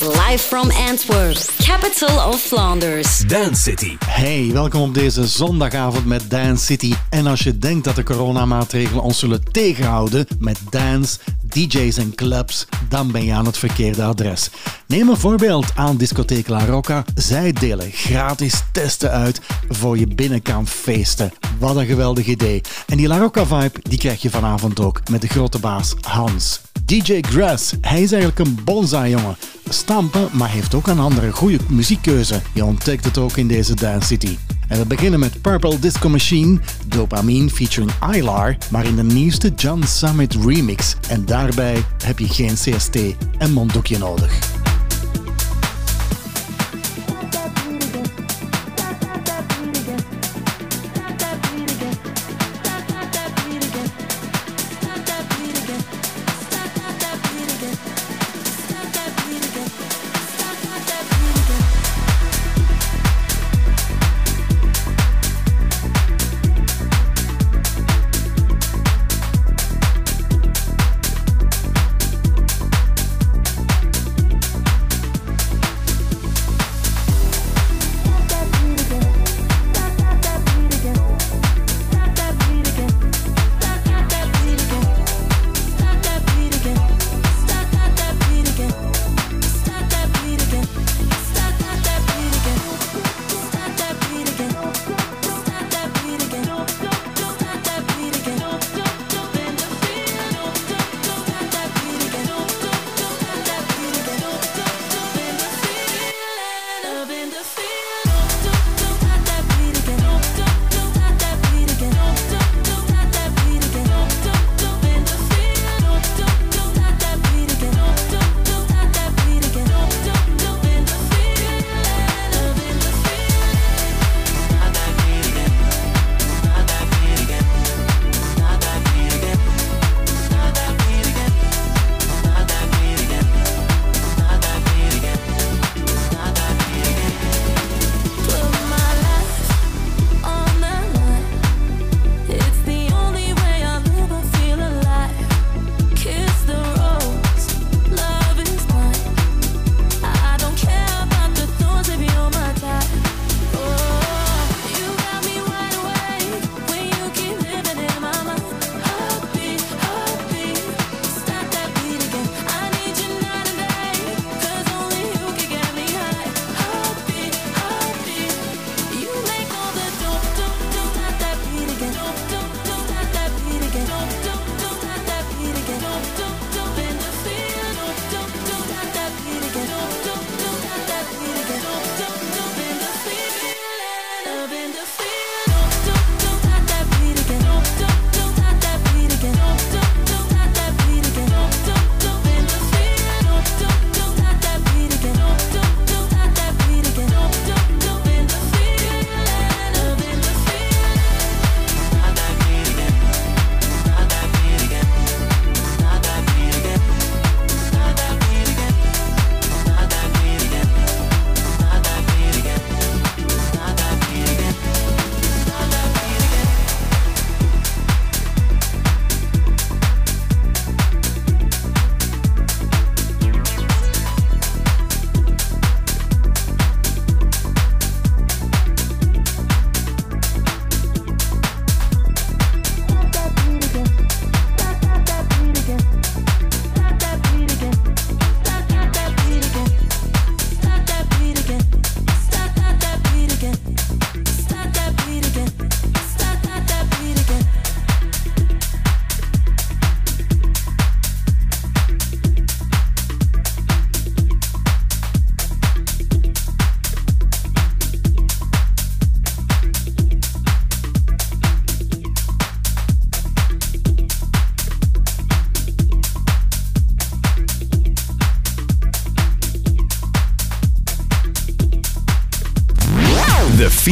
Live 0.00 0.38
from 0.38 0.70
Antwerp, 0.70 1.36
capital 1.58 2.28
of 2.28 2.40
Flanders. 2.40 3.18
Dance 3.26 3.62
City. 3.62 3.96
Hey, 4.06 4.50
welkom 4.52 4.80
op 4.80 4.94
deze 4.94 5.26
zondagavond 5.26 6.06
met 6.06 6.30
Dance 6.30 6.64
City. 6.64 6.94
En 7.10 7.26
als 7.26 7.40
je 7.40 7.58
denkt 7.58 7.84
dat 7.84 7.96
de 7.96 8.02
coronamaatregelen 8.02 9.02
ons 9.02 9.18
zullen 9.18 9.52
tegenhouden 9.52 10.26
met 10.38 10.60
dance, 10.70 11.18
DJ's 11.42 11.96
en 11.96 12.14
clubs, 12.14 12.66
dan 12.88 13.10
ben 13.10 13.24
je 13.24 13.32
aan 13.32 13.46
het 13.46 13.58
verkeerde 13.58 14.02
adres. 14.02 14.50
Neem 14.86 15.08
een 15.08 15.16
voorbeeld 15.16 15.66
aan 15.74 15.96
discotheek 15.96 16.48
La 16.48 16.64
Rocca. 16.64 17.04
Zij 17.14 17.52
delen 17.52 17.90
gratis 17.90 18.62
testen 18.72 19.10
uit 19.10 19.40
voor 19.68 19.98
je 19.98 20.06
binnenkampfeesten. 20.06 21.32
Wat 21.58 21.76
een 21.76 21.86
geweldig 21.86 22.26
idee. 22.26 22.60
En 22.86 22.96
die 22.96 23.08
La 23.08 23.18
Rocca 23.18 23.46
vibe 23.46 23.80
die 23.82 23.98
krijg 23.98 24.22
je 24.22 24.30
vanavond 24.30 24.80
ook 24.80 25.08
met 25.10 25.20
de 25.20 25.28
grote 25.28 25.58
baas 25.58 25.94
Hans. 26.00 26.60
DJ 26.88 27.20
Grass, 27.20 27.72
hij 27.80 28.02
is 28.02 28.12
eigenlijk 28.12 28.38
een 28.38 28.58
bonsai 28.64 29.10
jongen. 29.10 29.36
Stampen, 29.68 30.28
maar 30.32 30.50
heeft 30.50 30.74
ook 30.74 30.86
een 30.86 30.98
andere 30.98 31.32
goede 31.32 31.58
muziekkeuze. 31.68 32.40
Je 32.54 32.64
ontdekt 32.64 33.04
het 33.04 33.18
ook 33.18 33.36
in 33.36 33.48
deze 33.48 33.74
Dance 33.74 34.06
City. 34.06 34.36
En 34.68 34.78
we 34.78 34.86
beginnen 34.86 35.20
met 35.20 35.40
Purple 35.40 35.78
Disco 35.78 36.08
Machine, 36.08 36.60
Dopamine 36.86 37.50
featuring 37.50 37.90
Ilar, 38.14 38.56
maar 38.70 38.84
in 38.84 38.96
de 38.96 39.02
nieuwste 39.02 39.52
John 39.56 39.82
Summit 39.82 40.34
remix. 40.34 40.96
En 41.08 41.24
daarbij 41.24 41.84
heb 42.04 42.18
je 42.18 42.28
geen 42.28 42.54
CST 42.54 42.96
en 43.38 43.52
monddoekje 43.52 43.98
nodig. 43.98 44.57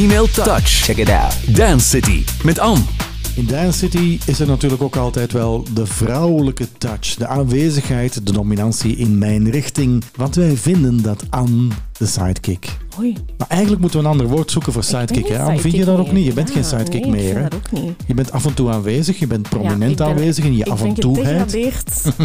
Female 0.07 0.29
Touch. 0.31 0.85
Check 0.85 0.97
it 0.99 1.09
out. 1.11 1.57
Dance 1.57 1.89
City 1.89 2.25
met 2.45 2.59
Anne. 2.59 2.81
In 3.37 3.47
Dance 3.47 3.79
City 3.79 4.19
is 4.27 4.41
er 4.41 4.47
natuurlijk 4.47 4.83
ook 4.83 4.97
altijd 4.97 5.33
wel 5.33 5.65
de 5.75 5.87
vrouwelijke 5.87 6.69
touch, 6.79 7.15
de 7.15 7.27
aanwezigheid, 7.27 8.27
de 8.27 8.33
dominantie 8.33 8.97
in 8.97 9.19
mijn 9.19 9.51
richting. 9.51 10.05
Want 10.17 10.35
wij 10.35 10.57
vinden 10.57 11.03
dat 11.03 11.25
Anne, 11.31 11.69
de 11.99 12.07
sidekick, 12.07 12.77
Oei. 12.99 13.17
Maar 13.39 13.49
eigenlijk 13.49 13.81
moeten 13.81 13.99
we 14.01 14.05
een 14.05 14.11
ander 14.11 14.27
woord 14.29 14.51
zoeken 14.51 14.73
voor 14.73 14.83
sidekick. 14.85 15.29
Hè? 15.29 15.45
Vind 15.45 15.57
je 15.57 15.61
sidekick 15.61 15.85
dat 15.85 15.99
ook 15.99 16.13
niet? 16.13 16.25
Je 16.27 16.33
bent 16.33 16.49
Ja, 16.49 16.55
geen 16.55 16.65
sidekick 16.65 17.07
nee, 17.07 17.11
meer. 17.11 17.29
ik 17.29 17.35
hè? 17.35 17.41
vind 17.41 17.51
dat 17.51 17.61
ook 17.67 17.83
niet. 17.83 17.93
Je 18.07 18.15
bent 18.15 18.33
af 18.33 18.47
en 18.47 18.55
toe 18.55 18.71
aanwezig, 18.71 19.19
je 19.19 19.27
bent 19.27 19.49
prominent 19.49 19.81
Ja, 19.83 19.89
ik 19.89 19.97
ben- 19.97 20.07
aanwezig 20.07 20.45
in 20.45 20.57
je 20.57 20.65
af 20.65 20.81
en 20.81 20.87
Ik 20.87 20.95
ben 20.95 21.03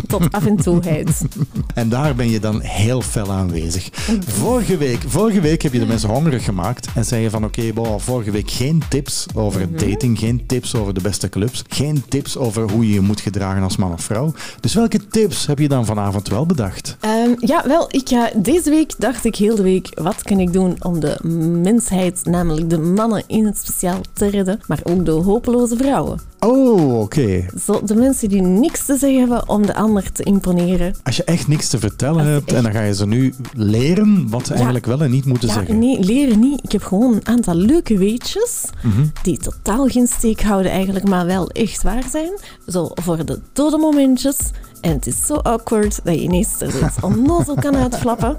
tot 0.07 0.31
af 0.31 0.45
en 0.45 0.55
toeheid. 0.55 1.07
En 1.81 1.89
daar 1.89 2.15
ben 2.15 2.29
je 2.29 2.39
dan 2.39 2.59
heel 2.61 3.01
fel 3.01 3.31
aanwezig. 3.31 3.89
Vorige 4.27 4.77
week, 4.77 4.99
vorige 5.07 5.41
week 5.41 5.61
heb 5.61 5.73
je 5.73 5.79
de 5.79 5.85
mensen 5.85 6.09
hongerig 6.09 6.43
gemaakt 6.43 6.87
en 6.95 7.05
zei 7.05 7.21
je 7.21 7.29
van 7.29 7.43
oké, 7.45 7.73
boh, 7.73 7.99
vorige 7.99 8.31
week 8.31 8.51
geen 8.51 8.81
tips 8.89 9.25
over 9.33 9.61
Mhm. 9.69 9.89
dating, 9.89 10.19
geen 10.19 10.43
tips 10.45 10.75
over 10.75 10.93
de 10.93 11.01
beste 11.01 11.29
clubs, 11.29 11.63
geen 11.67 12.03
tips 12.07 12.37
over 12.37 12.71
hoe 12.71 12.87
je 12.87 12.93
je 12.93 13.01
moet 13.01 13.19
gedragen 13.21 13.63
als 13.63 13.77
man 13.77 13.91
of 13.93 14.01
vrouw. 14.03 14.33
Dus 14.59 14.73
welke 14.73 15.07
tips 15.07 15.45
heb 15.47 15.59
je 15.59 15.67
dan 15.67 15.85
vanavond 15.85 16.27
wel 16.27 16.45
bedacht? 16.45 16.97
Ehm, 16.99 17.29
ja, 17.39 17.63
wel, 17.67 17.85
ik 17.91 18.09
ga, 18.09 18.29
deze 18.35 18.69
week 18.69 18.93
dacht 18.97 19.25
ik 19.25 19.35
heel 19.35 19.55
de 19.55 19.63
week, 19.63 19.99
wat 20.01 20.23
kan 20.23 20.39
ik 20.39 20.53
doen 20.53 20.75
om 20.83 20.99
de 20.99 21.17
mensheid, 21.63 22.21
namelijk 22.25 22.69
de 22.69 22.79
mannen 22.79 23.23
in 23.27 23.45
het 23.45 23.57
speciaal, 23.57 24.01
te 24.13 24.27
redden, 24.29 24.59
maar 24.67 24.79
ook 24.83 25.05
de 25.05 25.11
hopeloze 25.11 25.75
vrouwen. 25.77 26.19
Oh, 26.45 26.99
oké. 27.01 27.45
Zo, 27.65 27.81
de 27.85 27.95
mensen 27.95 28.29
die 28.29 28.41
niks 28.41 28.85
te 28.85 28.97
zeggen 28.97 29.19
hebben 29.19 29.49
om 29.49 29.65
de 29.65 29.75
ander 29.75 30.11
te 30.11 30.23
imponeren. 30.23 30.93
Als 31.03 31.15
je 31.17 31.23
echt 31.23 31.47
niks 31.47 31.67
te 31.69 31.79
vertellen 31.79 32.25
hebt 32.25 32.53
en 32.53 32.63
dan 32.63 32.71
ga 32.71 32.81
je 32.81 32.93
ze 32.95 33.07
nu 33.07 33.33
leren 33.53 34.29
wat 34.29 34.45
ze 34.47 34.53
eigenlijk 34.53 34.85
wel 34.85 35.01
en 35.01 35.11
niet 35.11 35.25
moeten 35.25 35.47
Ja, 35.47 35.53
zeggen. 35.53 35.79
nee, 35.79 35.99
leren 35.99 36.39
niet. 36.39 36.59
Ik 36.63 36.71
heb 36.71 36.83
gewoon 36.83 37.13
een 37.13 37.27
aantal 37.27 37.55
leuke 37.55 37.97
weetjes 37.97 38.65
Mhm. 38.83 39.05
die 39.23 39.37
totaal 39.37 39.87
geen 39.87 40.07
steek 40.07 40.41
houden 40.41 40.71
eigenlijk, 40.71 41.07
maar 41.07 41.25
wel 41.25 41.49
echt 41.49 41.83
waar 41.83 42.03
zijn. 42.11 42.31
Zo 42.67 42.89
voor 42.93 43.25
de 43.25 43.39
dode 43.53 43.77
momentjes. 43.77 44.37
En 44.81 44.91
het 44.91 45.07
is 45.07 45.25
zo 45.25 45.35
awkward 45.35 45.99
dat 46.03 46.15
je 46.15 46.21
ineens 46.21 46.61
er 46.61 46.67
iets 46.67 46.99
onnozel 47.01 47.55
kan 47.55 47.75
uitflappen, 47.75 48.37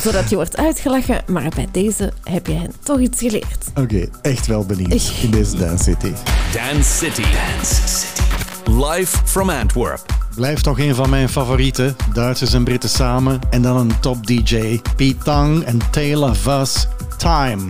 zodat 0.00 0.30
je 0.30 0.36
wordt 0.36 0.56
uitgelachen. 0.56 1.22
Maar 1.26 1.52
bij 1.54 1.68
deze 1.70 2.12
heb 2.22 2.46
je 2.46 2.52
hen 2.52 2.72
toch 2.82 2.98
iets 2.98 3.20
geleerd. 3.20 3.70
Oké, 3.74 4.08
echt 4.22 4.46
wel 4.46 4.66
benieuwd 4.66 5.12
in 5.22 5.30
deze 5.30 5.56
Dance 5.56 5.84
City. 5.84 6.12
Dance 6.52 6.92
City. 6.92 7.22
Dance 7.22 7.74
City. 7.88 8.22
Live 8.70 9.16
from 9.24 9.50
Antwerp. 9.50 10.00
Blijft 10.34 10.64
toch 10.64 10.78
een 10.78 10.94
van 10.94 11.10
mijn 11.10 11.28
favorieten. 11.28 11.96
Duitsers 12.12 12.52
en 12.52 12.64
Britten 12.64 12.88
samen. 12.90 13.40
En 13.50 13.62
dan 13.62 13.76
een 13.76 14.00
top 14.00 14.26
DJ. 14.26 14.80
Pete 14.96 15.24
Tong 15.24 15.64
en 15.64 15.78
Taylor 15.90 16.36
Voss. 16.36 16.86
Time. 17.16 17.62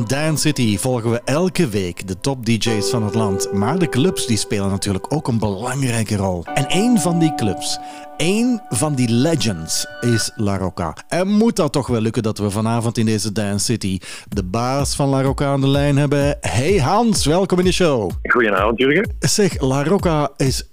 In 0.00 0.06
Dance 0.06 0.40
City 0.40 0.78
volgen 0.78 1.10
we 1.10 1.20
elke 1.24 1.68
week 1.68 2.08
de 2.08 2.20
top 2.20 2.46
DJ's 2.46 2.90
van 2.90 3.02
het 3.02 3.14
land. 3.14 3.52
Maar 3.52 3.78
de 3.78 3.88
clubs 3.88 4.26
die 4.26 4.36
spelen 4.36 4.70
natuurlijk 4.70 5.12
ook 5.12 5.28
een 5.28 5.38
belangrijke 5.38 6.16
rol. 6.16 6.44
En 6.54 6.66
één 6.66 6.98
van 6.98 7.18
die 7.18 7.34
clubs, 7.34 7.78
één 8.16 8.62
van 8.68 8.94
die 8.94 9.08
legends 9.08 9.86
is 10.00 10.30
La 10.36 10.58
Rocca. 10.58 10.96
En 11.08 11.28
moet 11.28 11.56
dat 11.56 11.72
toch 11.72 11.86
wel 11.86 12.00
lukken 12.00 12.22
dat 12.22 12.38
we 12.38 12.50
vanavond 12.50 12.98
in 12.98 13.06
deze 13.06 13.32
Dance 13.32 13.64
City 13.64 13.98
de 14.28 14.44
baas 14.44 14.94
van 14.94 15.08
La 15.08 15.22
Rocca 15.22 15.46
aan 15.46 15.60
de 15.60 15.68
lijn 15.68 15.96
hebben. 15.96 16.36
Hey 16.40 16.76
Hans, 16.78 17.26
welkom 17.26 17.58
in 17.58 17.64
de 17.64 17.72
show. 17.72 18.10
Goedenavond, 18.22 18.78
Jurgen. 18.78 19.16
Zeg, 19.18 19.60
La 19.60 19.84
Rocca 19.84 20.30
is 20.36 20.69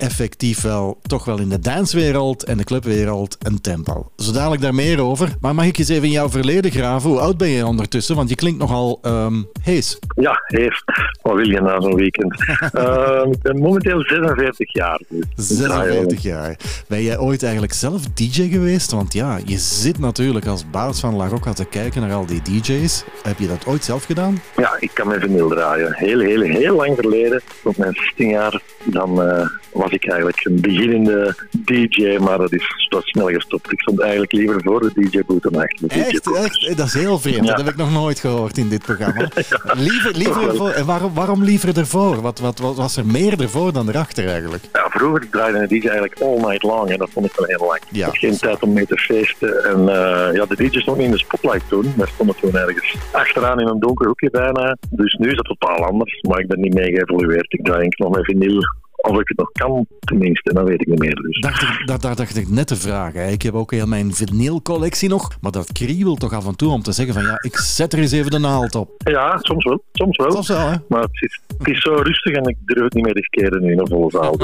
effectief 0.00 0.60
wel, 0.60 0.98
toch 1.02 1.24
wel 1.24 1.38
in 1.38 1.48
de 1.48 1.58
danswereld 1.58 2.44
en 2.44 2.56
de 2.56 2.64
clubwereld 2.64 3.36
een 3.42 3.60
tempel. 3.60 4.12
Zo 4.16 4.32
dadelijk 4.32 4.62
daar 4.62 4.74
meer 4.74 5.00
over. 5.00 5.28
Maar 5.40 5.54
mag 5.54 5.64
ik 5.64 5.78
eens 5.78 5.88
even 5.88 6.04
in 6.04 6.10
jouw 6.10 6.28
verleden 6.28 6.70
graven? 6.70 7.10
Hoe 7.10 7.18
oud 7.18 7.38
ben 7.38 7.48
je 7.48 7.66
ondertussen? 7.66 8.16
Want 8.16 8.28
je 8.28 8.34
klinkt 8.34 8.58
nogal 8.58 9.00
um, 9.02 9.48
hees. 9.62 9.98
Ja, 10.14 10.42
hees. 10.46 10.84
Wat 11.22 11.34
wil 11.34 11.48
je 11.48 11.60
na 11.60 11.80
zo'n 11.80 11.94
weekend? 11.94 12.34
uh, 12.74 13.22
ik 13.32 13.42
ben 13.42 13.58
momenteel 13.58 14.00
46 14.00 14.72
jaar. 14.72 15.00
Dus 15.08 15.46
46 15.46 16.22
jaar. 16.22 16.56
Ben 16.88 17.02
jij 17.02 17.18
ooit 17.18 17.42
eigenlijk 17.42 17.72
zelf 17.72 18.02
DJ 18.14 18.48
geweest? 18.48 18.90
Want 18.90 19.12
ja, 19.12 19.38
je 19.44 19.58
zit 19.58 19.98
natuurlijk 19.98 20.46
als 20.46 20.70
baas 20.70 21.00
van 21.00 21.16
La 21.16 21.28
Rocca 21.28 21.52
te 21.52 21.64
kijken 21.64 22.00
naar 22.00 22.12
al 22.12 22.26
die 22.26 22.42
DJ's. 22.42 23.04
Heb 23.22 23.38
je 23.38 23.46
dat 23.46 23.66
ooit 23.66 23.84
zelf 23.84 24.04
gedaan? 24.04 24.40
Ja, 24.56 24.76
ik 24.80 24.90
kan 24.94 25.08
mijn 25.08 25.20
vinyl 25.20 25.48
draaien. 25.48 25.94
Heel, 25.94 26.18
heel, 26.18 26.40
heel 26.40 26.76
lang 26.76 26.96
geleden, 27.00 27.42
op 27.62 27.76
mijn 27.76 27.94
16 27.94 28.28
jaar, 28.28 28.62
dan... 28.84 29.22
Uh, 29.26 29.46
was 29.72 29.89
ik 29.92 30.08
eigenlijk 30.08 30.44
een 30.44 30.60
beginnende 30.60 31.34
DJ, 31.64 32.16
maar 32.18 32.38
dat 32.38 32.52
is 32.52 32.86
dat 32.88 33.04
snel 33.04 33.28
gestopt. 33.28 33.72
Ik 33.72 33.80
stond 33.80 34.00
eigenlijk 34.00 34.32
liever 34.32 34.62
voor 34.62 34.80
de 34.80 34.90
DJ-boot 34.94 35.42
dan 35.42 35.56
achter 35.56 35.88
de 35.88 35.94
Echt, 35.94 36.36
echt? 36.36 36.76
Dat 36.76 36.86
is 36.86 36.94
heel 36.94 37.18
vreemd. 37.18 37.46
Dat 37.46 37.56
heb 37.56 37.68
ik 37.68 37.76
nog 37.76 37.92
nooit 37.92 38.20
gehoord 38.20 38.58
in 38.58 38.68
dit 38.68 38.82
programma. 38.82 39.28
liever, 39.88 40.16
liever. 40.16 40.70
En 40.70 40.86
waarom, 40.86 41.14
waarom 41.14 41.42
liever 41.42 41.78
ervoor? 41.78 42.20
Wat, 42.20 42.38
wat, 42.38 42.58
wat, 42.58 42.76
was 42.76 42.96
er 42.96 43.06
meer 43.06 43.40
ervoor 43.40 43.72
dan 43.72 43.88
erachter 43.88 44.28
eigenlijk? 44.28 44.64
Ja, 44.72 44.86
vroeger 44.90 45.30
draaide 45.30 45.58
een 45.58 45.68
DJ 45.68 45.88
eigenlijk 45.88 46.20
all 46.20 46.36
night 46.36 46.62
long 46.62 46.90
en 46.90 46.98
dat 46.98 47.10
vond 47.10 47.26
ik 47.26 47.32
wel 47.36 47.46
heel 47.46 47.66
lang. 47.66 47.80
Ja. 47.90 48.08
Geen 48.12 48.38
tijd 48.38 48.62
om 48.62 48.72
mee 48.72 48.86
te 48.86 48.96
feesten. 48.96 49.64
En 49.64 49.80
uh, 49.80 50.34
ja, 50.34 50.46
de 50.46 50.56
DJ's 50.56 50.84
nog 50.84 50.96
niet 50.96 51.06
in 51.06 51.10
de 51.10 51.18
spotlight 51.18 51.68
toen. 51.68 51.92
Wij 51.96 52.06
stonden 52.06 52.36
toen 52.40 52.56
ergens 52.56 52.96
achteraan 53.12 53.60
in 53.60 53.66
een 53.66 53.80
donker 53.80 54.06
hoekje 54.06 54.30
bijna. 54.30 54.76
Dus 54.90 55.14
nu 55.14 55.30
is 55.30 55.36
het 55.36 55.58
totaal 55.58 55.84
anders. 55.84 56.20
Maar 56.20 56.38
ik 56.38 56.48
ben 56.48 56.60
niet 56.60 56.74
mee 56.74 56.92
geëvolueerd. 56.92 57.52
Ik 57.52 57.64
draai 57.64 57.88
nog 57.96 58.10
met 58.10 58.24
vinyl 58.24 58.62
als 59.00 59.18
ik 59.18 59.28
het 59.28 59.38
nog 59.38 59.52
kan, 59.52 59.86
tenminste, 60.00 60.52
dan 60.52 60.64
weet 60.64 60.80
ik 60.80 60.86
niet 60.86 60.98
meer. 60.98 61.14
Dus. 61.14 61.40
Dacht 61.40 61.62
ik, 61.62 61.82
dat, 61.86 62.02
dat 62.02 62.16
dacht 62.16 62.36
ik 62.36 62.48
net 62.48 62.66
te 62.66 62.76
vragen. 62.76 63.32
Ik 63.32 63.42
heb 63.42 63.54
ook 63.54 63.70
heel 63.70 63.86
mijn 63.86 64.14
vinylcollectie 64.14 65.08
nog, 65.08 65.36
maar 65.40 65.52
dat 65.52 65.72
kriebelt 65.72 66.20
toch 66.20 66.32
af 66.32 66.46
en 66.46 66.56
toe 66.56 66.72
om 66.72 66.82
te 66.82 66.92
zeggen 66.92 67.14
van 67.14 67.22
ja, 67.22 67.38
ik 67.42 67.56
zet 67.56 67.92
er 67.92 67.98
eens 67.98 68.12
even 68.12 68.30
de 68.30 68.38
naald 68.38 68.74
op. 68.74 68.90
Ja, 68.96 69.38
soms 69.38 69.64
wel. 69.64 69.82
Soms 69.92 70.16
wel. 70.16 70.30
Soms 70.30 70.48
wel, 70.48 70.68
hè? 70.68 70.76
Maar 70.88 71.02
het 71.02 71.22
is, 71.22 71.40
het 71.58 71.68
is 71.68 71.80
zo 71.80 71.94
rustig 71.94 72.34
en 72.34 72.48
ik 72.48 72.56
durf 72.64 72.84
het 72.84 72.94
niet 72.94 73.04
meer 73.04 73.14
riskeren 73.14 73.62
nu 73.62 73.72
in 73.72 73.78
een 73.78 73.88
volle 73.88 74.10
zaal. 74.20 74.34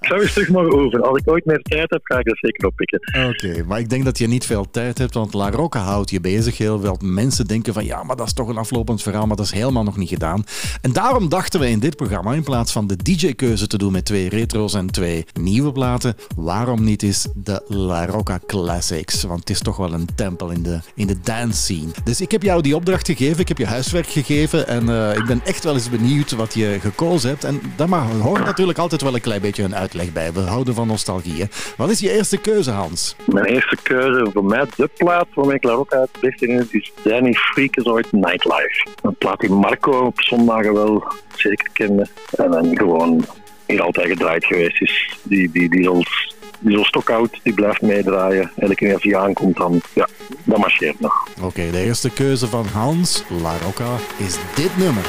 Ik 0.00 0.06
zou 0.08 0.20
eens 0.20 0.32
terug 0.32 0.48
mogen 0.48 0.72
over. 0.72 1.02
Als 1.02 1.18
ik 1.18 1.30
ooit 1.30 1.44
meer 1.44 1.62
tijd 1.62 1.90
heb, 1.90 2.00
ga 2.02 2.18
ik 2.18 2.24
dat 2.24 2.38
zeker 2.38 2.66
oppikken. 2.66 3.00
Oké, 3.28 3.64
maar 3.66 3.78
ik 3.78 3.88
denk 3.88 4.04
dat 4.04 4.18
je 4.18 4.26
niet 4.26 4.46
veel 4.46 4.70
tijd 4.70 4.98
hebt, 4.98 5.14
want 5.14 5.34
La 5.34 5.50
Rocca 5.50 5.80
houdt 5.80 6.10
je 6.10 6.20
bezig. 6.20 6.58
Heel 6.58 6.80
veel 6.80 6.98
mensen 7.04 7.46
denken 7.46 7.72
van 7.72 7.84
ja, 7.84 8.02
maar 8.02 8.16
dat 8.16 8.26
is 8.26 8.32
toch 8.32 8.48
een 8.48 8.56
aflopend 8.56 9.02
verhaal, 9.02 9.26
maar 9.26 9.36
dat 9.36 9.46
is 9.46 9.52
helemaal 9.52 9.84
nog 9.84 9.96
niet 9.96 10.08
gedaan. 10.08 10.44
En 10.80 10.92
daarom 10.92 11.28
dachten 11.28 11.60
we 11.60 11.68
in 11.68 11.80
dit 11.80 11.96
programma, 11.96 12.32
in 12.32 12.44
plaats 12.44 12.72
van 12.72 12.86
de 12.86 12.96
DJ-keuze 12.96 13.66
te 13.66 13.78
doen 13.78 13.85
met 13.90 14.04
twee 14.04 14.28
retro's 14.28 14.74
en 14.74 14.90
twee 14.90 15.24
nieuwe 15.40 15.72
platen. 15.72 16.14
Waarom 16.36 16.84
niet 16.84 17.02
eens 17.02 17.28
de 17.34 17.62
La 17.66 18.06
Rocca 18.06 18.40
Classics? 18.46 19.22
Want 19.22 19.40
het 19.40 19.50
is 19.50 19.60
toch 19.60 19.76
wel 19.76 19.92
een 19.92 20.08
tempel 20.14 20.50
in 20.50 20.62
de, 20.62 20.80
in 20.94 21.06
de 21.06 21.20
dance 21.20 21.62
scene. 21.62 21.90
Dus 22.04 22.20
ik 22.20 22.30
heb 22.30 22.42
jou 22.42 22.62
die 22.62 22.76
opdracht 22.76 23.06
gegeven, 23.06 23.40
ik 23.40 23.48
heb 23.48 23.58
je 23.58 23.66
huiswerk 23.66 24.06
gegeven 24.06 24.68
en 24.68 24.88
uh, 24.88 25.16
ik 25.16 25.24
ben 25.24 25.40
echt 25.44 25.64
wel 25.64 25.74
eens 25.74 25.90
benieuwd 25.90 26.30
wat 26.30 26.54
je 26.54 26.78
gekozen 26.80 27.28
hebt. 27.28 27.44
En 27.44 27.60
daar 27.76 27.88
hoort 27.88 28.44
natuurlijk 28.44 28.78
altijd 28.78 29.02
wel 29.02 29.14
een 29.14 29.20
klein 29.20 29.40
beetje 29.40 29.62
een 29.62 29.74
uitleg 29.74 30.12
bij. 30.12 30.32
We 30.32 30.40
houden 30.40 30.74
van 30.74 30.86
nostalgie. 30.86 31.40
Hè? 31.40 31.46
Wat 31.76 31.90
is 31.90 32.00
je 32.00 32.12
eerste 32.12 32.36
keuze, 32.36 32.70
Hans? 32.70 33.16
Mijn 33.24 33.44
eerste 33.44 33.76
keuze, 33.82 34.30
voor 34.32 34.44
mij 34.44 34.64
de 34.76 34.90
plaat 34.96 35.26
waarmee 35.34 35.56
ik 35.56 35.64
La 35.64 35.72
Rocca 35.72 36.06
het 36.20 36.40
in 36.40 36.68
is 36.70 36.92
Danny 37.02 37.32
Freakazoid 37.32 38.12
Nightlife. 38.12 38.86
Een 39.02 39.16
plaat 39.16 39.40
die 39.40 39.50
Marco 39.50 39.90
op 39.90 40.20
zondagen 40.20 40.74
wel 40.74 41.12
zeker 41.34 41.68
kende. 41.72 42.06
En 42.30 42.50
dan 42.50 42.76
gewoon 42.76 43.24
hier 43.66 43.82
altijd 43.82 44.08
gedraaid 44.08 44.44
geweest 44.44 44.82
is. 44.82 45.18
Die, 45.22 45.50
die, 45.50 45.68
die, 45.68 45.92
is 45.92 46.34
die 46.60 46.84
stokoud, 46.84 47.30
die 47.42 47.54
blijft 47.54 47.82
meedraaien. 47.82 48.50
Elke 48.56 48.74
keer 48.74 48.92
als 48.92 49.02
hij 49.02 49.16
aankomt, 49.16 49.56
dan, 49.56 49.80
ja, 49.94 50.08
dat 50.44 50.58
marcheert 50.58 51.00
nog. 51.00 51.28
Oké, 51.40 51.70
de 51.70 51.84
eerste 51.84 52.10
keuze 52.10 52.46
van 52.46 52.66
Hans 52.66 53.22
La 53.42 53.56
Rocca 53.64 53.96
is 54.16 54.36
dit 54.54 54.76
nummer. 54.76 55.02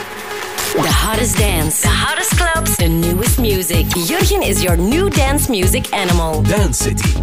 The 0.72 0.94
hottest 1.06 1.38
dance, 1.38 1.82
the 1.82 2.06
hottest 2.08 2.36
clubs, 2.36 2.76
the 2.76 2.88
newest 2.88 3.40
music. 3.40 3.86
Jurgen 3.96 4.42
is 4.42 4.62
your 4.62 4.78
new 4.78 5.10
dance 5.10 5.50
music 5.50 5.88
animal. 5.92 6.42
Dance 6.42 6.84
City. 6.84 7.14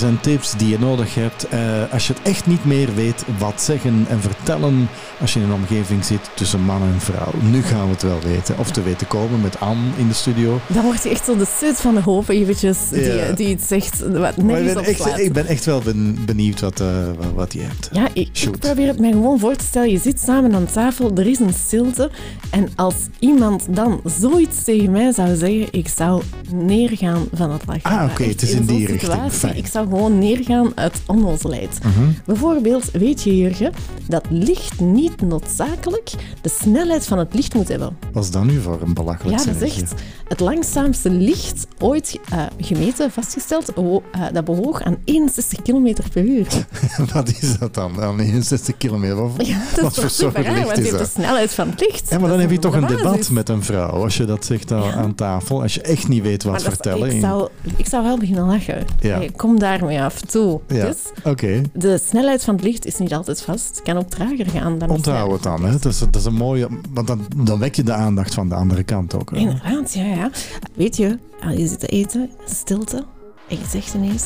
Weetjes 0.00 0.08
en 0.10 0.20
tips 0.20 0.52
die 0.56 0.68
je 0.68 0.78
nodig 0.78 1.14
hebt. 1.14 1.48
Eh, 1.48 1.60
als 1.92 2.06
je 2.06 2.12
het 2.12 2.22
echt 2.22 2.46
niet 2.46 2.64
meer 2.64 2.94
weet, 2.94 3.24
wat 3.38 3.62
zeggen 3.62 4.06
en 4.08 4.20
vertellen 4.20 4.88
als 5.20 5.34
je 5.34 5.40
in 5.40 5.46
een 5.46 5.52
omgeving 5.52 6.04
zit 6.04 6.30
tussen 6.34 6.60
man 6.60 6.82
en 6.82 7.00
vrouw. 7.00 7.32
Nu 7.50 7.62
gaan 7.62 7.84
we 7.84 7.90
het 7.90 8.02
wel 8.02 8.18
weten. 8.24 8.58
Of 8.58 8.70
te 8.70 8.82
weten 8.82 9.06
komen 9.06 9.40
met 9.40 9.60
Anne 9.60 9.82
in 9.96 10.08
de 10.08 10.14
studio. 10.14 10.60
Dan 10.66 10.84
wordt 10.84 11.02
je 11.02 11.08
echt 11.08 11.24
zo 11.24 11.36
de 11.36 11.46
suit 11.58 11.76
van 11.80 11.94
de 11.94 12.00
hoop 12.00 12.28
eventjes 12.28 12.78
die, 12.90 13.02
Ja. 13.14 13.32
die 13.32 13.48
iets 13.48 13.66
zegt 13.68 13.98
wat 14.00 14.12
Maar 14.36 14.60
ik 14.60 14.74
ben, 14.74 14.84
echt, 14.84 15.18
ik 15.18 15.32
ben 15.32 15.46
echt 15.46 15.64
wel 15.64 15.80
ben- 15.80 16.18
benieuwd 16.26 16.60
wat, 16.60 16.80
eh, 16.80 16.86
wat- 17.34 17.52
je 17.52 17.60
hebt. 17.60 17.88
Ja, 17.92 18.08
ik, 18.12 18.48
probeer 18.58 18.86
het 18.86 18.98
mij 19.00 19.10
gewoon 19.12 19.38
voor 19.38 19.56
te 19.56 19.64
stellen. 19.64 19.90
Je 19.90 19.98
zit 19.98 20.20
samen 20.20 20.54
aan 20.54 20.66
tafel, 20.72 21.10
er 21.16 21.26
is 21.26 21.38
een 21.38 21.54
stilte. 21.66 22.10
En 22.50 22.68
als 22.76 22.94
iemand 23.18 23.66
dan 23.70 24.00
zoiets 24.20 24.64
tegen 24.64 24.90
mij 24.90 25.12
zou 25.12 25.36
zeggen, 25.36 25.66
ik 25.70 25.88
zou 25.96 26.22
neergaan 26.52 27.24
van 27.32 27.50
het 27.50 27.62
lachen. 27.66 27.82
Ah, 27.82 28.08
oké, 28.10 28.24
het 28.24 28.42
is 28.42 28.50
in 28.50 28.64
die 28.66 28.86
richting. 28.86 29.32
Fijn. 29.32 29.56
Ik 29.56 29.66
zou 29.66 29.83
gewoon 29.88 30.18
neergaan 30.18 30.72
uit 30.74 31.02
onnozelheid. 31.06 31.78
Mhm. 31.82 32.04
Bijvoorbeeld, 32.24 32.90
weet 32.90 33.22
je 33.22 33.36
Jurgen, 33.36 33.72
dat 34.08 34.24
licht 34.30 34.80
niet 34.80 35.20
noodzakelijk 35.20 36.10
de 36.40 36.48
snelheid 36.48 37.06
van 37.06 37.18
het 37.18 37.34
licht 37.34 37.54
moet 37.54 37.68
hebben. 37.68 37.96
Wat 38.12 38.24
is 38.24 38.30
dat 38.30 38.44
nu 38.44 38.60
voor 38.60 38.78
een 38.82 38.94
belachelijk 38.94 39.38
Ja, 39.38 39.44
dat 39.52 39.62
is 39.62 39.76
echt 39.76 39.92
het 40.28 40.40
langzaamste 40.40 41.10
licht 41.10 41.66
ooit 41.78 42.18
eh, 42.32 42.42
gemeten, 42.60 43.10
vastgesteld, 43.10 43.72
eh, 43.72 44.22
dat 44.32 44.44
bewoog 44.44 44.82
aan 44.82 44.96
61 45.04 45.62
km 45.62 45.94
per 46.12 46.24
uur. 46.24 46.46
Wat 47.12 47.28
is 47.40 47.58
dat 47.58 47.74
dan? 47.74 48.02
Aan 48.02 48.18
61 48.20 48.76
kilometer? 48.76 49.16
Wat, 49.36 49.46
Ja, 49.46 49.58
dat 49.74 49.80
wat 49.84 49.94
voor 49.94 50.10
soort 50.10 50.34
raar, 50.36 50.54
licht 50.54 50.70
is 50.70 50.76
hebt 50.76 50.90
de 50.90 50.96
dat? 50.98 51.08
snelheid 51.10 51.52
van 51.54 51.68
het 51.70 51.80
licht. 51.80 52.10
Ja, 52.10 52.18
maar 52.18 52.28
dan 52.28 52.38
Dat 52.38 52.40
heb 52.40 52.50
je 52.50 52.58
toch 52.58 52.74
een 52.74 52.86
de 52.86 52.96
debat 52.96 53.30
met 53.30 53.48
een 53.48 53.62
vrouw 53.62 54.02
als 54.02 54.16
je 54.16 54.24
dat 54.24 54.44
zegt 54.44 54.72
aan, 54.72 54.92
aan 54.92 55.14
tafel. 55.14 55.62
Als 55.62 55.74
je 55.74 55.80
echt 55.82 56.08
niet 56.08 56.22
weet 56.22 56.42
wat 56.42 56.52
Maar 56.52 56.62
dat 56.62 56.72
is- 56.72 56.78
vertellen. 56.80 57.10
ik, 57.14 57.20
zou, 57.20 57.48
ik 57.76 57.86
zou 57.86 58.02
wel 58.02 58.18
beginnen 58.18 58.46
lachen. 58.46 58.84
Ja. 59.00 59.16
Hey, 59.16 59.30
kom 59.36 59.58
daarmee 59.78 60.00
af 60.02 60.20
toe. 60.20 60.60
Ja, 60.68 60.86
Dus 60.86 60.96
oké. 61.24 61.62
de 61.72 61.98
snelheid 61.98 62.44
van 62.44 62.54
het 62.54 62.64
licht 62.64 62.86
is 62.86 62.98
niet 62.98 63.14
altijd 63.14 63.40
vast. 63.42 63.68
Het 63.68 63.82
kan 63.82 63.96
ook 63.96 64.08
trager 64.10 64.46
gaan 64.50 64.78
dan 64.78 64.90
Onthoud 64.90 65.32
het 65.32 65.42
dan. 65.42 65.64
Hè. 65.64 65.70
Dat, 65.72 65.84
is, 65.84 65.98
dat 65.98 66.16
is 66.16 66.24
een 66.24 66.34
mooie... 66.34 66.68
Want 66.90 67.06
dan, 67.06 67.20
dan 67.36 67.58
wek 67.58 67.74
je 67.74 67.82
de 67.82 67.92
aandacht 67.92 68.34
van 68.34 68.48
de 68.48 68.54
andere 68.54 68.82
kant 68.82 69.14
ook. 69.14 69.30
hè. 69.30 69.36
Inderdaad, 69.36 69.94
ja, 69.94 70.04
ja. 70.04 70.30
Weet 70.74 70.96
je, 70.96 71.18
je 71.56 71.66
zit 71.68 71.80
te 71.80 71.86
eten, 71.86 72.30
stilte, 72.44 73.04
en 73.48 73.56
je 73.58 73.64
zegt 73.70 73.94
ineens... 73.94 74.24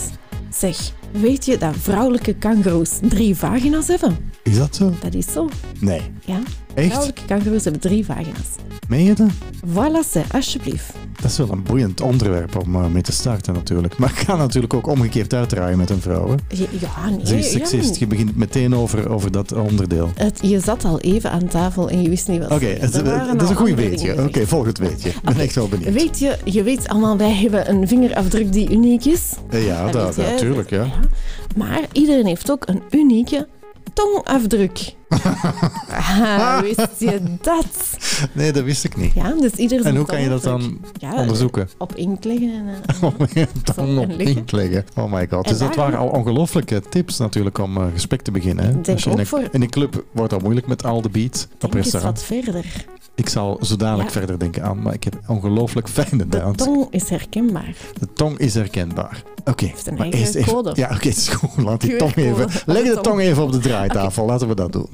Zeg, 0.50 0.76
weet 1.10 1.44
je 1.44 1.58
dat 1.58 1.74
vrouwelijke 1.80 2.34
kangoeroes 2.34 2.90
drie 3.08 3.36
vagina's 3.36 3.86
hebben? 3.88 4.16
Is 4.42 4.58
dat 4.58 4.76
zo? 4.76 4.92
Dat 5.02 5.14
is 5.14 5.26
zo, 5.32 5.48
Nee. 5.80 6.00
ja. 6.24 6.38
Echt? 6.74 6.86
Vrouwelijke 6.88 7.22
kangoeroes 7.26 7.62
hebben 7.62 7.80
drie 7.80 8.04
vagina's. 8.04 8.46
Meen 8.88 9.04
je 9.04 9.14
dat? 9.14 9.28
Voilà, 9.66 10.08
zeg, 10.10 10.32
alsjeblieft. 10.32 10.92
Dat 11.22 11.30
is 11.30 11.36
wel 11.38 11.50
een 11.52 11.62
boeiend 11.62 12.00
onderwerp 12.00 12.56
om 12.66 12.74
eh, 12.74 12.86
mee 12.86 13.02
te 13.02 13.12
starten 13.12 13.54
natuurlijk. 13.54 13.98
Maar 13.98 14.10
ik 14.10 14.16
ga 14.18 14.36
natuurlijk 14.36 14.74
ook 14.74 14.86
omgekeerd 14.86 15.34
uitdraaien 15.34 15.78
met 15.78 15.90
een 15.90 16.00
vrouw. 16.00 16.28
Hè. 16.28 16.34
Ja, 16.80 17.08
nee. 17.08 17.26
Ze 17.26 17.36
ja. 17.36 17.42
seksist. 17.42 17.96
Je 17.96 18.06
begint 18.06 18.36
meteen 18.36 18.74
over, 18.74 19.08
over 19.08 19.32
dat 19.32 19.52
onderdeel. 19.52 20.10
Het, 20.14 20.38
je 20.42 20.60
zat 20.60 20.84
al 20.84 21.00
even 21.00 21.30
aan 21.30 21.46
tafel 21.48 21.90
en 21.90 22.02
je 22.02 22.08
wist 22.08 22.28
niet 22.28 22.40
wat 22.40 22.50
Oké, 22.50 22.66
het- 22.66 23.02
waren 23.02 23.32
dat 23.38 23.42
is 23.42 23.48
een 23.50 23.56
goed 23.56 23.74
weetje. 23.74 24.12
Oké, 24.12 24.22
gezegd. 24.32 24.48
volgend 24.48 24.78
weetje. 24.78 25.08
Ik 25.08 25.20
ben 25.22 25.38
echt 25.38 25.54
wel 25.54 25.68
benieuwd. 25.68 25.92
Weet 25.92 26.18
je, 26.18 26.38
je 26.44 26.62
weet 26.62 26.88
allemaal, 26.88 27.16
wij 27.16 27.34
hebben 27.34 27.70
een 27.70 27.88
vingerafdruk 27.88 28.52
die 28.52 28.70
uniek 28.70 29.04
is. 29.04 29.22
Ja, 29.50 29.90
Dat 29.90 30.14
dat, 30.14 30.37
je, 30.38 30.44
natuurlijk. 30.46 30.70
Ja. 30.70 30.86
Maar 31.56 31.80
iedereen 31.92 32.26
heeft 32.26 32.50
ook 32.50 32.68
een 32.68 32.82
unieke 32.90 33.48
tongafdruk. 33.92 34.94
Ah, 35.90 36.58
wist 36.60 36.88
je 36.98 37.20
dat? 37.40 37.66
Nee, 38.32 38.52
dat 38.52 38.64
wist 38.64 38.84
ik 38.84 38.96
niet. 38.96 39.14
Ja, 39.14 39.30
dus 39.40 39.52
ieder 39.52 39.84
En 39.86 39.96
hoe 39.96 40.06
kan 40.06 40.20
je 40.22 40.28
dat 40.28 40.42
dan. 40.42 40.78
Ja, 40.98 41.14
onderzoeken? 41.14 41.68
Op 41.78 41.94
inkt 41.94 42.24
leggen. 42.24 42.52
En, 42.52 42.66
eh, 43.34 43.42
tong 43.74 43.98
op 43.98 44.08
en 44.08 44.16
liggen. 44.16 44.36
inkt 44.36 44.52
leggen. 44.52 44.84
Oh 44.96 45.12
my 45.12 45.26
god. 45.30 45.44
En 45.44 45.50
Dus 45.50 45.58
dat 45.60 45.74
waren 45.74 45.98
al 45.98 46.08
ongelooflijke 46.08 46.82
tips 46.88 47.18
natuurlijk 47.18 47.58
om 47.58 47.76
een 47.76 47.92
gesprek 47.92 48.22
te 48.22 48.30
beginnen. 48.30 48.64
Hè? 48.64 48.72
Denk 48.72 48.88
Als 48.88 49.04
je 49.04 49.10
in, 49.10 49.18
een, 49.18 49.26
voor- 49.26 49.48
in 49.52 49.62
een 49.62 49.70
club 49.70 50.04
wordt 50.12 50.30
dat 50.30 50.42
moeilijk 50.42 50.66
met 50.66 50.84
al 50.84 51.00
de 51.02 51.08
beats 51.10 51.44
op 51.44 51.60
denk 51.60 51.74
eens 51.74 51.82
restaurant. 51.82 52.16
wat 52.18 52.26
verder. 52.26 52.64
Ik 53.18 53.28
zal 53.28 53.58
zo 53.62 53.76
dadelijk 53.76 54.08
Ja. 54.08 54.14
verder 54.14 54.38
denken 54.38 54.62
aan, 54.62 54.82
maar 54.82 54.94
ik 54.94 55.04
heb 55.04 55.18
ongelooflijk 55.26 55.88
fijne 55.88 56.26
De 56.28 56.38
dans. 56.38 56.56
tong 56.64 56.86
is 56.90 57.08
herkenbaar. 57.08 57.74
De 57.98 58.12
tong 58.12 58.38
is 58.38 58.54
herkenbaar. 58.54 59.22
Oké. 59.44 59.64
een 59.64 59.94
maar 59.94 60.00
eigen 60.02 60.20
eerst 60.20 60.34
even- 60.34 60.52
code. 60.52 60.72
Ja, 60.74 60.84
oké, 60.94 61.08
het 61.08 61.16
is 61.16 61.28
goed. 61.28 61.64
Laat 61.64 61.80
die 61.80 61.96
tong 61.96 62.14
even... 62.16 62.48
Leg 62.66 62.82
de 62.82 62.88
de 62.88 62.90
tong. 62.94 63.02
tong 63.06 63.20
even 63.20 63.42
op 63.42 63.52
de 63.52 63.58
draaitafel. 63.58 64.26
Laten 64.26 64.48
we 64.48 64.54
dat 64.54 64.72
doen. 64.72 64.88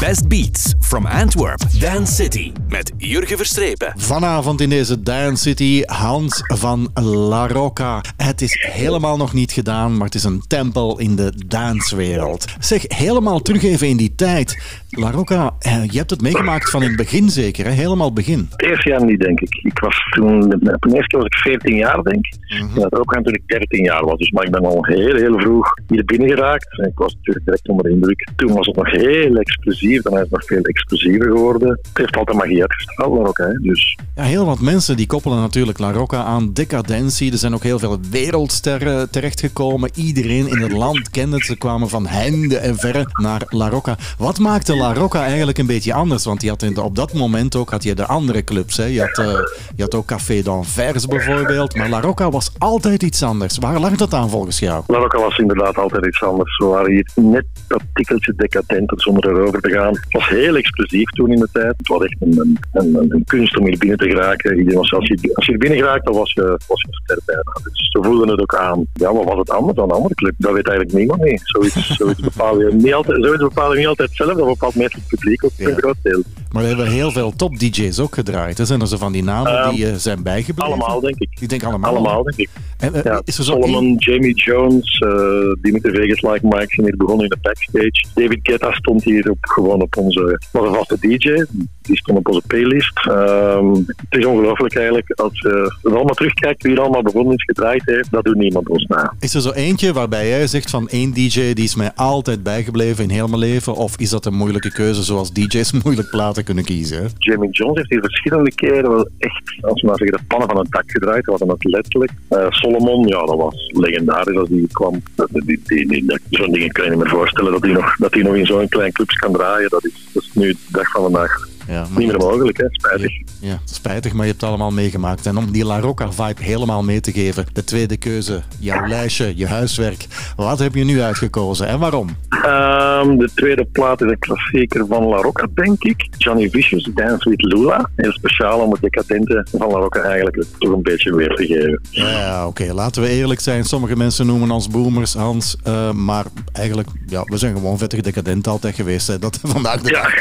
Best 0.00 0.28
Beats 0.28 0.74
from 0.80 1.06
Antwerp, 1.06 1.60
Dance 1.80 2.14
City. 2.14 2.52
Met 2.68 2.92
Jurgen 2.96 3.36
Verstrepen. 3.36 3.92
Vanavond 3.96 4.60
in 4.60 4.68
deze 4.68 5.02
Dance 5.02 5.42
City, 5.42 5.82
Hans 5.84 6.42
van 6.44 6.90
La 6.94 7.46
Rocca. 7.48 8.00
Het 8.16 8.40
is 8.42 8.66
helemaal 8.72 9.16
nog 9.16 9.32
niet 9.32 9.52
gedaan, 9.52 9.96
maar 9.96 10.06
het 10.06 10.14
is 10.14 10.24
een 10.24 10.42
tempel 10.46 10.98
in 10.98 11.16
de 11.16 11.32
danswereld. 11.46 12.44
Zeg, 12.58 12.84
helemaal 12.88 13.42
terug 13.42 13.62
even 13.62 13.88
in 13.88 13.96
die 13.96 14.14
tijd. 14.14 14.82
La 14.90 15.10
Rocca, 15.10 15.54
eh, 15.58 15.84
je 15.90 15.98
hebt 15.98 16.10
het 16.10 16.22
meegemaakt 16.22 16.70
van 16.70 16.82
in 16.82 16.88
het 16.88 16.96
begin 16.96 17.28
zeker, 17.28 17.64
hè? 17.64 17.70
helemaal 17.70 18.12
begin. 18.12 18.46
Het 18.50 18.62
eerste 18.62 18.88
jaar 18.88 19.04
niet, 19.04 19.20
denk 19.20 19.40
ik. 19.40 19.54
Ik 19.62 19.78
was 19.78 19.96
toen, 20.10 20.54
op 20.54 20.60
de 20.60 20.94
eerste 20.94 21.06
keer 21.06 21.18
was 21.18 21.28
ik 21.28 21.34
14 21.34 21.76
jaar, 21.76 22.02
denk 22.02 22.26
ik. 22.26 22.34
En 22.48 22.70
dat 22.74 22.98
ook 22.98 23.12
toen 23.12 23.34
ik 23.34 23.42
13 23.46 23.84
jaar 23.84 24.04
was. 24.04 24.18
Dus, 24.18 24.30
maar 24.30 24.44
ik 24.44 24.50
ben 24.50 24.64
al 24.64 24.84
heel, 24.84 25.14
heel 25.14 25.38
vroeg 25.38 25.72
hier 25.88 26.04
binnen 26.04 26.28
geraakt. 26.28 26.78
En 26.78 26.88
ik 26.88 26.98
was 26.98 27.14
natuurlijk 27.14 27.44
direct 27.44 27.68
onder 27.68 27.84
de 27.84 27.90
indruk. 27.90 28.28
Toen 28.36 28.52
was 28.52 28.66
het 28.66 28.76
nog 28.76 28.90
heel 28.90 29.36
explosief. 29.36 29.85
Dan 29.86 30.12
is 30.12 30.18
het 30.20 30.30
nog 30.30 30.44
veel 30.44 30.62
explosiever 30.62 31.26
geworden. 31.26 31.68
Het 31.68 31.78
heeft 31.92 32.16
altijd 32.16 32.36
magie 32.36 32.60
uitgestraald, 32.60 33.26
ook. 33.28 33.38
Hè. 33.38 33.52
Dus 33.52 33.98
Ja, 34.14 34.22
heel 34.22 34.46
wat 34.46 34.60
mensen 34.60 34.96
die 34.96 35.06
koppelen 35.06 35.40
natuurlijk 35.40 35.78
La 35.78 35.92
Rocca 35.92 36.22
aan 36.24 36.52
decadentie. 36.52 37.32
Er 37.32 37.38
zijn 37.38 37.54
ook 37.54 37.62
heel 37.62 37.78
veel 37.78 37.98
wereldsterren 38.10 39.10
terechtgekomen. 39.10 39.90
Iedereen 39.94 40.48
in 40.48 40.60
het 40.62 40.72
land 40.72 41.10
kende 41.10 41.36
het. 41.36 41.44
Ze 41.44 41.56
kwamen 41.56 41.88
van 41.88 42.06
heinde 42.06 42.56
en 42.56 42.76
verre 42.76 43.06
naar 43.12 43.42
La 43.48 43.68
Rocca. 43.68 43.96
Wat 44.18 44.38
maakte 44.38 44.76
La 44.76 44.92
Rocca 44.94 45.24
eigenlijk 45.24 45.58
een 45.58 45.66
beetje 45.66 45.92
anders? 45.94 46.24
Want 46.24 46.42
je 46.42 46.48
had 46.48 46.62
in 46.62 46.74
de- 46.74 46.82
op 46.82 46.96
dat 46.96 47.12
moment 47.12 47.56
ook 47.56 47.70
had 47.70 47.82
je 47.82 47.94
de 47.94 48.06
andere 48.06 48.44
clubs. 48.44 48.76
Hè. 48.76 48.84
Je, 48.84 49.00
had, 49.00 49.18
eh, 49.26 49.32
je 49.76 49.82
had 49.82 49.94
ook 49.94 50.06
Café 50.06 50.42
d'Anvers 50.42 51.06
bijvoorbeeld. 51.06 51.76
Maar 51.76 51.88
La 51.88 52.00
Rocca 52.00 52.30
was 52.30 52.50
altijd 52.58 53.02
iets 53.02 53.22
anders. 53.22 53.58
Waar 53.58 53.80
lag 53.80 53.96
dat 53.96 54.14
aan 54.14 54.30
volgens 54.30 54.58
jou? 54.58 54.82
La 54.86 54.98
Rocca 54.98 55.18
was 55.18 55.38
inderdaad 55.38 55.76
altijd 55.76 56.06
iets 56.06 56.22
anders. 56.22 56.56
We 56.56 56.64
waren 56.64 56.90
hier 56.92 57.08
net 57.14 57.44
dat 57.68 57.82
tikkeltje 57.94 58.32
decadenter 58.36 59.00
zonder 59.00 59.30
erover 59.30 59.60
te 59.60 59.70
gaan. 59.70 59.75
Het 59.84 60.06
was 60.10 60.28
heel 60.28 60.56
explosief 60.56 61.10
toen 61.10 61.30
in 61.32 61.38
de 61.38 61.48
tijd. 61.52 61.74
Het 61.76 61.88
was 61.88 62.02
echt 62.02 62.16
een, 62.20 62.38
een, 62.38 62.58
een, 62.96 63.06
een 63.08 63.24
kunst 63.24 63.58
om 63.58 63.66
hier 63.66 63.78
binnen 63.78 63.98
te 63.98 64.08
geraken. 64.08 64.56
Iedereen 64.58 64.78
was, 64.78 64.92
als, 64.92 65.06
je, 65.08 65.30
als 65.34 65.44
je 65.46 65.50
hier 65.52 65.60
binnen 65.60 65.78
geraakt, 65.78 66.04
dan 66.04 66.14
was 66.14 66.32
je, 66.32 66.42
was 66.42 66.80
je 66.82 66.88
ster 66.90 67.18
bijna. 67.24 67.42
Dus 67.62 67.88
ze 67.90 67.98
voelden 68.02 68.28
het 68.28 68.40
ook 68.40 68.54
aan. 68.54 68.86
Ja, 68.92 69.12
wat 69.12 69.24
was 69.24 69.38
het 69.38 69.50
anders 69.50 69.76
dan 69.76 69.84
een 69.90 69.96
andere 69.96 70.14
club? 70.14 70.34
Dat 70.38 70.52
weet 70.52 70.68
eigenlijk 70.68 70.98
niemand 70.98 71.20
mee. 71.20 71.40
Zoiets, 71.42 71.86
zoiets 71.96 72.20
bepaal 72.20 72.60
je 72.60 72.72
niet 72.74 72.94
altijd, 72.94 73.24
zoiets 73.24 73.42
bepaal 73.42 73.72
je 73.72 73.78
niet 73.78 73.86
altijd 73.86 74.10
zelf. 74.12 74.34
Dat 74.36 74.46
bepaalt 74.46 74.74
meestal 74.74 75.00
het 75.00 75.08
publiek 75.08 75.44
ook 75.44 75.50
Ja. 75.56 75.68
een 75.68 75.76
groot 75.76 75.96
deel. 76.02 76.22
Maar 76.52 76.62
er 76.62 76.68
hebben 76.68 76.86
heel 76.90 77.10
veel 77.10 77.32
top-DJ's 77.36 77.98
ook 77.98 78.14
gedraaid. 78.14 78.58
Er 78.58 78.66
zijn 78.66 78.80
er 78.80 78.86
zo 78.86 78.96
van 78.96 79.12
die 79.12 79.22
namen 79.24 79.52
Ehm, 79.58 79.74
die 79.74 79.86
eh, 79.86 79.94
zijn 79.94 80.22
bijgebleven. 80.22 80.72
Allemaal, 80.74 81.00
denk 81.00 81.18
ik. 81.18 81.28
Ik 81.40 81.48
denk 81.48 81.62
allemaal. 81.64 81.90
Allemaal, 81.90 82.22
denk 82.22 82.36
ik. 82.36 82.48
En, 82.78 82.94
eh, 82.94 83.02
Ja, 83.04 83.22
is 83.24 83.38
er 83.38 83.44
zo 83.44 83.52
Solomon, 83.52 83.94
Jamie 83.98 84.34
Jones, 84.34 84.98
eh 84.98 85.52
Dimitri 85.60 85.90
Vegas, 85.90 86.20
Like 86.32 86.46
Mike 86.46 86.66
zijn 86.74 86.86
hier 86.86 86.96
begonnen 86.96 87.24
in 87.24 87.30
de 87.30 87.38
backstage. 87.42 88.04
David 88.14 88.38
Guetta 88.42 88.72
stond 88.72 89.04
hier 89.04 89.30
op, 89.30 89.38
gewoon 89.66 89.82
op 89.82 89.96
onze, 89.96 90.40
een 90.52 90.74
vaste 90.74 90.96
DJ. 91.00 91.44
Die 91.86 91.96
stond 91.96 92.18
op 92.18 92.28
onze 92.28 92.42
playlist. 92.46 93.06
Ehm, 93.08 93.74
het 93.74 94.18
is 94.18 94.24
ongelooflijk 94.24 94.74
eigenlijk. 94.76 95.10
Als 95.20 95.40
je 95.40 95.74
allemaal 95.82 96.14
terugkijkt 96.14 96.62
wie 96.62 96.72
er 96.74 96.80
allemaal 96.80 97.02
begonnen 97.02 97.34
is, 97.36 97.44
gedraaid 97.44 97.82
heeft, 97.84 98.10
dat 98.10 98.24
doet 98.24 98.34
niemand 98.36 98.68
ons 98.68 98.84
na. 98.86 99.14
Is 99.20 99.34
er 99.34 99.40
zo 99.40 99.50
eentje 99.50 99.92
waarbij 99.92 100.28
jij 100.28 100.46
zegt 100.46 100.70
van 100.70 100.88
één 100.88 101.12
DJ 101.12 101.52
die 101.52 101.64
is 101.64 101.74
mij 101.74 101.90
altijd 101.94 102.42
bijgebleven 102.42 103.04
in 103.04 103.10
heel 103.10 103.26
mijn 103.28 103.38
leven? 103.40 103.74
Of 103.74 103.96
is 103.98 104.10
dat 104.10 104.26
een 104.26 104.34
moeilijke 104.34 104.72
keuze 104.72 105.02
zoals 105.02 105.32
DJ's 105.32 105.72
moeilijk 105.84 106.10
platen 106.10 106.44
kunnen 106.44 106.64
kiezen? 106.64 107.10
Jamie 107.18 107.50
Jones 107.50 107.76
heeft 107.76 107.90
hier 107.90 108.00
verschillende 108.00 108.54
keren 108.54 108.90
wel 108.90 109.08
echt, 109.18 109.42
als 109.60 109.80
we 109.80 109.86
maar 109.86 109.96
zeggen, 109.96 110.16
de 110.18 110.24
pannen 110.28 110.48
van 110.48 110.58
het 110.58 110.70
dak 110.70 110.84
gedraaid. 110.90 111.24
Dat 111.24 111.38
was 111.38 111.48
het 111.48 111.64
letterlijk. 111.64 112.12
Eh, 112.28 112.46
Solomon, 112.50 113.06
ja, 113.06 113.18
dat 113.24 113.36
was 113.36 113.54
legendarisch 113.72 114.36
als 114.36 114.48
die 114.48 114.68
kwam. 114.72 115.02
Dat, 115.14 115.28
die, 115.32 115.60
die, 115.66 115.88
die, 115.88 116.04
dat- 116.06 116.20
zo'n 116.30 116.52
dingen 116.52 116.72
kan 116.72 116.84
je 116.84 116.90
niet 116.90 116.98
meer 116.98 117.08
voorstellen 117.08 117.52
dat 117.52 117.62
hij 117.62 117.72
nog, 117.72 117.96
dat 117.96 118.12
die 118.12 118.22
nog 118.24 118.34
in 118.34 118.46
zo'n 118.46 118.68
klein 118.68 118.92
clubs 118.92 119.14
kan 119.16 119.32
draaien. 119.32 119.68
Dat 119.70 119.84
is, 119.84 119.92
dat 120.12 120.22
is 120.22 120.30
nu 120.34 120.48
de 120.48 120.56
dag 120.70 120.90
van 120.90 121.02
vandaag 121.02 121.48
Ja, 121.68 121.86
maar 121.90 121.98
niet 121.98 122.08
meer 122.08 122.18
mogelijk, 122.18 122.56
hè. 122.58 122.66
Spijtig. 122.70 123.12
Ja, 123.40 123.58
spijtig, 123.64 124.12
maar 124.12 124.22
je 124.24 124.30
hebt 124.30 124.40
het 124.40 124.50
allemaal 124.50 124.70
meegemaakt. 124.70 125.26
En 125.26 125.36
om 125.36 125.50
die 125.52 125.64
La 125.64 125.80
Rocca-vibe 125.80 126.42
helemaal 126.42 126.82
mee 126.82 127.00
te 127.00 127.12
geven, 127.12 127.46
de 127.52 127.64
tweede 127.64 127.96
keuze, 127.96 128.42
jouw 128.58 128.86
lijstje, 128.86 129.32
je 129.36 129.46
huiswerk. 129.46 130.06
Wat 130.36 130.58
heb 130.58 130.74
je 130.74 130.84
nu 130.84 131.00
uitgekozen 131.00 131.66
en 131.66 131.78
waarom? 131.78 132.16
Ehm, 132.28 133.16
de 133.16 133.30
tweede 133.34 133.64
plaat 133.72 134.00
is 134.02 134.10
een 134.10 134.18
klassieker 134.18 134.86
van 134.86 135.04
La 135.04 135.16
Rocca, 135.16 135.46
denk 135.54 135.82
ik. 135.84 136.06
Johnny 136.18 136.50
Vicious, 136.50 136.88
Dance 136.94 137.28
with 137.30 137.42
Lula. 137.42 137.90
Heel 137.96 138.12
speciaal 138.12 138.60
om 138.60 138.72
het 138.72 138.80
decadente 138.80 139.46
van 139.50 139.70
La 139.70 139.78
Rocca 139.78 140.00
eigenlijk 140.00 140.44
toch 140.58 140.72
een 140.72 140.82
beetje 140.82 141.14
weer 141.16 141.34
te 141.34 141.46
geven. 141.46 141.80
Ja, 141.90 142.46
oké, 142.46 142.72
laten 142.72 143.02
we 143.02 143.08
eerlijk 143.08 143.40
zijn. 143.40 143.64
Sommige 143.64 143.96
mensen 143.96 144.26
noemen 144.26 144.50
ons 144.50 144.68
boomers, 144.68 145.14
Hans. 145.14 145.56
eh, 145.62 145.90
maar 145.92 146.24
eigenlijk, 146.52 146.88
ja, 147.06 147.22
we 147.24 147.36
zijn 147.36 147.54
gewoon 147.56 147.78
vettig 147.78 148.00
decadent 148.00 148.46
altijd 148.46 148.74
geweest. 148.74 149.06
Hè. 149.06 149.18
Dat 149.18 149.38
vandaag 149.54 149.80
de, 149.80 149.90
dag, 149.90 150.14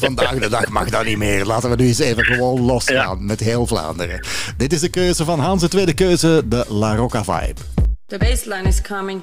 vandaag 0.16 0.38
de 0.38 0.48
dag 0.48 0.68
mag 0.68 0.90
dat 0.90 1.04
niet 1.04 1.18
meer. 1.18 1.44
Laten 1.44 1.70
we 1.70 1.76
nu 1.76 1.86
eens 1.86 1.98
even 1.98 2.24
gewoon 2.24 2.60
losgaan 2.60 3.26
met 3.26 3.40
heel 3.40 3.66
Vlaanderen. 3.66 4.26
Dit 4.56 4.72
is 4.72 4.80
de 4.80 4.88
keuze 4.88 5.24
van 5.24 5.40
Hans, 5.40 5.60
de 5.60 5.68
tweede 5.68 5.94
keuze, 5.94 6.42
de 6.44 6.64
La 6.68 6.96
Rocca 6.96 7.24
Vibe. 7.24 7.60
The 8.06 8.18
baseline 8.18 8.68
is 8.68 8.80
coming. 8.80 9.22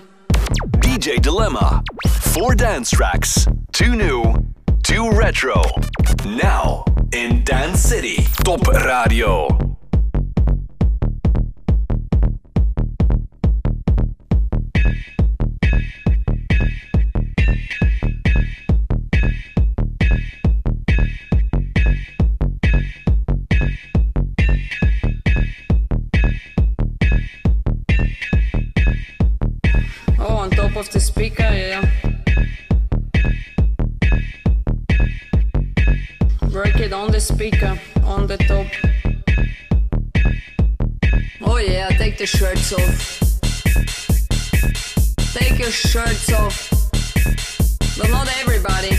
DJ 0.79 1.19
Dilemma. 1.19 1.81
Four 2.21 2.55
dance 2.55 2.95
tracks. 2.95 3.45
Two 3.69 3.95
new, 3.95 4.35
two 4.81 5.09
retro. 5.09 5.61
Now 6.43 6.83
in 7.09 7.43
Dance 7.43 7.87
City. 7.87 8.25
Top 8.43 8.67
Radio. 8.67 9.47
Yeah. 31.21 31.85
Work 36.51 36.79
it 36.79 36.93
on 36.93 37.11
the 37.11 37.19
speaker, 37.19 37.79
on 38.03 38.25
the 38.25 38.37
top. 38.37 38.65
Oh 41.41 41.57
yeah, 41.57 41.89
take 41.89 42.17
the 42.17 42.25
shirts 42.25 42.73
off. 42.73 43.19
Take 45.33 45.59
your 45.59 45.69
shirts 45.69 46.33
off. 46.33 46.71
But 47.99 48.09
not 48.09 48.27
everybody. 48.39 48.95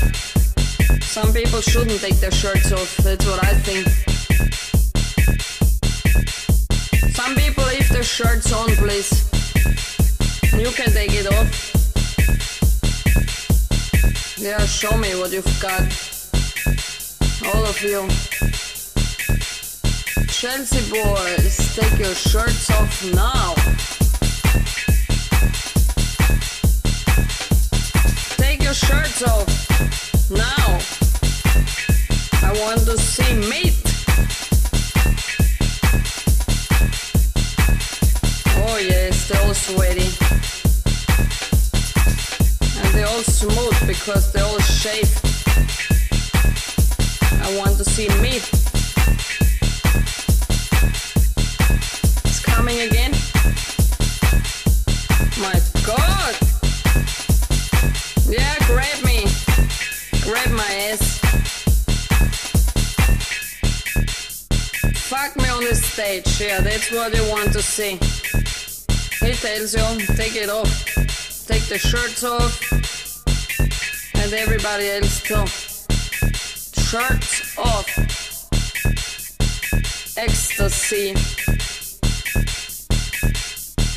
Some 1.00 1.32
people 1.32 1.60
shouldn't 1.60 2.00
take 2.00 2.20
their 2.20 2.30
shirts 2.30 2.70
off, 2.70 2.96
that's 2.98 3.26
what 3.26 3.44
I 3.44 3.52
think. 3.66 3.88
Some 7.16 7.34
people 7.34 7.64
leave 7.64 7.88
their 7.88 8.04
shirts 8.04 8.52
on, 8.52 8.68
please. 8.76 9.28
You 10.56 10.70
can 10.70 10.92
take 10.92 11.14
it 11.14 11.26
off. 11.26 11.71
Yeah, 14.42 14.66
show 14.66 14.96
me 14.98 15.14
what 15.14 15.30
you've 15.30 15.44
got. 15.62 15.82
All 17.54 17.64
of 17.64 17.80
you. 17.80 18.08
Chelsea 20.26 20.90
boys, 20.90 21.76
take 21.76 21.96
your 22.00 22.12
shirts 22.12 22.68
off 22.72 23.04
now. 23.14 23.54
Take 28.36 28.64
your 28.64 28.74
shirts 28.74 29.22
off 29.22 29.46
now. 30.28 30.80
I 32.42 32.52
want 32.62 32.80
to 32.80 32.98
see 32.98 33.32
meat. 33.48 33.78
Oh 38.58 38.76
they're 38.88 39.46
all 39.46 39.54
sweaty. 39.54 40.32
And 42.82 42.94
they're 42.94 43.06
all 43.06 43.22
smooth 43.22 43.86
because 43.86 44.32
they're 44.32 44.44
all 44.44 44.58
shaved. 44.58 45.20
I 47.44 47.56
want 47.56 47.76
to 47.78 47.84
see 47.84 48.08
meat. 48.20 48.42
It's 52.24 52.40
coming 52.40 52.80
again. 52.80 53.12
My 55.40 55.58
god! 55.86 56.34
Yeah, 58.28 58.54
grab 58.66 59.04
me. 59.04 59.26
Grab 60.22 60.50
my 60.50 60.72
ass. 60.90 61.18
Fuck 65.08 65.36
me 65.36 65.48
on 65.50 65.64
the 65.64 65.74
stage, 65.74 66.40
yeah, 66.40 66.60
that's 66.60 66.90
what 66.90 67.14
you 67.14 67.28
want 67.28 67.52
to 67.52 67.62
see. 67.62 67.98
He 69.24 69.32
tells 69.34 69.74
you, 69.74 70.06
take 70.16 70.34
it 70.34 70.48
off. 70.50 71.21
Take 71.46 71.66
the 71.66 71.78
shirts 71.78 72.22
off. 72.22 72.72
And 74.14 74.32
everybody 74.32 74.88
else 74.90 75.20
too. 75.22 75.46
Shirts 76.80 77.58
off. 77.58 77.88
Ecstasy. 80.16 81.14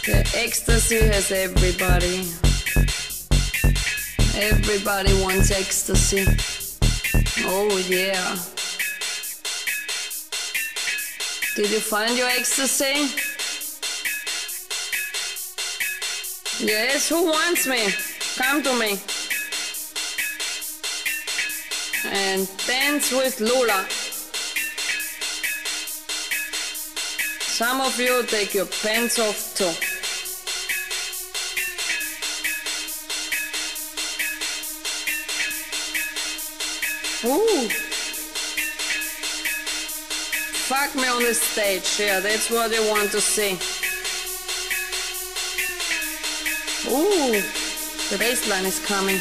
The 0.06 0.32
ecstasy 0.36 1.00
has 1.00 1.32
everybody. 1.32 2.28
Everybody 4.36 5.14
wants 5.22 5.52
ecstasy. 5.52 6.26
Oh 7.46 7.78
yeah. 7.88 8.36
Did 11.56 11.70
you 11.70 11.80
find 11.80 12.18
your 12.18 12.28
ecstasy? 12.28 13.35
Yes, 16.60 17.10
who 17.10 17.26
wants 17.26 17.68
me? 17.68 17.94
Come 18.38 18.64
to 18.64 18.74
me. 18.80 19.00
And 22.06 22.48
dance 22.66 23.12
with 23.12 23.42
Lula. 23.42 23.86
Some 27.42 27.82
of 27.82 28.00
you 28.00 28.24
take 28.24 28.54
your 28.54 28.68
pants 28.68 29.20
off 29.20 29.56
too. 29.56 29.66
Ooh. 37.28 37.70
Fuck 40.68 40.96
me 40.96 41.08
on 41.08 41.22
the 41.24 41.34
stage, 41.34 42.00
yeah, 42.00 42.20
that's 42.22 42.50
what 42.50 42.72
you 42.72 42.88
want 42.90 43.12
to 43.12 43.20
see. 43.20 43.60
Ooh, 46.88 47.42
the 48.12 48.18
bass 48.20 48.48
line 48.48 48.66
is 48.66 48.80
coming. 48.86 49.20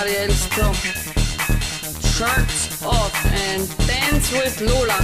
And 0.00 0.08
everybody. 0.08 0.78
Shirts 2.00 2.82
off 2.82 3.14
and 3.26 3.68
dance 3.86 4.32
with 4.32 4.58
Lula. 4.62 4.98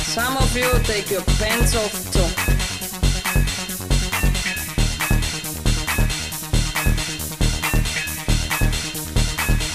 Some 0.00 0.38
of 0.38 0.56
you 0.56 0.70
take 0.84 1.10
your 1.10 1.20
pants 1.38 1.76
off 1.76 1.92
too. 2.10 2.20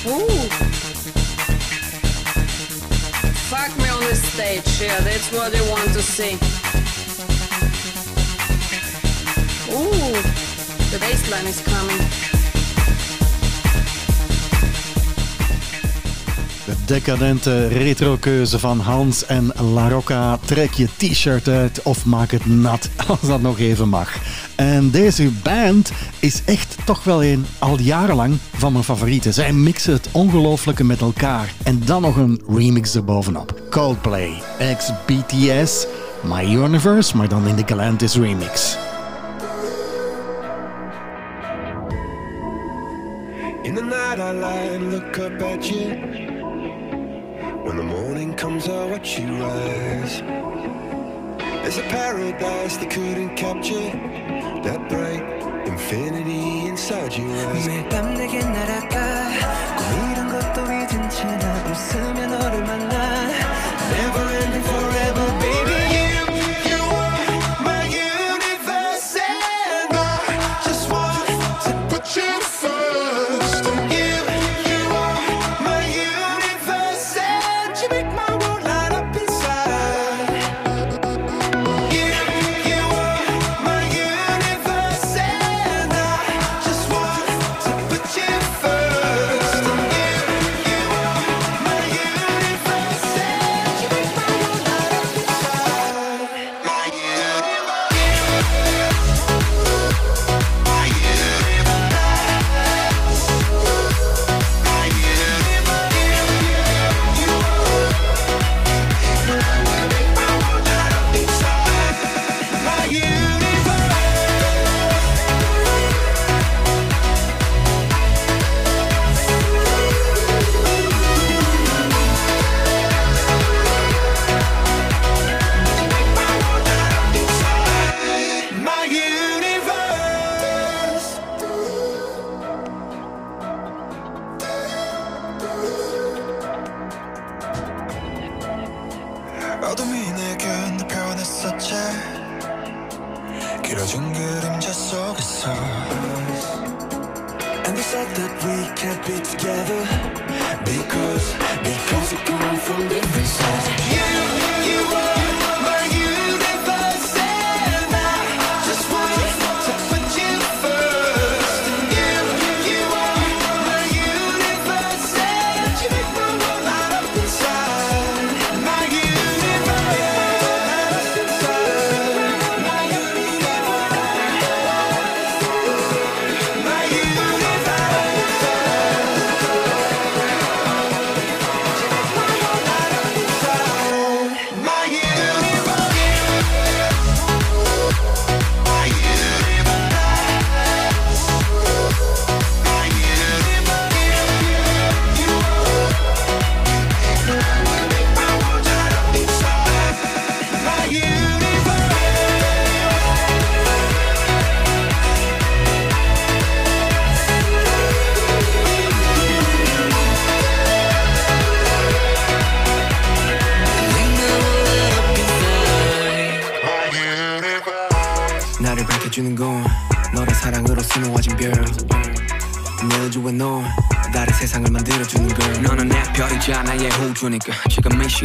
Ooh. 0.09 0.49
Fuck 3.49 3.77
me 3.77 3.89
on 3.89 4.03
the 4.03 4.15
stage, 4.15 4.81
yeah, 4.81 4.99
that's 5.01 5.31
what 5.31 5.55
you 5.55 5.69
want 5.69 5.93
to 5.93 6.01
see. 6.01 6.64
Ooh, 10.05 10.11
the 10.91 10.97
bass 10.99 11.29
line 11.29 11.47
is 11.47 11.63
coming. 11.63 12.01
De 16.65 16.75
decadente 16.85 17.67
retro-keuze 17.67 18.59
van 18.59 18.79
Hans 18.79 19.25
en 19.25 19.51
La 19.73 19.89
Rocca. 19.89 20.37
Trek 20.45 20.73
je 20.73 20.87
t-shirt 20.97 21.47
uit 21.47 21.81
of 21.83 22.05
maak 22.05 22.31
het 22.31 22.45
nat, 22.45 22.89
als 23.07 23.19
dat 23.21 23.41
nog 23.41 23.59
even 23.59 23.89
mag. 23.89 24.17
En 24.55 24.91
deze 24.91 25.29
band 25.43 25.91
is 26.19 26.41
echt 26.45 26.75
toch 26.85 27.03
wel 27.03 27.23
een 27.23 27.45
al 27.59 27.79
jarenlang 27.79 28.37
van 28.55 28.71
mijn 28.71 28.83
favorieten. 28.83 29.33
Zij 29.33 29.53
mixen 29.53 29.93
het 29.93 30.09
ongelooflijke 30.11 30.83
met 30.83 31.01
elkaar. 31.01 31.53
En 31.63 31.81
dan 31.85 32.01
nog 32.01 32.15
een 32.15 32.41
remix 32.47 32.95
erbovenop. 32.95 33.61
Coldplay, 33.69 34.41
ex-BTS, 34.59 35.87
My 36.23 36.55
Universe, 36.55 37.17
maar 37.17 37.27
dan 37.27 37.47
in 37.47 37.55
de 37.55 37.63
Galantis 37.65 38.15
remix. 38.15 38.74
Paradise 52.31 52.77
they 52.77 52.88
couldn't 52.88 53.35
capture. 53.35 53.91
That 54.63 54.89
bright 54.89 55.23
infinity 55.67 56.67
inside 56.67 57.13
eyes. 57.13 57.67
매일 57.67 57.89
밤 57.89 58.13
내게 58.15 58.39
날아가 58.39 59.29
꿈이란 59.77 60.29
것도 60.29 60.63
잊은 60.71 61.09
채나 61.09 61.63
웃으며 61.69 62.27
너를 62.27 62.63
만나 62.63 62.84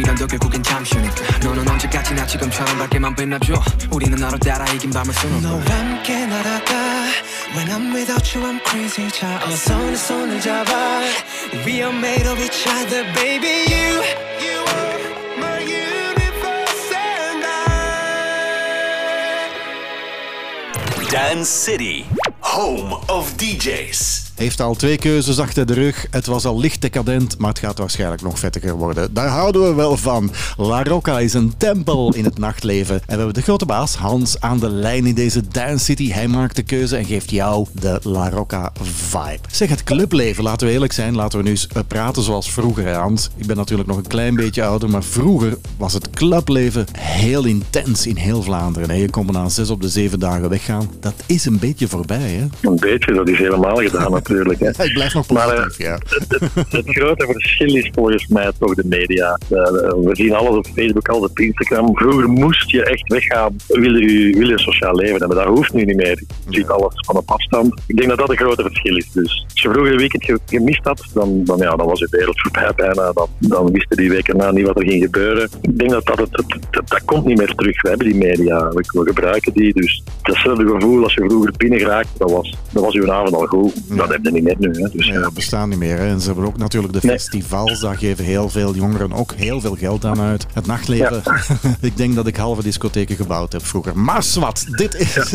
시간도 0.00 0.26
결국엔 0.26 0.62
잠시니까 0.62 1.38
너는 1.38 1.68
언제까지나 1.68 2.24
지금처럼 2.26 2.78
밝게만 2.78 3.14
빛나줘 3.14 3.52
우리는 3.90 4.16
너를 4.18 4.38
따라 4.38 4.64
이긴 4.72 4.90
밤을 4.90 5.12
수놓고 5.12 5.40
너와 5.42 5.60
함께 5.60 6.24
날아가 6.26 7.04
When 7.54 7.68
I'm 7.68 7.92
without 7.94 8.26
you 8.36 8.46
I'm 8.48 8.58
crazy 8.66 9.10
자 9.10 9.38
어서 9.44 9.78
내 9.78 9.94
손을 9.96 10.40
잡아 10.40 11.00
We 11.66 11.82
are 11.82 11.94
made 11.94 12.26
of 12.28 12.40
each 12.42 12.66
other 12.68 13.04
baby 13.14 13.66
you 13.68 14.02
You 14.40 14.64
are 14.64 14.98
my 15.38 15.60
universe 15.60 16.94
and 16.94 17.44
I 17.44 17.46
Dance 21.10 21.50
City, 21.50 22.06
home 22.40 22.94
of 23.08 23.36
DJs. 23.36 24.09
Heeft 24.41 24.61
al 24.61 24.75
twee 24.75 24.97
keuzes 24.97 25.39
achter 25.39 25.65
de 25.65 25.73
rug. 25.73 26.07
Het 26.09 26.25
was 26.25 26.45
al 26.45 26.59
licht 26.59 26.81
decadent, 26.81 27.37
maar 27.37 27.49
het 27.49 27.59
gaat 27.59 27.77
waarschijnlijk 27.77 28.21
nog 28.21 28.39
vettiger 28.39 28.73
worden. 28.73 29.13
Daar 29.13 29.27
houden 29.27 29.63
we 29.63 29.73
wel 29.73 29.97
van. 29.97 30.31
La 30.57 30.83
Rocca 30.83 31.19
is 31.19 31.33
een 31.33 31.53
tempel 31.57 32.13
in 32.13 32.25
het 32.25 32.37
nachtleven. 32.37 32.95
En 32.95 33.01
we 33.05 33.15
hebben 33.15 33.33
de 33.33 33.41
grote 33.41 33.65
baas 33.65 33.95
Hans 33.95 34.39
aan 34.39 34.59
de 34.59 34.69
lijn 34.69 35.05
in 35.05 35.15
deze 35.15 35.47
Dance 35.47 35.85
City. 35.85 36.11
Hij 36.11 36.27
maakt 36.27 36.55
de 36.55 36.63
keuze 36.63 36.97
en 36.97 37.05
geeft 37.05 37.31
jou 37.31 37.67
de 37.81 37.99
La 38.03 38.29
Rocca 38.29 38.71
vibe. 38.81 39.39
Zeg, 39.51 39.69
het 39.69 39.83
clubleven, 39.83 40.43
laten 40.43 40.67
we 40.67 40.73
eerlijk 40.73 40.93
zijn. 40.93 41.15
Laten 41.15 41.37
we 41.37 41.43
nu 41.43 41.49
eens 41.49 41.67
eh, 41.67 41.81
praten 41.87 42.23
zoals 42.23 42.51
vroeger, 42.51 42.85
hè, 42.85 42.93
Hans. 42.93 43.29
Ik 43.35 43.45
ben 43.45 43.55
natuurlijk 43.57 43.89
nog 43.89 43.97
een 43.97 44.07
klein 44.07 44.35
beetje 44.35 44.63
ouder, 44.63 44.89
maar 44.89 45.03
vroeger 45.03 45.57
was 45.77 45.93
het 45.93 46.09
clubleven 46.09 46.85
heel 46.97 47.45
intens 47.45 48.07
in 48.07 48.15
heel 48.15 48.41
Vlaanderen. 48.41 48.97
Je 48.97 49.09
kon 49.09 49.25
na 49.31 49.49
zes 49.49 49.69
op 49.69 49.81
de 49.81 49.89
zeven 49.89 50.19
dagen 50.19 50.49
weggaan. 50.49 50.89
Dat 50.99 51.13
is 51.25 51.45
een 51.45 51.59
beetje 51.59 51.87
voorbij, 51.87 52.17
hè? 52.17 52.69
Een 52.69 52.79
beetje, 52.79 53.13
dat 53.13 53.27
is 53.27 53.37
helemaal 53.37 53.75
gedaan 53.75 54.11
natuurlijk. 54.11 54.59
Hè. 54.59 54.69
Hij 54.81 54.91
blijft 54.91 55.13
nog 55.13 55.29
Maar, 55.29 55.55
positief, 55.55 55.77
ja. 55.77 55.99
Het 56.69 56.85
grote 56.85 57.25
verschil 57.25 57.75
is 57.75 57.89
volgens 57.93 58.27
mij 58.27 58.51
toch 58.59 58.75
de 58.75 58.85
media. 58.85 59.39
Eh, 59.49 59.63
we 60.03 60.09
zien 60.11 60.33
alles 60.33 60.55
op 60.55 60.67
Facebook, 60.75 61.07
alles 61.07 61.29
op 61.29 61.39
Instagram. 61.39 61.97
Vroeger 61.97 62.29
moest 62.29 62.71
je 62.71 62.85
echt 62.85 63.07
weggaan, 63.07 63.55
wil 63.67 63.95
je, 63.95 64.37
wil 64.37 64.49
je 64.49 64.59
sociaal 64.59 64.95
leven 64.95 65.19
hebben. 65.19 65.37
Dat 65.37 65.47
hoeft 65.47 65.73
nu 65.73 65.83
niet 65.83 65.95
meer. 65.95 66.23
Je 66.49 66.57
ziet 66.57 66.67
alles 66.67 66.93
van 66.95 67.15
op 67.15 67.31
afstand. 67.31 67.70
Ik 67.87 67.97
denk 67.97 68.09
dat 68.09 68.17
dat 68.17 68.29
een 68.29 68.37
grote 68.37 68.61
verschil 68.63 68.97
is. 68.97 69.09
Dus 69.13 69.45
als 69.53 69.61
je 69.61 69.69
vroeger 69.69 69.91
een 69.91 69.97
weekend 69.97 70.23
ge- 70.25 70.39
gemist 70.45 70.83
had, 70.83 71.03
dan, 71.13 71.43
dan, 71.43 71.57
ja, 71.57 71.75
dan 71.75 71.85
was 71.87 71.99
je 71.99 72.07
wereld 72.11 72.41
voorbij 72.41 72.71
bijna. 72.75 73.11
Dan, 73.13 73.27
dan 73.39 73.71
wisten 73.71 73.97
die 73.97 74.09
weken 74.09 74.37
na 74.37 74.51
niet 74.51 74.65
wat 74.65 74.79
er 74.79 74.87
ging 74.87 75.03
gebeuren. 75.03 75.49
Ik 75.61 75.77
denk 75.77 75.89
dat 75.91 76.05
dat, 76.05 76.17
het, 76.19 76.31
dat, 76.71 76.89
dat 76.89 77.05
komt 77.05 77.25
niet 77.25 77.37
meer 77.37 77.55
terug. 77.55 77.81
We 77.81 77.89
hebben 77.89 78.07
die 78.07 78.15
media, 78.17 78.67
we, 78.69 78.73
we 78.91 79.03
gebruiken 79.05 79.53
die. 79.53 79.73
Dus 79.73 80.03
datzelfde 80.21 80.67
gevoel 80.67 81.03
als 81.03 81.13
je 81.13 81.23
vroeger 81.27 81.53
binnen 81.57 81.79
geraakt, 81.79 82.07
dat 82.17 82.31
was, 82.31 82.55
dat 82.71 82.83
was 82.83 82.93
je 82.93 83.11
avond 83.11 83.33
al 83.33 83.45
goed. 83.45 83.73
Dat 83.73 84.09
hebben 84.09 84.09
hebben 84.09 84.25
er 84.25 84.31
niet 84.31 84.43
net 84.43 84.59
nu. 84.59 84.81
Hè. 84.83 84.89
Dus 84.93 85.07
Ja, 85.07 85.13
ja. 85.13 85.19
dat 85.21 85.33
bestaan 85.33 85.69
niet 85.69 85.77
meer. 85.79 85.97
Hè. 85.97 86.07
En 86.07 86.19
ze 86.19 86.25
hebben 86.27 86.45
ook 86.45 86.57
natuurlijk 86.57 86.93
de 86.93 86.99
Nee. 87.01 87.11
festivals. 87.17 87.79
Daar 87.79 87.97
geven 87.97 88.25
heel 88.25 88.49
veel 88.49 88.75
jongeren 88.75 89.11
ook 89.13 89.33
heel 89.33 89.61
veel 89.61 89.75
geld 89.75 90.05
aan 90.05 90.19
uit. 90.21 90.45
Het 90.53 90.65
nachtleven. 90.65 91.21
ik 91.81 91.97
denk 91.97 92.15
dat 92.15 92.27
ik 92.27 92.35
halve 92.35 92.63
discotheken 92.63 93.15
gebouwd 93.15 93.51
heb 93.51 93.65
vroeger. 93.65 93.97
Maar 93.97 94.25
wat, 94.39 94.65
dit 94.69 94.95
is, 94.95 95.13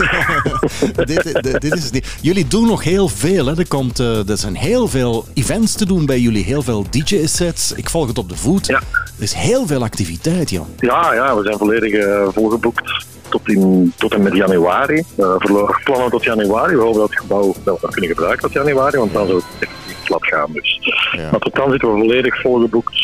dit, 1.05 1.43
dit, 1.43 1.61
dit 1.61 1.75
is 1.75 1.91
niet. 1.91 2.07
Jullie 2.27 2.47
doen 2.47 2.67
nog 2.67 2.85
heel 2.85 3.09
veel. 3.09 3.47
Hè. 3.47 3.59
Er, 3.59 3.69
komt, 3.69 3.99
eh, 4.01 4.29
er 4.29 4.37
zijn 4.37 4.57
heel 4.57 4.89
veel 4.89 5.25
events 5.35 5.75
te 5.75 5.87
doen 5.87 6.07
bij 6.07 6.19
jullie. 6.19 6.45
Heel 6.45 6.63
veel 6.63 6.85
DJ-sets. 6.91 7.73
Ik 7.73 7.91
volg 7.91 8.07
het 8.07 8.19
op 8.19 8.29
de 8.29 8.37
voet. 8.37 8.67
Ja. 8.67 8.81
Er 9.17 9.23
is 9.23 9.33
heel 9.33 9.67
veel 9.67 9.83
activiteit, 9.83 10.51
joh. 10.51 10.67
Ja, 10.79 11.15
ja, 11.15 11.37
we 11.37 11.43
zijn 11.43 11.59
volledig 11.59 11.93
eh, 11.93 12.29
volgeboekt 12.33 13.07
tot, 13.29 13.49
in, 13.49 13.93
tot 13.97 14.15
en 14.15 14.23
met 14.23 14.35
januari. 14.37 15.03
Verlo- 15.17 15.75
plannen 15.85 16.11
tot 16.11 16.25
januari. 16.25 16.77
We 16.77 16.83
hopen 16.83 17.01
dat 17.01 17.09
het 17.11 17.19
gebouw 17.19 17.55
wel 17.65 17.77
gaan 17.77 17.91
kunnen 17.91 18.11
gebruiken 18.11 18.43
tot 18.43 18.53
januari, 18.53 18.99
want 18.99 19.13
dan 19.13 19.27
zou 19.27 19.39
het 19.39 19.47
effectief 19.59 20.05
plat 20.05 20.27
gaan. 20.27 20.53
Dus. 20.53 20.79
Ja. 21.13 21.31
Maar 21.31 21.41
tot 21.41 21.55
dan 21.55 21.71
zitten 21.71 21.93
we 21.93 21.99
volledig 21.99 22.41
volgeboekt. 22.41 22.95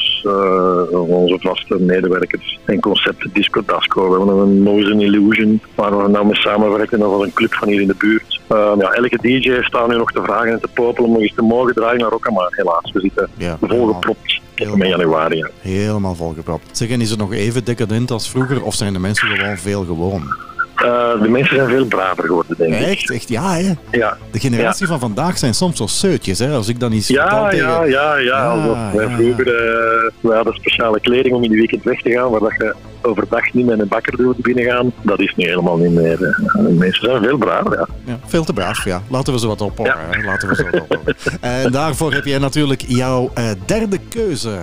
Onze 0.93 1.39
vaste 1.41 1.79
medewerkers 1.81 2.59
en 2.65 2.81
concepten 2.81 3.31
Disco 3.33 3.63
Dasco. 3.67 4.11
We 4.11 4.17
hebben 4.17 4.37
een 4.37 4.63
Noise 4.63 4.93
and 4.93 5.01
Illusion 5.03 5.61
waar 5.75 6.03
we 6.03 6.09
nou 6.09 6.27
mee 6.27 6.37
samenwerken. 6.37 6.99
Dat 6.99 7.11
was 7.11 7.23
een 7.23 7.33
club 7.33 7.55
van 7.55 7.69
hier 7.69 7.81
in 7.81 7.87
de 7.87 7.95
buurt. 7.99 8.41
Eh, 8.53 8.73
ja, 8.79 8.91
elke 8.93 9.19
DJ 9.21 9.63
staat 9.63 9.89
nu 9.89 9.97
nog 9.97 10.13
te 10.13 10.23
vragen 10.23 10.53
en 10.53 10.61
te 10.61 10.69
popelen 10.75 11.07
om 11.09 11.13
nog 11.13 11.23
eens 11.23 11.35
te 11.35 11.43
mogen 11.43 11.75
draaien 11.75 12.01
naar 12.01 12.11
Rocca. 12.11 12.31
Maar 12.33 12.49
helaas, 12.51 12.91
we 12.93 13.01
zitten 13.01 13.29
Ja. 13.37 13.57
volgepropt 13.61 14.41
tot 14.55 14.77
met 14.77 14.89
januari. 14.89 15.37
ja. 15.37 15.49
Helemaal 15.61 16.15
volgepropt. 16.15 16.77
Zeg, 16.77 16.91
en 16.91 17.01
is 17.01 17.11
het 17.11 17.19
nog 17.19 17.33
even 17.33 17.65
decadent 17.65 18.11
als 18.11 18.31
vroeger? 18.31 18.63
Of 18.65 18.75
zijn 18.75 18.93
de 18.93 18.99
mensen 18.99 19.29
gewoon 19.29 19.57
veel 19.57 19.85
gewoon? 19.85 20.23
Eh, 20.83 21.23
de 21.23 21.29
mensen 21.29 21.57
zijn 21.57 21.69
veel 21.69 21.85
braver 21.85 22.25
geworden, 22.25 22.57
denk 22.59 22.75
ik. 22.75 22.81
Echt? 22.87 23.11
Echt, 23.11 23.29
ja, 23.29 23.53
hè? 23.55 23.73
Ja, 23.91 24.17
De 24.31 24.39
generatie 24.39 24.87
van 24.87 24.99
vandaag 25.01 25.39
zijn 25.39 25.55
soms 25.55 25.77
zo 25.77 25.87
seutjes, 25.87 26.39
hè? 26.39 26.51
Als 26.53 26.69
ik 26.69 26.81
dan 26.81 26.93
iets 26.93 27.09
Ja, 27.09 27.49
tegen... 27.49 27.67
ja, 27.67 27.85
ja, 27.85 28.17
ja. 28.17 28.55
Ja, 28.55 28.91
wij 28.95 29.09
vroeger 29.09 29.47
eh, 29.47 30.11
we 30.21 30.35
hadden 30.35 30.55
speciale 30.55 31.01
kleding 31.01 31.35
om 31.35 31.43
in 31.45 31.51
de 31.51 31.57
weekend 31.57 31.83
weg 31.85 32.03
te 32.03 32.11
gaan, 32.11 32.31
waar 32.31 32.41
dat 32.41 32.53
je 32.59 32.75
overdag 33.05 33.53
niet 33.53 33.67
met 33.67 33.79
een 33.81 33.89
bakker 33.89 34.17
doet 34.17 34.37
binnen 34.37 34.65
gaan. 34.65 34.93
Dat 35.03 35.21
is 35.21 35.35
nu 35.37 35.47
helemaal 35.49 35.77
niet 35.77 35.91
meer. 35.93 36.23
eh. 36.25 36.55
De 36.55 36.73
mensen 36.79 37.05
zijn 37.11 37.23
veel 37.23 37.37
braver, 37.39 37.73
ja. 37.73 37.87
Ja, 38.05 38.19
veel 38.27 38.45
te 38.45 38.53
braaf, 38.53 38.85
ja. 38.85 39.03
Laten 39.09 39.33
we 39.33 39.39
ze 39.39 39.47
wat 39.47 39.61
ophouden. 39.61 40.21
Ja. 40.21 40.25
Laten 40.27 40.49
we 40.49 40.55
ze 40.55 40.83
wat 40.89 41.15
en 41.41 41.73
daarvoor 41.73 42.13
heb 42.13 42.25
jij 42.25 42.39
natuurlijk 42.39 42.85
jouw 42.87 43.31
derde 43.67 43.99
keuze 44.09 44.59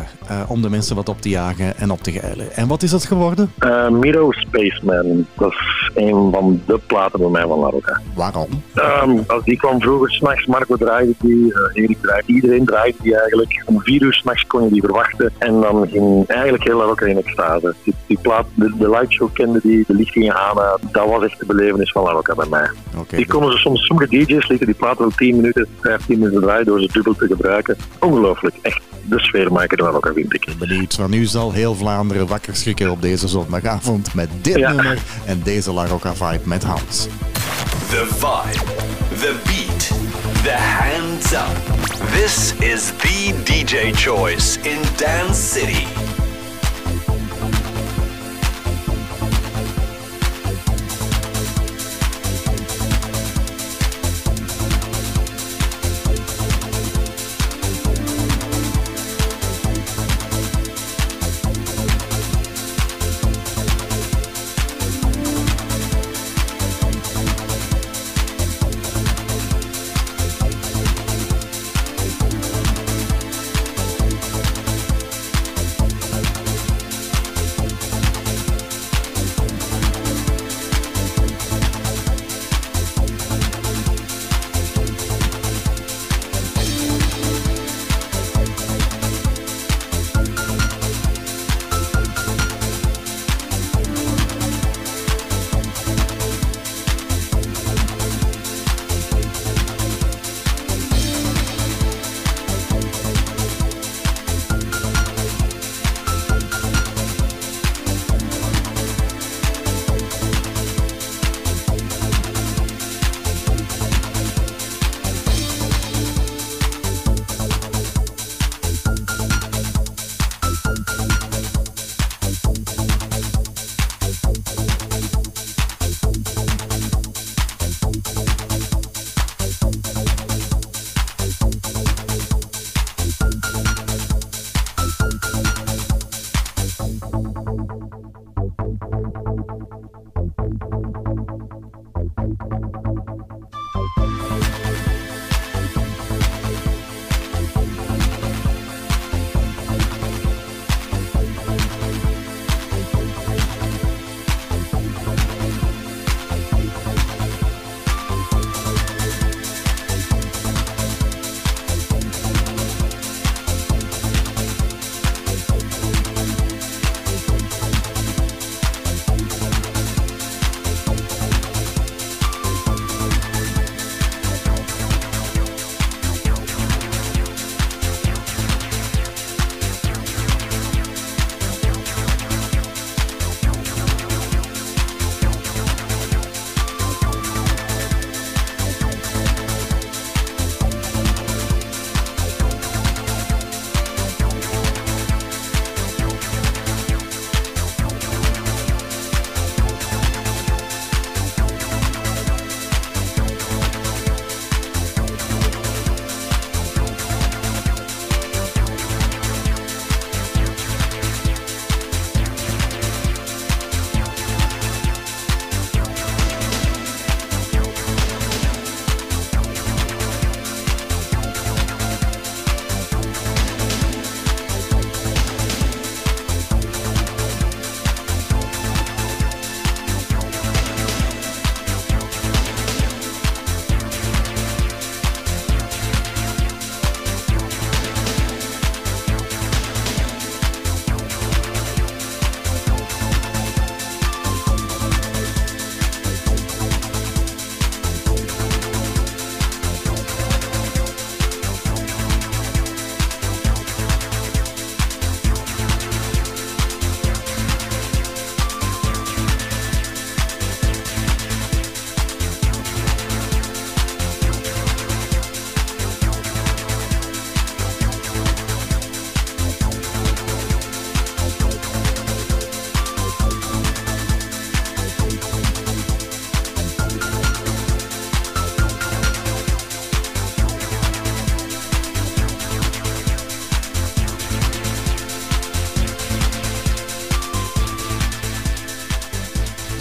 om 0.47 0.61
de 0.61 0.69
mensen 0.69 0.95
wat 0.95 1.09
op 1.09 1.21
te 1.21 1.29
jagen 1.29 1.77
en 1.77 1.91
op 1.91 2.01
te 2.03 2.11
geilen. 2.11 2.55
En 2.55 2.67
wat 2.67 2.83
is 2.83 2.91
dat 2.91 3.05
geworden? 3.05 3.51
Miro 3.89 4.31
Spaceman, 4.31 5.25
dat 5.37 5.51
is 5.51 5.91
een 5.95 6.08
van 6.31 6.61
de 6.65 6.79
platen 6.87 7.19
bij 7.19 7.29
mij 7.29 7.45
van 7.47 7.59
La 7.59 7.69
Rocca. 7.69 8.01
Waarom? 8.15 8.47
Ehm, 8.73 9.17
als 9.27 9.43
die 9.43 9.57
kwam 9.57 9.81
vroeger 9.81 10.11
s'nachts, 10.11 10.45
Marco 10.45 10.75
draaide 10.75 11.13
die, 11.19 11.53
eh, 11.53 11.83
Erik 11.83 11.97
draaide, 12.01 12.33
iedereen 12.33 12.65
draaide 12.65 12.97
die 13.01 13.17
eigenlijk. 13.19 13.63
Om 13.65 13.81
vier 13.81 14.01
uur 14.01 14.13
s'nachts 14.13 14.47
kon 14.47 14.63
je 14.63 14.69
die 14.69 14.81
verwachten 14.81 15.31
en 15.37 15.61
dan 15.61 15.87
ging 15.91 16.27
eigenlijk 16.27 16.63
heel 16.63 16.77
La 16.77 16.83
Rocca 16.83 17.05
in 17.05 17.17
extase. 17.17 17.75
Die, 17.83 17.93
die 18.07 18.19
plaat, 18.21 18.45
de, 18.53 18.73
de 18.79 18.89
lightshow 18.89 19.29
kende 19.33 19.59
die, 19.63 19.83
de 19.87 19.93
lichtingen 19.93 20.35
aan, 20.35 20.57
eh, 20.59 20.73
dat 20.91 21.07
was 21.07 21.23
echt 21.23 21.39
de 21.39 21.45
belevenis 21.45 21.91
van 21.91 22.03
La 22.03 22.11
Rocca 22.11 22.35
bij 22.35 22.47
mij. 22.49 22.69
Oké, 22.97 23.15
Die 23.15 23.27
konden 23.27 23.51
ze 23.51 23.57
soms, 23.57 23.85
sommige 23.85 24.09
DJ's 24.09 24.47
lieten 24.47 24.65
die 24.67 24.75
plaat 24.75 24.97
wel 24.97 25.09
10 25.15 25.35
minuten, 25.35 25.67
15 25.81 26.19
minuten 26.19 26.41
draaien 26.41 26.65
door 26.65 26.79
ze 26.81 26.89
dubbel 26.91 27.13
te 27.15 27.27
gebruiken. 27.27 27.77
Ongelooflijk, 27.99 28.55
echt 28.61 28.81
de 29.05 29.19
sfeermaker 29.19 29.77
van 29.77 29.87
Rocca, 29.91 30.13
vind 30.13 30.33
ik. 30.33 30.47
benieuwd. 30.59 30.97
Maar 30.97 31.09
nu 31.09 31.25
zal 31.25 31.51
heel 31.51 31.75
Vlaanderen 31.75 32.27
wakker 32.27 32.55
schrikken 32.55 32.91
op 32.91 33.01
deze 33.01 33.27
zondagavond 33.27 34.13
met 34.13 34.29
dit 34.41 34.55
Ja. 34.57 34.71
nummer 34.71 34.97
en 35.25 35.41
deze 35.43 35.71
La 35.73 35.85
Vibe 35.97 36.45
met 36.45 36.63
Hans. 36.63 37.07
The 37.89 38.05
vibe, 38.21 38.53
the 39.21 39.33
beat, 39.47 39.89
the 40.43 40.55
hands 40.55 41.33
up. 41.33 41.55
This 42.11 42.53
is 42.61 42.91
the 42.93 43.33
DJ 43.43 43.95
choice 43.97 44.57
in 44.57 44.81
Dance 44.97 45.37
City. 45.37 45.87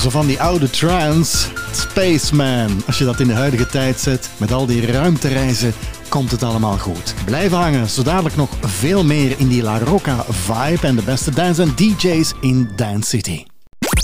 Zo 0.08 0.14
van 0.14 0.26
die 0.26 0.40
oude 0.40 0.70
trance. 0.70 1.48
Spaceman. 1.72 2.82
Als 2.86 2.98
je 2.98 3.04
dat 3.04 3.20
in 3.20 3.26
de 3.26 3.34
huidige 3.34 3.66
tijd 3.66 4.00
zet, 4.00 4.30
met 4.36 4.52
al 4.52 4.66
die 4.66 4.86
ruimtereizen, 4.92 5.74
komt 6.08 6.30
het 6.30 6.42
allemaal 6.42 6.78
goed. 6.78 7.14
Blijf 7.24 7.52
hangen, 7.52 7.88
zo 7.88 8.02
dadelijk 8.02 8.36
nog 8.36 8.50
veel 8.60 9.04
meer 9.04 9.34
in 9.38 9.48
die 9.48 9.62
La 9.62 9.78
Rocca 9.78 10.24
vibe 10.28 10.86
en 10.86 10.96
de 10.96 11.02
beste 11.02 11.30
dance 11.30 11.62
en 11.62 11.72
DJ's 11.76 12.32
in 12.40 12.70
Dance 12.76 13.08
City. 13.08 13.44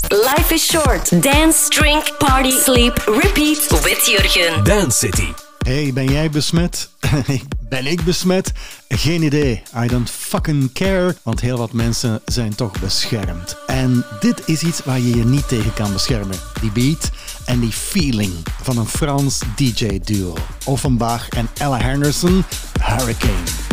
Life 0.07 0.53
is 0.53 0.65
short. 0.65 1.23
Dance, 1.23 1.69
drink, 1.69 2.15
party, 2.17 2.51
sleep, 2.51 2.97
repeat 3.05 3.81
with 3.83 4.05
Jurgen. 4.05 4.63
Dance 4.63 4.97
City. 4.97 5.44
Hey, 5.65 5.93
ben 5.93 6.11
jij 6.11 6.29
besmet? 6.29 6.89
ben 7.69 7.85
ik 7.85 8.03
besmet? 8.03 8.51
Geen 8.87 9.23
idee. 9.23 9.63
I 9.83 9.87
don't 9.87 10.09
fucking 10.09 10.71
care. 10.73 11.15
Want 11.23 11.39
heel 11.39 11.57
wat 11.57 11.73
mensen 11.73 12.21
zijn 12.25 12.55
toch 12.55 12.79
beschermd. 12.79 13.57
En 13.67 14.05
dit 14.19 14.41
is 14.45 14.63
iets 14.63 14.83
waar 14.83 14.99
je 14.99 15.17
je 15.17 15.25
niet 15.25 15.47
tegen 15.47 15.73
kan 15.73 15.93
beschermen. 15.93 16.37
Die 16.61 16.71
beat 16.71 17.11
en 17.45 17.59
die 17.59 17.71
feeling 17.71 18.33
van 18.61 18.77
een 18.77 18.87
Frans 18.87 19.41
DJ-duo. 19.55 20.33
Offenbach 20.65 21.29
en 21.29 21.49
Ella 21.57 21.81
Henderson, 21.81 22.43
Hurricane. 22.81 23.64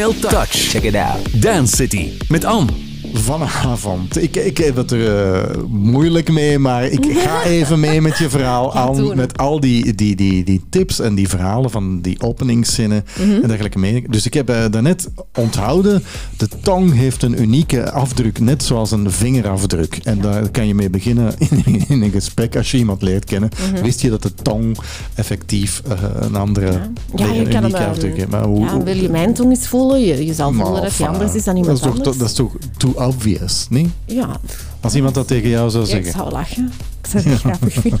Female 0.00 0.14
Touch. 0.14 0.70
Check 0.70 0.84
it 0.86 0.94
out. 0.94 1.22
Dance 1.42 1.72
City. 1.72 2.18
Met 2.30 2.46
Anne. 2.46 2.89
Vanavond. 3.12 4.22
Ik, 4.22 4.36
ik 4.36 4.58
heb 4.58 4.76
het 4.76 4.90
er 4.90 5.32
eh, 5.34 5.56
moeilijk 5.68 6.32
mee, 6.32 6.58
maar 6.58 6.84
ik 6.84 7.06
ga 7.18 7.42
even 7.58 7.80
mee 7.80 8.00
met 8.00 8.18
je 8.18 8.28
verhaal 8.30 8.74
aan. 8.74 9.16
Met 9.16 9.38
al 9.38 9.60
die, 9.60 9.94
die, 9.94 10.16
die, 10.16 10.44
die 10.44 10.62
tips 10.70 11.00
en 11.00 11.14
die 11.14 11.28
verhalen 11.28 11.70
van 11.70 12.00
die 12.00 12.20
openingszinnen 12.20 13.04
Mhm. 13.20 13.30
en 13.42 13.48
dergelijke 13.48 13.78
meer. 13.78 14.02
Dus 14.10 14.26
ik 14.26 14.34
heb 14.34 14.50
uh, 14.50 14.64
daarnet 14.70 15.08
onthouden, 15.38 16.02
de 16.36 16.48
tong 16.62 16.94
heeft 16.94 17.22
een 17.22 17.42
unieke 17.42 17.90
afdruk, 17.92 18.40
net 18.40 18.62
zoals 18.62 18.90
een 18.90 19.10
vingerafdruk. 19.10 19.98
En 20.04 20.20
daar 20.20 20.48
kan 20.50 20.66
je 20.66 20.74
mee 20.74 20.90
beginnen 20.90 21.34
in, 21.50 21.84
in 21.88 22.02
een 22.02 22.10
gesprek 22.10 22.56
als 22.56 22.70
je 22.70 22.76
iemand 22.78 23.02
leert 23.02 23.24
kennen. 23.24 23.50
Mhm. 23.72 23.82
Wist 23.82 24.00
je 24.00 24.10
dat 24.10 24.22
de 24.22 24.34
tong 24.34 24.76
effectief 25.14 25.82
eh, 25.88 25.98
een 26.20 26.36
andere 26.36 26.70
Ja, 27.14 27.26
je 27.32 27.40
een 27.40 27.48
kan 27.48 27.74
afdruk 27.74 28.16
heeft? 28.16 28.28
Maar 28.30 28.44
hoe, 28.44 28.64
Ja, 28.64 28.82
wil 28.82 28.96
je 28.96 29.08
mijn 29.08 29.34
tong 29.34 29.50
eens 29.50 29.68
voelen? 29.68 30.00
Je, 30.00 30.26
je 30.26 30.34
zal 30.34 30.52
voelen 30.52 30.82
dat 30.82 30.94
je 30.96 31.06
anders 31.06 31.34
is 31.34 31.44
dan 31.44 31.54
dat 31.54 31.62
iemand 31.64 31.78
is 31.78 31.84
toch, 31.84 31.96
anders. 31.96 32.16
Dat 32.18 32.28
is 32.28 32.34
toch 32.34 32.52
too 32.76 32.94
afwees, 33.00 33.66
nie? 33.70 33.90
Ja. 34.08 34.40
Als 34.80 34.94
iemand 34.94 35.14
dat 35.14 35.26
tegen 35.26 35.48
jou 35.48 35.70
zou 35.70 35.84
ik 35.84 35.90
zeggen. 35.90 36.12
zou 36.12 36.30
lachen. 36.32 36.72
Ik 37.02 37.10
zou 37.10 37.28
het 37.28 37.40
grappig 37.40 37.72
vinden. 37.82 38.00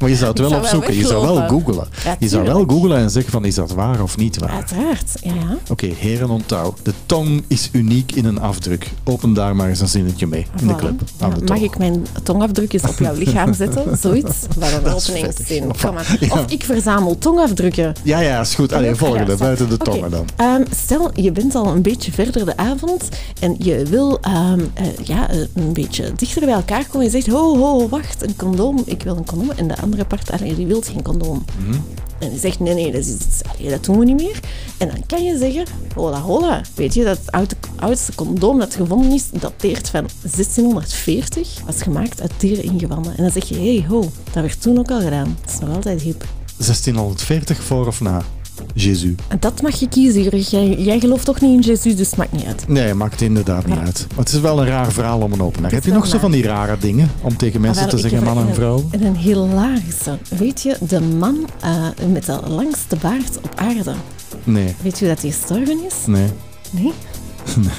Maar 0.00 0.08
je 0.08 0.16
zou 0.16 0.30
het 0.30 0.38
Ik 0.38 0.44
wel 0.44 0.50
zou 0.50 0.50
wel 0.50 0.60
opzoeken. 0.60 0.94
Je 0.96 1.06
zou 1.06 1.22
wel. 1.22 1.86
Ja, 2.04 2.16
je 2.18 2.28
zou 2.28 2.44
wel 2.44 2.64
googlen 2.66 2.98
en 2.98 3.10
zeggen 3.10 3.32
van 3.32 3.44
is 3.44 3.54
dat 3.54 3.72
waar 3.72 4.02
of 4.02 4.16
niet 4.16 4.38
waar. 4.38 4.50
Uiteraard, 4.50 5.10
ja, 5.22 5.34
ja. 5.34 5.56
Oké, 5.70 5.86
heren 5.86 6.30
onthoud. 6.30 6.78
De 6.82 6.92
tong 7.06 7.44
is 7.48 7.68
uniek 7.72 8.12
in 8.12 8.24
een 8.24 8.40
afdruk. 8.40 8.90
Open 9.04 9.34
daar 9.34 9.56
maar 9.56 9.68
eens 9.68 9.80
een 9.80 9.88
zinnetje 9.88 10.26
mee 10.26 10.46
in 10.60 10.66
de 10.66 10.74
club. 10.76 11.00
Ja, 11.18 11.24
Aan 11.24 11.34
de 11.38 11.44
mag 11.44 11.60
ik 11.60 11.78
mijn 11.78 12.06
tongafdruk 12.22 12.72
eens 12.72 12.82
op 12.82 12.98
jouw 12.98 13.14
lichaam 13.14 13.54
zetten? 13.64 13.98
Zoiets? 13.98 14.36
Van 14.58 14.62
een 14.72 14.92
openingszin. 14.92 15.62
vettig. 15.62 15.80
Kom 15.84 15.94
maar. 15.94 16.16
Ja. 16.20 16.28
Of 16.32 16.44
ik 16.50 16.64
verzamel 16.64 17.18
tongafdrukken. 17.18 17.92
Ja, 18.02 18.18
ja, 18.20 18.40
is 18.40 18.54
goed. 18.54 18.72
Allee, 18.72 18.88
Ja, 18.90 18.96
volgende. 18.96 19.30
ja, 19.32 19.38
buiten 19.38 19.68
de 19.68 19.76
tongen 19.76 20.10
dan. 20.10 20.24
Ehm, 20.36 20.62
stel, 20.84 21.10
je 21.20 21.32
bent 21.32 21.54
al 21.54 21.66
een 21.66 21.82
beetje 21.82 22.12
verder 22.12 22.44
de 22.44 22.56
avond 22.56 23.08
en 23.40 23.54
je 23.58 23.82
wil 23.84 24.18
ehm, 24.20 24.60
eh, 24.74 24.86
ja, 25.04 25.30
eh, 25.30 25.38
een 25.54 25.72
beetje 25.72 25.93
dichter 26.16 26.44
bij 26.44 26.54
elkaar 26.54 26.86
komen. 26.86 27.04
Je 27.04 27.10
zegt, 27.10 27.26
ho, 27.26 27.56
ho, 27.58 27.88
wacht, 27.88 28.22
een 28.22 28.36
condoom. 28.36 28.82
Ik 28.84 29.02
wil 29.02 29.16
een 29.16 29.26
condoom. 29.26 29.50
En 29.50 29.68
de 29.68 29.76
andere 29.80 30.04
part, 30.04 30.30
allee, 30.30 30.54
die 30.54 30.66
wil 30.66 30.80
geen 30.80 31.02
condoom. 31.02 31.44
Mhm. 31.58 31.78
En 32.18 32.30
die 32.30 32.38
zegt, 32.38 32.60
nee, 32.60 32.74
nee, 32.74 32.92
dat, 32.92 33.00
is, 33.04 33.16
allee, 33.56 33.70
dat 33.70 33.84
doen 33.84 33.98
we 33.98 34.04
niet 34.04 34.16
meer. 34.22 34.40
En 34.78 34.88
dan 34.88 35.06
kan 35.06 35.24
je 35.24 35.38
zeggen, 35.38 35.64
hola, 35.94 36.20
hola. 36.20 36.60
Weet 36.74 36.94
je, 36.94 37.04
dat 37.04 37.18
het 37.18 37.30
oude- 37.32 37.54
oudste 37.76 38.14
condoom 38.14 38.58
dat 38.58 38.74
gevonden 38.74 39.12
is, 39.12 39.30
dateert 39.30 39.88
van 39.90 40.06
1640. 40.22 41.60
Was 41.66 41.82
gemaakt 41.82 42.20
uit 42.20 42.32
diereningewanden. 42.36 43.16
En 43.16 43.22
dan 43.22 43.32
zeg 43.32 43.44
je, 43.48 43.54
hey, 43.54 43.84
ho, 43.88 44.00
dat 44.32 44.42
werd 44.42 44.62
toen 44.62 44.78
ook 44.78 44.90
al 44.90 45.00
gedaan. 45.00 45.36
Dat 45.44 45.52
is 45.54 45.58
nog 45.60 45.74
altijd 45.74 46.02
hip. 46.02 46.24
1640 46.56 47.62
voor 47.62 47.86
of 47.86 48.00
na? 48.00 48.22
Jezus. 48.74 49.12
En 49.28 49.36
dat 49.40 49.62
mag 49.62 49.80
je 49.80 49.88
kiezen, 49.88 50.22
Jurgen. 50.22 50.40
Jij, 50.40 50.78
jij 50.84 51.00
gelooft 51.00 51.24
toch 51.24 51.40
niet 51.40 51.52
in 51.52 51.60
Jezus, 51.70 51.96
dus 51.96 52.06
het 52.06 52.16
maakt 52.16 52.32
niet 52.32 52.44
uit. 52.44 52.68
Nee, 52.68 52.94
maakt 52.94 53.20
inderdaad 53.20 53.66
niet 53.66 53.78
uit. 53.78 54.06
Maar 54.08 54.24
het 54.24 54.32
is 54.34 54.40
wel 54.40 54.60
een 54.60 54.66
raar 54.66 54.92
verhaal 54.92 55.20
om 55.20 55.32
een 55.32 55.42
opener. 55.42 55.72
Heb 55.72 55.84
je 55.84 55.92
nog 55.92 56.06
zo 56.06 56.18
van 56.18 56.30
die 56.30 56.42
rare 56.42 56.78
dingen 56.78 57.10
om 57.22 57.36
tegen 57.36 57.60
mensen 57.60 57.88
te 57.88 57.98
zeggen 57.98 58.22
man 58.22 58.38
en 58.38 58.46
een- 58.48 58.54
vrouw? 58.54 58.84
En 58.90 59.02
een 59.02 59.16
hilarische. 59.16 60.18
Weet 60.38 60.62
je, 60.62 60.76
de 60.88 61.00
man 61.00 61.36
eh, 61.60 61.86
met 62.12 62.26
de 62.26 62.40
langste 62.48 62.96
baard 62.96 63.36
op 63.36 63.52
aarde. 63.54 63.94
Nee, 64.44 64.74
Weet 64.82 64.98
je 64.98 65.04
hoe 65.04 65.14
dat 65.14 65.22
hij 65.22 65.30
gestorven 65.30 65.78
is? 65.86 65.94
nee. 66.06 66.26
Nee? 66.70 66.92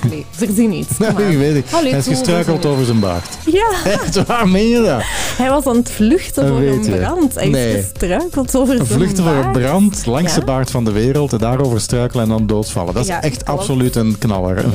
Nee, 0.10 0.26
verzin 0.32 0.74
iets. 0.74 0.88
Kom 0.98 1.16
Nee, 1.18 1.32
ik 1.32 1.38
weet 1.38 1.56
het. 1.56 1.74
Allee, 1.74 1.90
Hij 1.90 2.00
is 2.00 2.08
gestruikeld 2.08 2.66
over 2.66 2.86
zijn 2.86 3.00
baard. 3.00 3.28
iets. 3.46 3.56
Ja, 3.58 3.72
Echt 3.92 4.26
waar, 4.26 4.48
meen 4.48 4.68
je 4.68 4.82
dat? 4.82 5.02
hij 5.44 5.50
was 5.50 5.66
aan 5.66 5.76
het 5.76 5.92
vluchten 5.92 6.48
voor 6.48 6.58
een 6.62 6.80
brand. 7.00 7.36
Hij 7.36 7.48
Nee. 7.50 7.78
is 7.78 7.86
gestruikeld 7.92 8.56
over 8.56 8.76
zijn 8.76 8.88
Vluchten 8.88 9.24
voor 9.24 9.34
een 9.34 9.42
baard. 9.42 9.52
brand, 9.58 10.06
langste 10.06 10.40
Ja. 10.40 10.46
baard 10.46 10.72
van 10.72 10.84
de 10.86 10.92
wereld, 10.92 11.34
en 11.34 11.38
daarover 11.40 11.80
struikelen 11.82 12.24
en 12.24 12.30
dan 12.30 12.48
doodvallen. 12.48 12.94
Dat 12.94 13.04
is 13.04 13.10
Ja, 13.10 13.22
echt 13.22 13.44
klopt. 13.44 13.60
absoluut 13.60 13.96
een 13.96 14.18
knaller. 14.18 14.66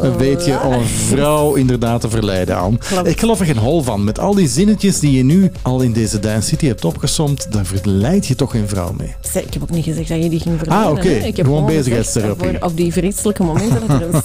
Een 0.00 0.16
beetje 0.16 0.60
om 0.64 0.72
een 0.72 0.86
vrouw 0.86 1.54
inderdaad 1.54 2.00
te 2.00 2.08
verleiden 2.10 2.56
aan. 2.56 2.78
Klopt. 2.78 3.08
Ik 3.08 3.20
geloof 3.20 3.40
er 3.40 3.46
geen 3.46 3.56
hol 3.58 3.82
van. 3.82 4.04
Met 4.04 4.18
al 4.18 4.34
die 4.34 4.48
zinnetjes 4.48 4.98
die 5.00 5.12
je 5.16 5.24
nu 5.24 5.50
al 5.62 5.80
in 5.80 5.92
deze 5.92 6.18
Dance 6.20 6.48
City 6.48 6.66
hebt 6.66 6.84
opgesomd, 6.84 7.46
daar 7.52 7.64
verleid 7.66 8.26
je 8.26 8.34
toch 8.34 8.50
geen 8.50 8.68
vrouw 8.68 8.92
mee. 8.98 9.14
Ik 9.44 9.52
heb 9.52 9.62
ook 9.62 9.70
niet 9.70 9.84
gezegd 9.84 10.08
dat 10.08 10.22
je 10.22 10.28
die 10.28 10.40
ging. 10.40 10.68
Ah, 10.68 10.90
oké. 10.90 11.08
hè. 11.08 11.26
Ik 11.26 11.36
heb 11.36 11.46
Gewoon 11.46 11.66
bezigheidstherapie. 11.66 12.62
Op 12.64 12.76
die 12.76 12.92
vreselijke 12.92 13.42
momenten 13.42 13.80
dat 13.86 14.00
er 14.00 14.14
een 14.14 14.22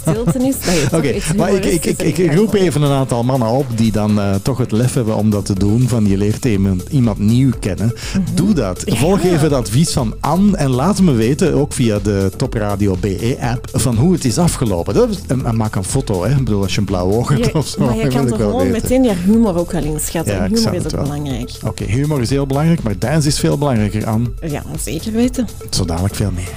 Oké, 0.94 1.14
maar 1.36 1.54
ik, 1.54 1.86
ik, 1.86 2.02
ik, 2.02 2.18
ik 2.18 2.34
roep 2.36 2.54
even 2.54 2.82
een 2.82 2.92
aantal 2.92 3.24
mannen 3.24 3.48
op 3.48 3.66
die 3.76 3.92
dan 3.92 4.20
eh, 4.20 4.36
toch 4.42 4.58
het 4.58 4.72
lef 4.72 4.94
hebben 4.94 5.16
om 5.16 5.30
dat 5.30 5.46
te 5.46 5.54
doen. 5.54 5.88
Van 5.88 6.08
je 6.08 6.18
leert 6.18 6.46
iemand, 6.46 6.84
iemand 6.90 7.20
nieuw 7.20 7.52
kennen. 7.60 7.94
Doe 8.34 8.54
dat. 8.54 8.84
Volg 8.86 9.20
Mhm. 9.24 9.28
Even 9.34 9.44
het 9.44 9.54
advies 9.54 9.92
van 9.92 10.16
Anne 10.20 10.58
en 10.58 10.70
laat 10.70 11.02
me 11.02 11.12
weten, 11.12 11.54
ook 11.54 11.74
via 11.74 12.00
de 12.00 12.32
Top 12.38 12.54
Radio 12.54 12.98
BE-app, 13.00 13.68
van 13.74 13.96
hoe 13.96 14.14
het 14.14 14.26
is 14.26 14.38
afgelopen. 14.38 14.94
Dat 14.94 15.10
is, 15.10 15.18
en, 15.28 15.46
en 15.46 15.56
maak 15.56 15.76
een 15.76 15.84
foto, 15.84 16.24
hè. 16.24 16.30
Ik 16.30 16.38
bedoel, 16.38 16.62
als 16.62 16.74
je 16.74 16.80
een 16.80 16.86
blauw 16.86 17.12
oog 17.12 17.30
hebt 17.30 17.52
of 17.52 17.68
zo. 17.68 17.80
maar 17.86 17.98
je 17.98 18.08
kan 18.08 18.28
toch 18.28 18.38
gewoon 18.38 18.72
meteen 18.72 19.04
je 19.04 19.14
humor 19.14 19.58
ook 19.58 19.72
wel 19.72 19.84
inschatten. 19.84 20.34
Ja, 20.34 20.48
humor 20.48 20.74
is 20.74 20.84
het 20.84 20.86
ook 20.86 20.92
wel. 20.92 21.02
belangrijk. 21.04 21.52
Oké, 21.66 21.84
humor 21.84 22.22
is 22.22 22.30
heel 22.30 22.46
belangrijk, 22.48 22.84
maar 22.84 23.00
dance 23.00 23.28
is 23.28 23.40
veel 23.40 23.58
belangrijker, 23.58 24.06
Anne. 24.06 24.30
Ja, 24.48 24.64
zeker 24.84 25.12
weten. 25.12 25.48
Zo 25.70 25.86
dadelijk 25.86 26.16
veel 26.16 26.32
meer. 26.36 26.50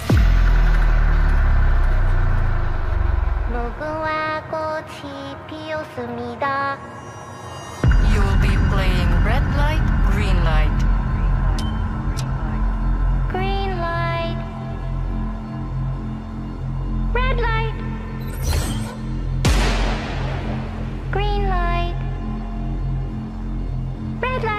Green 21.34 21.48
light. 21.48 21.96
Red 24.22 24.44
light 24.44 24.53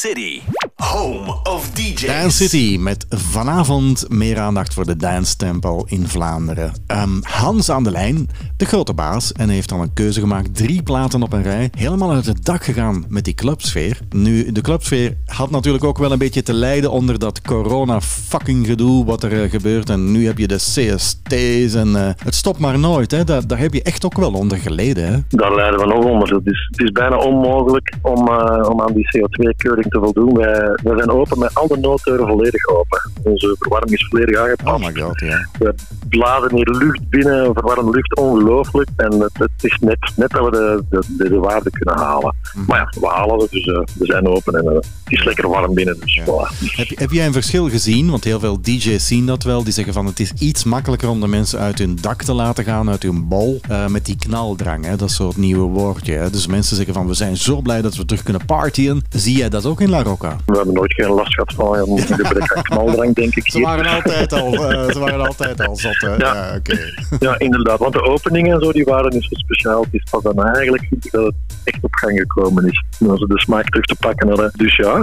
City, 0.00 0.40
home 0.76 1.40
of 1.42 1.70
DJs. 1.70 2.06
Dance 2.06 2.48
City 2.48 2.76
met 2.78 3.06
vanavond 3.08 4.08
meer 4.08 4.38
aandacht 4.38 4.74
voor 4.74 4.86
de 4.86 4.96
dance 4.96 5.36
tempo 5.36 5.84
in 5.86 6.08
Vlaanderen. 6.08 6.72
Ehm, 6.86 7.20
Hans 7.22 7.70
aan 7.70 7.84
de 7.84 7.90
lijn, 7.90 8.30
de 8.56 8.64
grote 8.64 8.94
baas, 8.94 9.32
en 9.32 9.48
heeft 9.48 9.72
al 9.72 9.82
een 9.82 9.92
keuze 9.92 10.20
gemaakt. 10.20 10.56
Drie 10.56 10.82
platen 10.82 11.22
op 11.22 11.32
een 11.32 11.42
rij, 11.42 11.70
helemaal 11.78 12.12
uit 12.12 12.26
het 12.26 12.44
dak 12.44 12.64
gegaan 12.64 13.04
met 13.08 13.24
die 13.24 13.34
clubsfeer. 13.34 14.00
Nu, 14.10 14.52
de 14.52 14.60
clubsfeer 14.60 15.16
had 15.30 15.50
natuurlijk 15.50 15.84
ook 15.84 15.98
wel 15.98 16.12
een 16.12 16.18
beetje 16.18 16.42
te 16.42 16.52
lijden 16.52 16.90
onder 16.90 17.18
dat 17.18 17.40
corona 17.40 18.00
fucking 18.00 18.66
gedoe 18.66 19.04
wat 19.04 19.22
er 19.22 19.42
eh, 19.42 19.50
gebeurt. 19.50 19.90
En 19.90 20.12
nu 20.12 20.26
heb 20.26 20.38
je 20.38 20.46
de 20.46 20.54
CST's 20.56 21.74
en 21.74 21.96
eh, 21.96 22.10
het 22.24 22.34
stopt 22.34 22.58
maar 22.58 22.78
nooit. 22.78 23.10
Hè. 23.10 23.24
Daar, 23.24 23.46
daar 23.46 23.58
heb 23.58 23.72
je 23.72 23.82
echt 23.82 24.04
ook 24.04 24.16
wel 24.16 24.32
onder 24.32 24.58
geleden. 24.58 25.06
Hè. 25.06 25.18
Daar 25.28 25.54
lijden 25.54 25.80
we 25.80 25.86
nog 25.86 26.04
onder. 26.04 26.34
Het 26.34 26.46
is, 26.46 26.68
het 26.70 26.80
is 26.80 26.90
bijna 26.90 27.16
onmogelijk 27.16 27.94
om, 28.02 28.28
eh, 28.28 28.68
om 28.70 28.80
aan 28.80 28.92
die 28.92 29.08
CO2-keuring 29.16 29.86
te 29.90 29.98
voldoen. 29.98 30.34
Wij, 30.36 30.78
wij 30.82 30.96
zijn 30.96 31.10
open 31.10 31.38
met 31.38 31.54
alle 31.54 31.76
nooddeuren 31.80 32.26
volledig 32.26 32.68
open. 32.68 33.10
Onze 33.22 33.56
verwarming 33.58 33.92
is 33.92 34.06
volledig 34.10 34.38
aangepast. 34.38 34.82
Oh 34.82 34.86
my 34.86 35.00
god, 35.00 35.20
ja. 35.20 35.46
We 35.58 35.74
blazen 36.08 36.54
hier 36.54 36.70
lucht 36.70 37.08
binnen, 37.08 37.54
verwarmde 37.54 37.90
lucht, 37.90 38.16
ongelooflijk. 38.16 38.88
En 38.96 39.12
het, 39.20 39.38
het 39.38 39.50
is 39.60 39.78
net, 39.80 40.12
net 40.16 40.30
dat 40.30 40.44
we 40.44 40.50
de, 40.50 40.84
de, 40.90 41.02
de, 41.18 41.28
de 41.28 41.38
waarde 41.38 41.70
kunnen 41.70 42.04
halen. 42.04 42.36
Mhm. 42.54 42.64
Maar 42.66 42.78
ja, 42.78 43.00
we 43.00 43.06
halen 43.06 43.40
het, 43.40 43.50
dus 43.50 43.64
we 43.98 44.04
zijn 44.06 44.26
open 44.26 44.54
en 44.54 44.74
het 44.74 44.86
is 45.08 45.24
lekker 45.34 45.48
warm 45.48 45.74
binnen. 45.74 45.96
Dus 46.00 46.20
voilà. 46.24 46.58
Heb, 46.76 46.86
je- 46.86 46.96
heb 46.98 47.10
jij 47.10 47.26
een 47.26 47.32
verschil 47.32 47.68
gezien? 47.68 48.10
Want 48.10 48.24
heel 48.24 48.40
veel 48.40 48.60
DJ's 48.62 49.06
zien 49.06 49.26
dat 49.26 49.42
wel. 49.42 49.64
Die 49.64 49.72
zeggen 49.72 49.92
van 49.92 50.06
het 50.06 50.20
is 50.20 50.32
iets 50.38 50.64
makkelijker 50.64 51.08
om 51.08 51.20
de 51.20 51.26
mensen 51.26 51.58
uit 51.58 51.78
hun 51.78 51.98
dak 52.00 52.22
te 52.22 52.32
laten 52.32 52.64
gaan, 52.64 52.90
uit 52.90 53.02
hun 53.02 53.28
bol. 53.28 53.60
eh, 53.68 53.86
met 53.86 54.06
die 54.06 54.16
knaldrang, 54.16 54.84
hè? 54.84 54.96
dat 54.96 55.16
het 55.16 55.36
nieuwe 55.36 55.62
woordje. 55.68 56.12
Hè? 56.12 56.30
Dus 56.30 56.46
mensen 56.46 56.76
zeggen 56.76 56.94
van 56.94 57.06
we 57.06 57.14
zijn 57.14 57.36
zo 57.36 57.60
blij 57.60 57.82
dat 57.82 57.96
we 57.96 58.04
terug 58.04 58.22
kunnen 58.22 58.44
partyen. 58.46 59.02
Zie 59.10 59.36
jij 59.36 59.48
dat 59.48 59.66
ook 59.66 59.80
in 59.80 59.88
La 59.90 60.02
Rocca? 60.02 60.36
We, 60.46 60.56
hebben 60.56 60.74
nooit 60.74 60.94
geen 60.94 61.08
last 61.10 61.34
gehad 61.34 61.52
van 61.54 61.76
een 61.98 61.98
gebrek 61.98 62.52
aan 62.54 62.62
knaldrang, 62.62 63.14
denk 63.14 63.34
ik. 63.34 63.44
Ze 63.50 63.56
hier. 63.56 63.66
waren 63.66 63.86
altijd 63.86 64.32
al, 64.32 64.70
eh, 64.70 64.90
ze 64.92 64.98
waren 64.98 65.26
altijd 65.26 65.66
al 65.66 65.76
zot. 65.76 66.00
hè? 66.00 66.08
Ja. 66.08 66.16
Ja, 66.34 66.54
oké. 66.56 66.78
Ja, 67.26 67.38
inderdaad. 67.38 67.78
Want 67.78 67.92
de 67.92 68.02
openingen 68.02 68.52
en 68.54 68.60
zo, 68.64 68.72
die 68.72 68.84
waren 68.84 69.12
niet 69.12 69.22
zo 69.24 69.34
speciaal. 69.34 69.82
Het 69.82 69.94
is 69.94 70.06
pas 70.10 70.22
dan 70.22 70.44
eigenlijk 70.44 70.86
dat 71.10 71.24
het 71.24 71.34
echt 71.64 71.78
op 71.84 71.94
gang 71.94 72.18
gekomen 72.18 72.66
is. 72.66 72.84
Om 72.98 73.18
ze 73.18 73.26
de 73.26 73.40
smaak 73.40 73.64
terug 73.68 73.84
te 73.84 73.96
pakken 74.00 74.28
hadden. 74.28 74.50
Dus 74.56 74.76
ja, 74.76 75.02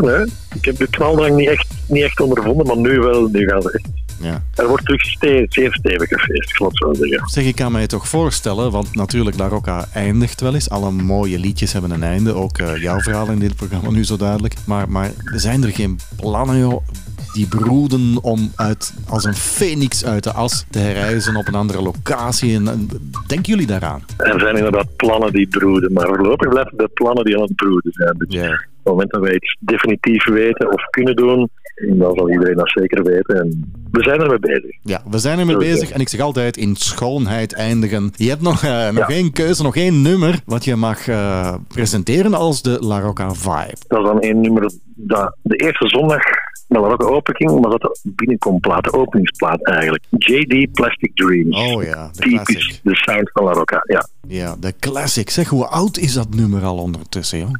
ik 0.55 0.65
heb 0.65 0.77
de 0.77 0.87
knaldrang 0.89 1.35
niet 1.35 1.49
echt, 1.49 1.67
niet 1.87 2.03
echt 2.03 2.19
ondervonden, 2.19 2.67
maar 2.67 2.77
nu 2.77 2.99
wel. 2.99 3.27
Nu 3.27 3.47
gaan 3.47 3.61
ze 3.61 3.71
echt... 3.71 4.05
Ja. 4.21 4.43
Er 4.55 4.67
wordt 4.67 4.85
terug 4.85 5.01
ste- 5.01 5.45
zeer 5.49 5.73
stevig 5.73 6.07
gefeest, 6.09 6.49
ik 6.49 6.57
het 6.57 6.77
zo 6.77 6.93
zeggen. 6.93 7.27
Zeg, 7.29 7.45
ik 7.45 7.55
kan 7.55 7.71
mij 7.71 7.87
toch 7.87 8.07
voorstellen, 8.07 8.71
want 8.71 8.95
natuurlijk 8.95 9.37
La 9.37 9.47
Rocca 9.47 9.85
eindigt 9.93 10.41
wel 10.41 10.53
eens. 10.53 10.69
Alle 10.69 10.91
mooie 10.91 11.39
liedjes 11.39 11.73
hebben 11.73 11.91
een 11.91 12.03
einde. 12.03 12.33
Ook 12.33 12.57
eh, 12.57 12.81
jouw 12.81 12.99
verhaal 12.99 13.27
in 13.27 13.39
dit 13.39 13.55
programma 13.55 13.89
nu 13.89 14.05
zo 14.05 14.17
duidelijk. 14.17 14.53
Maar, 14.65 14.89
maar 14.89 15.11
zijn 15.35 15.63
er 15.63 15.71
geen 15.71 15.99
plannen, 16.15 16.57
joh, 16.59 16.87
die 17.33 17.47
broeden 17.47 18.23
om 18.23 18.51
uit, 18.55 18.93
als 19.09 19.23
een 19.23 19.35
phoenix 19.35 20.05
uit 20.05 20.23
de 20.23 20.31
as 20.31 20.65
te 20.69 20.79
herreizen 20.79 21.35
op 21.35 21.47
een 21.47 21.55
andere 21.55 21.81
locatie? 21.81 22.55
En, 22.55 22.67
en 22.67 22.89
denken 23.27 23.51
jullie 23.51 23.67
daaraan? 23.67 24.03
Er 24.17 24.39
zijn 24.39 24.55
inderdaad 24.55 24.95
plannen 24.95 25.31
die 25.33 25.47
broeden, 25.47 25.93
maar 25.93 26.07
voorlopig 26.07 26.49
blijven 26.49 26.77
de 26.77 26.89
plannen 26.93 27.25
die 27.25 27.35
aan 27.35 27.41
het 27.41 27.55
broeden 27.55 27.91
zijn. 27.93 28.25
Ja. 28.27 28.65
Op 28.91 28.99
het 28.99 29.11
moment 29.11 29.11
dat 29.11 29.21
wij 29.21 29.33
iets 29.35 29.57
definitief 29.59 30.25
weten 30.25 30.73
of 30.73 30.83
kunnen 30.89 31.15
doen, 31.15 31.49
dan 31.97 32.15
zal 32.15 32.29
iedereen 32.31 32.55
dat 32.55 32.69
zeker 32.69 33.03
weten. 33.03 33.35
En 33.39 33.71
we 33.91 34.03
zijn 34.03 34.21
ermee 34.21 34.39
bezig. 34.39 34.75
Ja, 34.83 35.01
we 35.09 35.17
zijn 35.17 35.39
ermee 35.39 35.57
bezig 35.57 35.89
en 35.91 35.99
ik 35.99 36.09
zeg 36.09 36.19
altijd 36.19 36.57
in 36.57 36.75
schoonheid 36.75 37.53
eindigen. 37.53 38.11
Je 38.15 38.29
hebt 38.29 38.41
nog, 38.41 38.63
eh, 38.63 38.85
nog 38.89 39.07
Ja. 39.09 39.15
één 39.15 39.31
keuze, 39.31 39.63
nog 39.63 39.75
één 39.75 40.01
nummer 40.01 40.39
wat 40.45 40.63
je 40.65 40.75
mag 40.75 41.07
eh, 41.07 41.55
presenteren 41.67 42.33
als 42.33 42.61
de 42.61 42.77
La 42.79 42.99
Rocca 42.99 43.33
Vibe. 43.33 43.75
Dat 43.87 43.99
is 43.99 44.05
dan 44.05 44.19
één 44.19 44.41
nummer 44.41 44.71
dat 44.95 45.35
de 45.41 45.55
eerste 45.55 45.87
zondag 45.87 46.21
met 46.67 46.81
La 46.81 46.87
Rocca 46.87 47.05
open 47.05 47.35
ging, 47.35 47.59
maar 47.59 47.69
dat 47.71 47.81
de 47.81 47.99
binnenkomplaat, 48.15 48.83
de 48.83 48.93
openingsplaat 48.93 49.63
eigenlijk. 49.65 50.03
JD 50.09 50.71
Plastic 50.71 51.11
Dreams. 51.15 51.57
Oh 51.57 51.83
ja, 51.83 52.09
de 52.13 52.19
Typisch 52.19 52.43
classic. 52.43 52.79
de 52.83 52.95
sound 52.95 53.29
van 53.33 53.43
La 53.43 53.51
Rocca, 53.51 53.81
ja. 53.83 54.05
Ja, 54.27 54.55
de 54.59 54.73
classic. 54.79 55.29
Zeg, 55.29 55.47
hoe 55.47 55.65
oud 55.67 55.97
is 55.97 56.13
dat 56.13 56.35
nummer 56.35 56.63
al 56.63 56.77
ondertussen, 56.77 57.39
joh? 57.39 57.53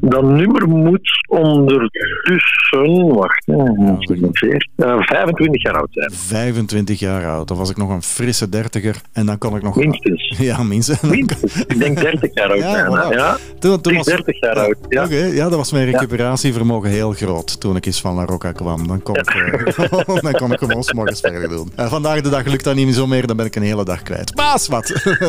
Dat 0.00 0.22
nummer 0.22 0.68
moet 0.68 1.10
ondertussen, 1.28 3.14
wacht, 3.14 3.46
hè, 3.46 3.54
nog 3.56 4.00
eens, 4.40 4.68
eh, 4.76 4.96
25 5.00 5.62
jaar 5.62 5.76
oud 5.76 5.88
zijn. 5.90 6.10
25 6.12 6.98
jaar 6.98 7.26
oud. 7.26 7.48
Dan 7.48 7.56
was 7.56 7.70
ik 7.70 7.76
nog 7.76 7.90
een 7.90 8.02
frisse 8.02 8.48
dertiger 8.48 9.00
en 9.12 9.26
dan 9.26 9.38
kon 9.38 9.56
ik 9.56 9.62
nog... 9.62 9.76
Minstens. 9.76 10.34
Ja, 10.38 10.62
minstens. 10.62 11.00
Minstens. 11.00 11.56
Ik 11.66 11.78
denk 11.78 12.00
30 12.00 12.30
jaar 12.34 12.48
oud 12.50 12.58
Ja, 12.66 12.72
zijn. 12.72 12.86
voilà. 12.86 13.14
Ja, 13.16 13.36
Toen, 13.58 13.80
toen 13.80 13.94
is 13.94 14.04
30 14.04 14.40
jaar 14.40 14.54
oud, 14.58 14.76
ja. 14.88 15.04
Oké, 15.04 15.16
ja, 15.24 15.48
dat 15.48 15.54
was 15.58 15.72
mijn 15.72 15.90
recuperatievermogen 15.90 16.90
heel 16.90 17.12
groot 17.12 17.60
toen 17.60 17.76
ik 17.76 17.86
eens 17.86 18.00
van 18.00 18.14
La 18.14 18.24
Rocca 18.24 18.52
kwam. 18.52 18.86
Dan 18.86 19.02
kon, 19.02 19.16
ik, 19.16 19.28
eh, 19.28 19.90
dan 20.22 20.32
kon 20.32 20.52
ik 20.52 20.58
gewoon 20.58 20.82
's 20.82 20.92
morgens 20.92 21.20
verder 21.20 21.48
doen. 21.48 21.72
Eh, 21.76 21.86
vandaag 21.90 22.20
de 22.20 22.28
dag 22.30 22.44
lukt 22.46 22.64
dat 22.64 22.74
niet 22.74 22.84
meer 22.84 22.94
zo 22.94 23.06
meer, 23.06 23.26
dan 23.26 23.36
ben 23.36 23.46
ik 23.46 23.56
een 23.56 23.62
hele 23.62 23.84
dag 23.84 24.02
kwijt. 24.02 24.34
Paas, 24.34 24.68
wat? 24.68 24.86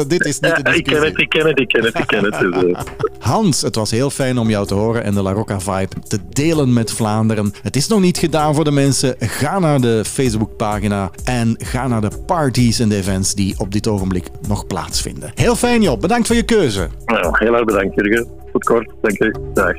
Dit 0.08 0.26
is 0.26 0.39
niet 0.39 0.56
de 0.56 0.62
Ja, 0.64 0.83
ik 0.86 0.94
ken 0.94 1.02
discussie. 1.02 1.10
het, 1.10 1.20
ik 1.20 1.30
ken 1.30 1.48
het, 1.48 1.60
ik 1.60 1.68
ken 1.68 1.84
het, 1.84 1.98
ik 2.00 2.08
ken 2.08 2.24
het. 2.24 2.76
Dus, 2.76 2.84
Hans, 3.32 3.62
het 3.62 3.76
was 3.76 3.92
heel 3.92 4.10
fijn 4.10 4.38
om 4.38 4.50
jou 4.50 4.68
te 4.68 4.74
horen 4.74 5.04
en 5.04 5.14
de 5.14 5.22
La 5.22 5.32
Rocca 5.32 5.60
Vibe 5.60 5.96
te 6.08 6.20
delen 6.30 6.74
met 6.74 6.92
Vlaanderen. 6.92 7.54
Het 7.62 7.76
is 7.76 7.88
nog 7.88 8.00
niet 8.00 8.18
gedaan 8.18 8.56
voor 8.56 8.64
de 8.64 8.72
mensen. 8.72 9.16
Ga 9.20 9.60
naar 9.60 9.82
de 9.82 10.02
Facebookpagina 10.06 11.12
en 11.24 11.56
ga 11.58 11.88
naar 11.88 12.02
de 12.02 12.12
parties 12.26 12.80
en 12.80 12.90
de 12.90 12.96
events 12.96 13.34
die 13.34 13.56
op 13.58 13.72
dit 13.72 13.88
ogenblik 13.88 14.28
nog 14.48 14.68
plaatsvinden. 14.68 15.32
Heel 15.36 15.56
fijn, 15.56 15.82
Job. 15.82 16.02
Bedankt 16.02 16.28
voor 16.28 16.36
je 16.36 16.44
keuze. 16.44 16.90
nou, 17.06 17.30
heel 17.32 17.54
erg 17.54 17.64
bedankt, 17.66 17.96
Jurgen. 17.96 18.28
Tot 18.52 18.64
kort, 18.64 18.90
dank 19.02 19.18
je. 19.18 19.36
Dag. 19.54 19.76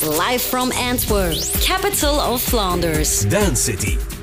Live 0.00 0.38
from 0.38 0.70
Antwerp, 0.90 1.38
capital 1.60 2.32
of 2.32 2.42
Flanders. 2.42 3.28
Dance 3.28 3.62
City. 3.62 4.17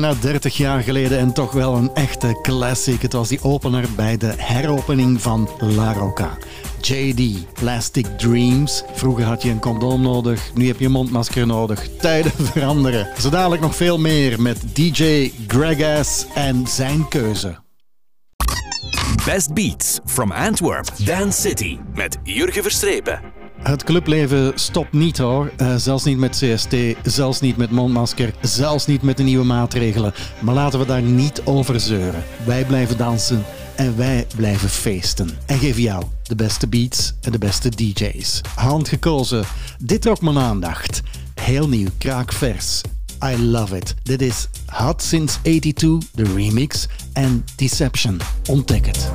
Bijna 0.00 0.20
30 0.20 0.56
jaar 0.56 0.82
geleden 0.82 1.18
en 1.18 1.32
toch 1.32 1.52
wel 1.52 1.76
een 1.76 1.94
echte 1.94 2.38
classic. 2.42 3.02
Het 3.02 3.12
was 3.12 3.28
die 3.28 3.42
opener 3.42 3.84
bij 3.96 4.16
de 4.16 4.34
heropening 4.36 5.20
van 5.20 5.48
La 5.58 5.92
Rocca. 5.92 6.38
JD, 6.80 7.52
Plastic 7.52 8.06
Dreams. 8.18 8.82
Vroeger 8.92 9.24
had 9.24 9.42
je 9.42 9.50
een 9.50 9.58
condoom 9.58 10.02
nodig, 10.02 10.50
nu 10.54 10.66
heb 10.66 10.78
je 10.78 10.84
een 10.84 10.90
mondmasker 10.90 11.46
nodig. 11.46 11.88
Tijden 11.98 12.32
veranderen. 12.52 13.08
Zo 13.18 13.30
dadelijk 13.30 13.62
nog 13.62 13.76
veel 13.76 13.98
meer 13.98 14.42
met 14.42 14.76
DJ 14.76 15.32
Gregas 15.46 16.26
en 16.34 16.66
zijn 16.66 17.08
keuze. 17.08 17.58
Best 19.24 19.54
Beats 19.54 20.00
from 20.06 20.32
Antwerp, 20.32 20.88
Dance 21.04 21.40
City 21.40 21.78
met 21.94 22.18
Jurgen 22.22 22.62
Verstrepen. 22.62 23.29
Het 23.62 23.84
clubleven 23.84 24.52
stopt 24.54 24.92
niet 24.92 25.18
hoor. 25.18 25.52
Eh, 25.56 25.74
zelfs 25.76 26.04
niet 26.04 26.18
met 26.18 26.38
CST, 26.38 26.74
zelfs 27.02 27.40
niet 27.40 27.56
met 27.56 27.70
mondmasker, 27.70 28.34
zelfs 28.40 28.86
niet 28.86 29.02
met 29.02 29.16
de 29.16 29.22
nieuwe 29.22 29.44
maatregelen. 29.44 30.14
Maar 30.40 30.54
laten 30.54 30.78
we 30.78 30.86
daar 30.86 31.02
niet 31.02 31.42
over 31.44 31.80
zeuren. 31.80 32.24
Wij 32.44 32.64
blijven 32.64 32.96
dansen 32.96 33.44
en 33.76 33.96
wij 33.96 34.26
blijven 34.36 34.68
feesten. 34.68 35.30
En 35.46 35.58
geven 35.58 35.82
jou 35.82 36.04
de 36.22 36.34
beste 36.34 36.68
beats 36.68 37.14
en 37.20 37.32
de 37.32 37.38
beste 37.38 37.68
DJ's. 37.68 38.40
Handgekozen. 38.54 39.44
Dit 39.78 40.02
trok 40.02 40.20
mijn 40.20 40.38
aandacht. 40.38 41.00
Heel 41.34 41.68
nieuw, 41.68 41.88
kraakvers. 41.98 42.80
I 43.24 43.42
love 43.42 43.76
it. 43.76 43.94
Dit 44.02 44.22
is 44.22 44.48
Hot 44.66 45.02
Since 45.02 45.38
82, 45.42 46.10
de 46.14 46.34
remix. 46.34 46.88
En 47.12 47.44
Deception. 47.56 48.20
Ontdek 48.48 48.86
het. 48.86 49.10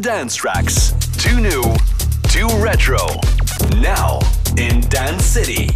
Dance 0.00 0.36
tracks. 0.36 0.92
Two 1.16 1.40
new, 1.40 1.62
two 2.28 2.48
retro. 2.62 2.98
Now 3.80 4.20
in 4.56 4.80
Dance 4.88 5.24
City. 5.24 5.68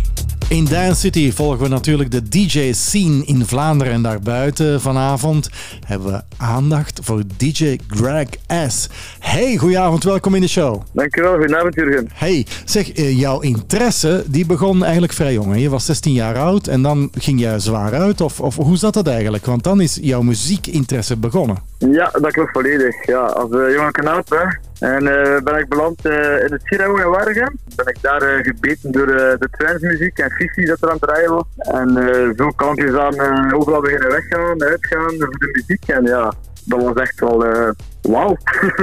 In 0.49 0.65
Dance 0.65 1.01
City 1.01 1.33
volgen 1.33 1.63
we 1.63 1.69
natuurlijk 1.69 2.11
de 2.11 2.29
DJ-scene 2.29 3.25
in 3.25 3.47
Vlaanderen 3.47 3.93
en 3.93 4.03
daarbuiten. 4.03 4.81
Vanavond 4.81 5.49
hebben 5.87 6.13
we 6.13 6.23
aandacht 6.37 7.01
voor 7.03 7.23
DJ 7.37 7.79
Greg 7.89 8.29
S. 8.69 8.89
Hey, 9.31 9.57
goedenavond, 9.57 10.05
welkom 10.05 10.35
in 10.35 10.41
de 10.41 10.49
show. 10.49 10.83
Dankjewel, 10.93 11.37
goedenavond 11.37 11.75
Jurgen. 11.75 12.09
Hey, 12.15 12.47
zeg, 12.65 12.93
eh, 12.93 13.19
jouw 13.19 13.41
interesse 13.41 14.25
die 14.27 14.47
begon 14.47 14.83
eigenlijk 14.83 15.13
vrij 15.13 15.33
jong. 15.33 15.53
hè? 15.53 15.59
Je 15.59 15.69
was 15.69 15.85
16 15.85 16.13
jaar 16.13 16.37
oud 16.37 16.67
en 16.67 16.83
dan 16.83 17.11
ging 17.15 17.41
je 17.41 17.59
zwaar 17.59 17.95
uit. 17.95 18.21
Of, 18.21 18.41
of 18.41 18.57
hoe 18.57 18.77
zat 18.77 18.95
dat 18.95 19.07
eigenlijk? 19.07 19.47
Want 19.47 19.63
dan 19.65 19.81
is 19.81 19.99
jouw 20.03 20.23
muziekinteresse 20.23 21.17
begonnen. 21.17 21.57
Ja, 21.79 22.11
dat 22.21 22.33
klopt 22.33 22.51
volledig. 22.53 23.07
Ja, 23.07 23.21
als 23.21 23.51
uh, 23.51 23.75
jonge 23.75 23.91
kanaal, 23.91 24.23
hè. 24.29 24.45
En 24.81 25.07
eh, 25.07 25.43
ben 25.43 25.59
ik 25.59 25.69
beland 25.69 26.05
eh, 26.07 26.13
in 26.45 26.53
het 26.53 26.61
Sierra 26.65 26.85
in 26.85 27.11
Waregem. 27.11 27.59
Ben 27.77 27.87
ik 27.87 27.97
daar 28.01 28.23
eh, 28.23 28.45
gebeten 28.45 28.93
door 28.93 29.09
eh, 29.09 29.39
de 29.39 29.49
transmuziek 29.51 30.19
en 30.19 30.31
Fifi 30.31 30.65
dat 30.65 30.83
er 30.83 30.89
aan 30.89 30.97
het 31.01 31.03
draaien 31.09 31.31
was. 31.31 31.45
En 31.57 31.97
eh, 31.97 32.31
zo 32.37 32.51
kan 32.57 32.99
aan 32.99 33.15
eh, 33.15 33.59
overal 33.59 33.81
beginnen 33.81 34.09
weggaan, 34.09 34.63
uitgaan 34.63 35.15
voor 35.19 35.31
de 35.39 35.51
muziek. 35.53 35.89
En 35.89 36.05
ja, 36.05 36.33
dat 36.71 36.83
was 36.83 36.95
echt 36.95 37.21
wel 37.21 37.45
eh, 37.45 37.71
wauw. 38.03 38.37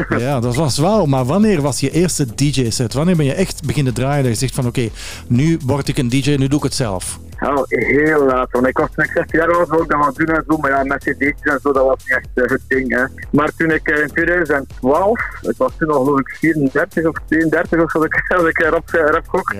Ja, 0.25 0.39
dat 0.39 0.55
was 0.55 0.77
wel. 0.77 1.05
Maar 1.05 1.25
wanneer 1.25 1.61
was 1.61 1.79
je 1.79 1.91
eerste 1.91 2.35
DJ-set? 2.35 2.93
Wanneer 2.93 3.15
ben 3.15 3.25
je 3.25 3.33
echt 3.33 3.65
beginnen 3.65 3.93
draaien 3.93 4.23
en 4.23 4.29
je 4.29 4.35
zegt 4.35 4.55
van 4.55 4.67
oké, 4.67 4.89
nu 5.27 5.59
word 5.65 5.87
ik 5.87 5.97
een 5.97 6.09
DJ, 6.09 6.35
nu 6.35 6.47
doe 6.47 6.57
ik 6.57 6.63
het 6.63 6.73
zelf? 6.73 7.19
Ja, 7.39 7.65
heel 7.67 8.25
laat. 8.25 8.51
Want 8.51 8.67
ik 8.67 8.77
was 8.77 8.89
toen 8.95 9.03
ik 9.03 9.11
16 9.13 9.39
jaar 9.39 9.51
was, 9.51 9.81
ik 9.81 9.89
dat 9.89 10.03
gaan 10.03 10.13
doen 10.13 10.35
en 10.35 10.43
zo. 10.47 10.57
Maar 10.57 10.71
ja, 10.71 10.83
met 10.83 11.03
cd's 11.03 11.41
en 11.41 11.59
zo, 11.61 11.71
dat 11.71 11.85
was 11.85 11.97
niet 11.97 12.17
echt 12.17 12.27
eh, 12.33 12.49
het 12.49 12.61
ding. 12.67 12.95
Hè. 12.95 13.03
Maar 13.31 13.51
toen 13.57 13.71
ik 13.71 13.87
eh, 13.87 14.01
in 14.01 14.07
2012, 14.07 15.19
ik 15.41 15.57
was 15.57 15.71
toen 15.77 15.89
al 15.89 16.03
geloof 16.03 16.19
ik 16.19 16.37
34 16.39 17.05
of 17.05 17.15
32 17.27 17.83
of 17.83 17.91
zo, 17.91 18.03
ik, 18.03 18.25
als 18.37 18.47
ik 18.47 18.57
rap, 18.57 18.89
rap 18.89 19.27
gok. 19.27 19.53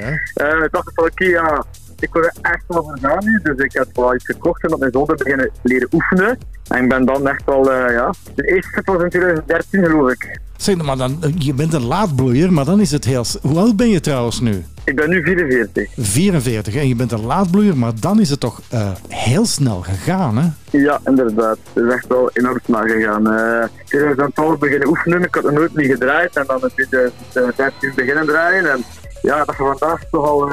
dacht 0.71 0.87
ik 0.87 0.93
van 0.93 1.05
oké, 1.05 1.25
ja, 1.25 1.65
ik 1.99 2.13
wil 2.13 2.23
er 2.23 2.33
echt 2.41 2.63
wel 2.67 2.83
voor 2.83 2.97
gaan 3.01 3.25
nu. 3.25 3.39
Dus 3.43 3.57
ik 3.57 3.73
heb 3.73 3.87
wel 3.93 4.15
iets 4.15 4.25
gekocht 4.25 4.63
en 4.63 4.73
op 4.73 4.79
mijn 4.79 4.91
zolder 4.91 5.15
beginnen 5.15 5.49
leren 5.61 5.87
oefenen. 5.91 6.37
En 6.67 6.83
ik 6.83 6.89
ben 6.89 7.05
dan 7.05 7.27
echt 7.27 7.45
wel, 7.45 7.71
eh, 7.71 7.93
ja, 7.93 8.13
de 8.35 8.43
eerste 8.43 8.71
set 8.73 8.85
was 8.85 9.03
in 9.03 9.09
2013 9.09 9.85
geloof 9.85 10.11
ik. 10.11 10.39
Zeg, 10.57 10.81
maar 10.81 10.97
dan, 10.97 11.19
je 11.37 11.53
bent 11.53 11.73
een 11.73 11.85
laadbloeier, 11.85 12.53
maar 12.53 12.65
dan 12.65 12.79
is 12.79 12.91
het 12.91 13.05
heel... 13.05 13.25
Hoe 13.41 13.57
oud 13.57 13.75
ben 13.75 13.89
je 13.89 13.99
trouwens 13.99 14.39
nu? 14.39 14.63
Ik 14.83 14.95
ben 14.95 15.09
nu 15.09 15.23
44. 15.23 15.89
44 15.97 16.75
en 16.75 16.87
je 16.87 16.95
bent 16.95 17.11
een 17.11 17.25
laadbloeier, 17.25 17.77
maar 17.77 17.91
dan 17.99 18.19
is 18.19 18.29
het 18.29 18.39
toch 18.39 18.61
eh, 18.69 18.91
heel 19.07 19.45
snel 19.45 19.81
gegaan, 19.81 20.37
hè? 20.37 20.77
Ja, 20.77 20.99
inderdaad. 21.05 21.57
Het 21.73 21.83
is 21.83 21.93
echt 21.93 22.07
wel 22.07 22.29
enorm 22.33 22.59
snel 22.63 22.81
gegaan. 22.81 23.31
Eh 23.31 23.67
2012 23.85 24.59
beginnen 24.59 24.87
oefenen, 24.87 25.23
ik 25.23 25.35
had 25.35 25.43
nog 25.43 25.53
nooit 25.53 25.75
niet 25.75 25.91
gedraaid. 25.91 26.35
En 26.35 26.43
dan 26.47 26.61
in 26.61 26.85
2013 26.89 27.91
beginnen 27.95 28.25
draaien. 28.25 28.71
En 28.71 28.83
ja, 29.21 29.43
dat 29.45 29.57
je 29.57 29.63
vandaag 29.63 30.01
toch 30.11 30.25
al 30.25 30.49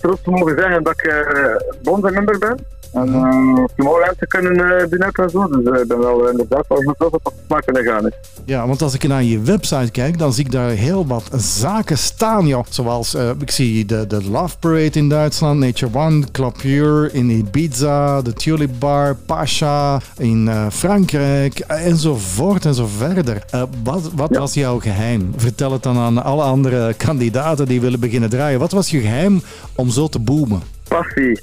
trots 0.00 0.24
mogen 0.24 0.58
zeggen 0.58 0.82
dat 0.82 0.92
ik 0.92 1.04
uh, 1.04 1.56
bondsmember 1.82 2.38
ben. 2.38 2.58
En 2.92 3.08
uh, 3.08 4.08
te 4.18 4.26
kunnen 4.26 5.06
ook 5.06 5.18
en 5.18 5.30
zo. 5.30 5.48
Dus 5.48 5.74
eh, 5.74 5.80
ik 5.80 5.88
ben 5.88 5.98
wel 5.98 6.24
eh, 6.24 6.30
inderdaad 6.30 6.64
wel 6.68 6.94
trots 6.98 7.14
op 7.14 7.24
het 7.24 7.34
maar 7.48 7.62
kunnen 7.64 7.84
gaan 7.84 8.06
is. 8.06 8.12
Ja, 8.44 8.66
want 8.66 8.82
als 8.82 8.94
ik 8.94 9.08
naar 9.08 9.22
je 9.22 9.40
website 9.40 9.90
kijk, 9.90 10.18
dan 10.18 10.32
zie 10.32 10.44
ik 10.44 10.52
daar 10.52 10.70
heel 10.70 11.06
wat 11.06 11.28
zaken 11.36 11.98
staan, 11.98 12.46
joh. 12.46 12.64
Zoals, 12.68 13.14
eh, 13.14 13.30
ik 13.38 13.50
zie 13.50 13.84
de, 13.84 14.06
de 14.06 14.30
Love 14.30 14.58
Parade 14.58 14.98
in 14.98 15.08
Duitsland, 15.08 15.58
Nature 15.58 15.98
One, 15.98 16.24
Club 16.32 16.56
Pure 16.58 17.12
in 17.12 17.30
Ibiza, 17.30 18.22
de 18.22 18.32
Tulip 18.32 18.70
Bar, 18.78 19.16
Pasha 19.26 20.00
in 20.16 20.48
eh, 20.48 20.66
Frankrijk, 20.70 21.58
enzovoort 21.58 22.64
en 22.64 22.74
zo 22.74 22.86
verder. 22.86 23.44
Wat 23.82 24.10
wat 24.14 24.36
was 24.36 24.54
jouw 24.54 24.78
geheim? 24.78 25.32
Vertel 25.36 25.72
het 25.72 25.82
dan 25.82 25.96
aan 25.98 26.22
alle 26.24 26.42
andere 26.42 26.94
kandidaten 26.94 27.66
die 27.66 27.80
willen 27.80 28.00
beginnen 28.00 28.30
draaien. 28.30 28.58
Wat 28.58 28.72
was 28.72 28.90
je 28.90 29.00
geheim 29.00 29.42
om 29.74 29.90
zo 29.90 30.08
te 30.08 30.18
boomen? 30.18 30.62
Passie. 30.88 31.40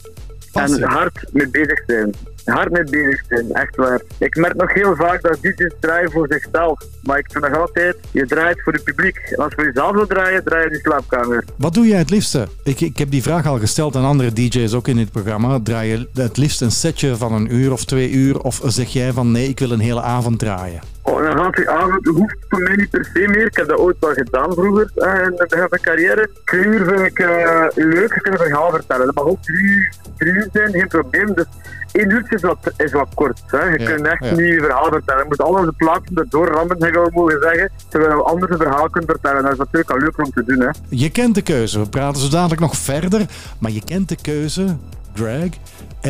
Passie. 0.60 0.84
En 0.84 0.90
hard 0.90 1.26
mee 1.32 1.50
bezig 1.50 1.84
zijn. 1.88 2.14
Hard 2.46 2.72
mee 2.72 2.84
bezig 2.84 3.24
zijn, 3.30 3.52
echt 3.52 3.76
waar. 3.76 4.02
Ik 4.18 4.36
merk 4.36 4.56
nog 4.56 4.74
heel 4.74 4.96
vaak 4.96 5.22
dat 5.22 5.38
DJ's 5.42 5.74
draaien 5.80 6.12
voor 6.12 6.28
zichzelf. 6.30 6.84
Maar 7.04 7.18
ik 7.18 7.28
vind 7.32 7.48
nog 7.48 7.60
altijd, 7.60 7.96
je 8.12 8.26
draait 8.26 8.62
voor 8.64 8.74
het 8.74 8.84
publiek. 8.84 9.18
En 9.18 9.38
als 9.38 9.50
je 9.50 9.56
voor 9.56 9.66
jezelf 9.66 9.92
wil 9.92 10.08
draaien, 10.08 10.44
draai 10.44 10.64
je 10.64 10.68
in 10.70 10.74
de 10.74 10.80
slaapkamer. 10.80 11.44
Wat 11.56 11.74
doe 11.74 11.88
jij 11.88 11.98
het 11.98 12.10
liefste? 12.10 12.48
Ik, 12.64 12.82
ik 12.82 12.98
heb 12.98 13.12
die 13.12 13.22
vraag 13.22 13.46
al 13.46 13.60
gesteld 13.60 13.96
aan 13.96 14.06
andere 14.06 14.34
DJ's 14.34 14.74
ook 14.74 14.88
in 14.88 14.96
dit 14.96 15.12
programma. 15.12 15.60
Draai 15.64 15.90
je 15.90 16.22
het 16.22 16.38
liefst 16.38 16.62
een 16.62 16.72
setje 16.72 17.16
van 17.16 17.34
een 17.34 17.54
uur 17.56 17.72
of 17.72 17.86
twee 17.86 18.12
uur? 18.12 18.40
Of 18.40 18.62
zeg 18.66 18.88
jij 18.88 19.12
van 19.12 19.32
nee, 19.32 19.48
ik 19.48 19.60
wil 19.60 19.72
een 19.72 19.80
hele 19.80 20.02
avond 20.02 20.40
draaien? 20.40 20.82
Oh, 21.08 21.22
een 21.22 21.38
hele 21.54 21.70
avond 21.70 22.06
hoeft 22.08 22.36
voor 22.50 22.60
mij 22.62 22.76
niet 22.76 22.90
per 22.90 23.10
se 23.14 23.28
meer. 23.28 23.46
Ik 23.46 23.56
heb 23.58 23.68
dat 23.68 23.78
ooit 23.78 23.96
wel 24.00 24.14
gedaan 24.14 24.54
vroeger 24.54 24.92
eh, 24.96 25.24
in 25.24 25.30
de 25.36 25.46
begin 25.50 25.66
van 25.70 25.80
carrière. 25.82 26.30
Uur 26.54 26.86
vind 26.86 27.00
ik 27.02 27.20
eh, 27.20 27.66
leuk, 27.76 28.14
je 28.14 28.22
kunt 28.22 28.40
een 28.40 28.46
verhaal 28.46 28.72
vertellen. 28.72 29.06
Dat 29.06 29.16
mag 29.16 29.24
ook 29.26 29.42
drie, 29.44 29.66
uur- 29.66 29.94
drie 30.18 30.34
uur 30.34 30.48
zijn, 30.54 30.72
geen 30.72 30.88
probleem. 30.88 31.34
Dus 31.34 31.46
één 31.92 32.10
uurtje 32.10 32.36
is 32.36 32.42
wat, 32.42 32.58
is 32.78 32.92
wat 32.92 33.08
kort. 33.14 33.42
Hè. 33.48 33.64
Je 33.64 33.80
Ja, 33.80 33.86
kunt 33.94 34.06
echt 34.08 34.24
ja. 34.26 34.30
niet 34.32 34.40
je 34.54 34.60
verhaal 34.60 34.90
vertellen. 34.92 35.22
Je 35.22 35.28
moet 35.28 35.42
al 35.42 35.54
onze 35.54 35.74
plaatsen 35.78 36.16
erdoor 36.16 36.48
rammen, 36.48 36.76
zou 36.80 36.90
ik 36.90 36.96
wel 36.96 37.10
mogen 37.14 37.42
zeggen. 37.42 37.70
Terwijl 37.90 38.16
we 38.16 38.24
anders 38.24 38.52
een 38.52 38.58
verhaal 38.58 38.90
kunnen 38.90 39.10
vertellen. 39.10 39.44
Dat 39.44 39.52
is 39.52 39.58
natuurlijk 39.58 39.90
al 39.92 39.98
leuk 39.98 40.18
om 40.18 40.32
te 40.32 40.44
doen. 40.46 40.60
Hè. 40.62 40.70
Je 40.90 41.10
kent 41.10 41.36
de 41.36 41.42
keuze. 41.42 41.80
We 41.80 41.90
praten 41.90 42.22
zo 42.22 42.30
dadelijk 42.30 42.62
nog 42.62 42.76
verder. 42.78 43.26
Maar 43.60 43.72
je 43.72 43.84
kent 43.84 44.10
de 44.10 44.18
keuze, 44.22 44.78
Greg, 45.16 45.50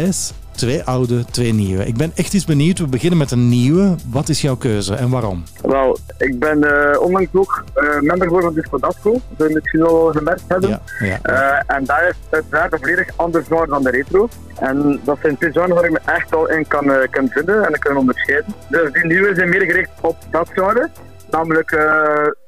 S, 0.09 0.33
twee 0.57 0.83
oude, 0.83 1.25
twee 1.25 1.53
nieuwe. 1.53 1.85
Ik 1.85 1.97
ben 1.97 2.11
echt 2.15 2.33
eens 2.33 2.45
benieuwd. 2.45 2.79
We 2.79 2.87
beginnen 2.87 3.17
met 3.17 3.31
een 3.31 3.49
nieuwe. 3.49 3.95
Wat 4.11 4.29
is 4.29 4.41
jouw 4.41 4.55
keuze 4.55 4.95
en 4.95 5.09
waarom? 5.09 5.43
Wel, 5.61 5.97
ik 6.17 6.39
ben 6.39 6.63
eh, 6.63 7.01
onlangs 7.01 7.29
ook 7.33 7.63
eh, 7.73 7.99
member 7.99 8.27
geworden 8.27 8.53
van 8.53 8.53
Disco 8.53 8.77
Dasco. 8.79 9.11
Dat 9.11 9.47
we 9.47 9.53
misschien 9.53 9.81
al 9.81 10.11
gemerkt 10.11 10.43
hebben. 10.47 10.69
Ja, 10.69 10.81
ja. 10.99 11.19
Eh, 11.21 11.75
en 11.75 11.85
daar 11.85 12.07
is 12.07 12.15
uiteraard 12.29 12.73
een 12.73 12.79
volledig 12.79 13.09
ander 13.15 13.43
genre 13.43 13.67
dan 13.67 13.83
de 13.83 13.89
retro. 13.89 14.29
En 14.59 14.99
dat 15.03 15.17
zijn 15.21 15.37
twee 15.37 15.51
genres 15.51 15.73
waar 15.73 15.85
ik 15.85 15.91
me 15.91 15.99
echt 16.05 16.35
al 16.35 16.49
in 16.49 16.67
kan, 16.67 16.91
kan 17.09 17.29
vinden 17.29 17.65
en 17.65 17.79
kan 17.79 17.97
onderscheiden. 17.97 18.53
Dus 18.69 18.91
die 18.91 19.05
nieuwe 19.05 19.35
zijn 19.35 19.49
meer 19.49 19.61
gericht 19.61 19.91
op 20.01 20.17
dat 20.31 20.49
genre. 20.53 20.89
Namelijk 21.29 21.69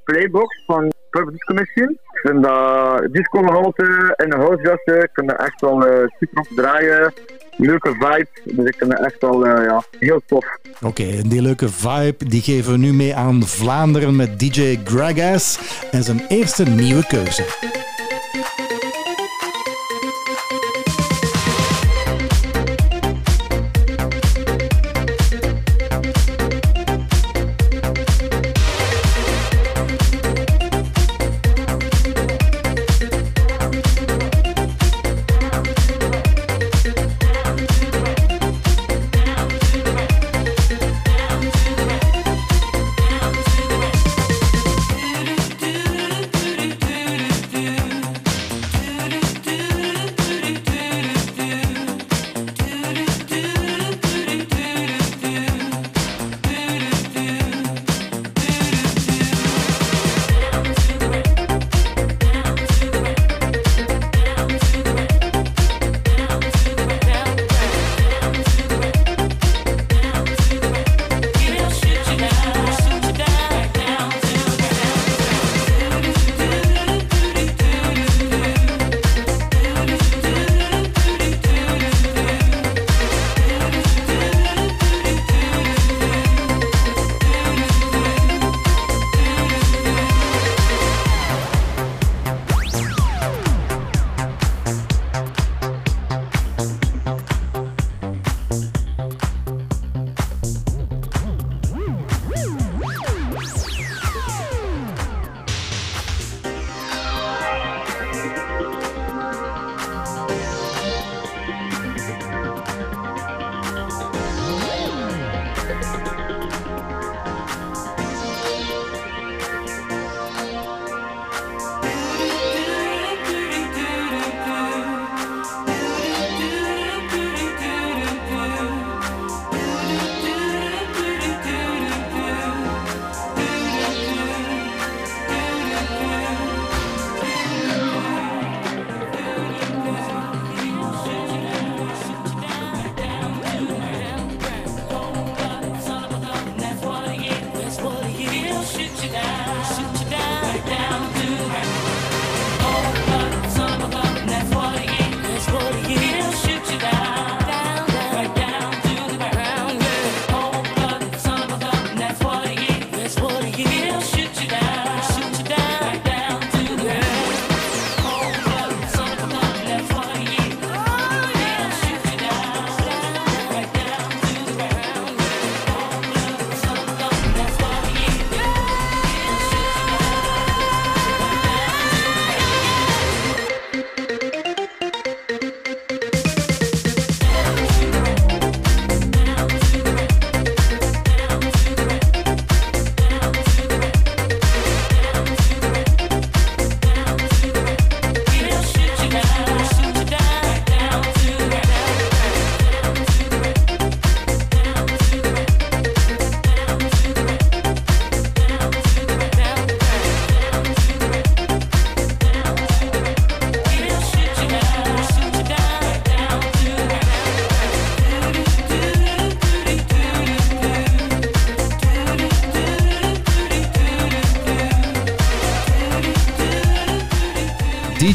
Playbox 0.04 0.64
van 0.66 0.92
Purple 1.10 1.32
Disco 1.32 1.54
Machine. 1.54 1.92
Ik 1.92 2.30
vind 2.30 2.44
dat 2.44 3.14
disco 3.14 3.42
gehalte 3.42 4.14
en 4.16 4.30
de 4.30 4.36
housejassen 4.36 5.10
kunnen 5.14 5.38
echt 5.38 5.62
wel 5.62 5.82
super 6.20 6.40
op 6.40 6.48
draaien. 6.56 7.14
Leuke 7.62 7.90
vibe, 7.90 8.28
dus 8.44 8.66
ik 8.66 8.76
vind 8.78 8.92
het 8.92 9.06
echt 9.06 9.22
wel 9.22 9.46
eh, 9.46 9.64
ja, 9.66 9.84
heel 10.00 10.22
tof. 10.26 10.46
Oké, 10.82 11.04
en 11.04 11.30
die 11.30 11.42
leuke 11.42 11.70
vibe 11.70 12.26
die 12.28 12.42
geven 12.42 12.72
we 12.72 12.78
nu 12.78 12.94
mee 12.94 13.16
aan 13.16 13.44
Vlaanderen 13.44 14.16
met 14.16 14.40
DJ 14.40 14.80
Greg 14.84 15.40
S. 15.42 15.60
En 15.92 16.04
zijn 16.04 16.22
eerste 16.28 16.64
nieuwe 16.64 17.06
keuze. 17.06 17.44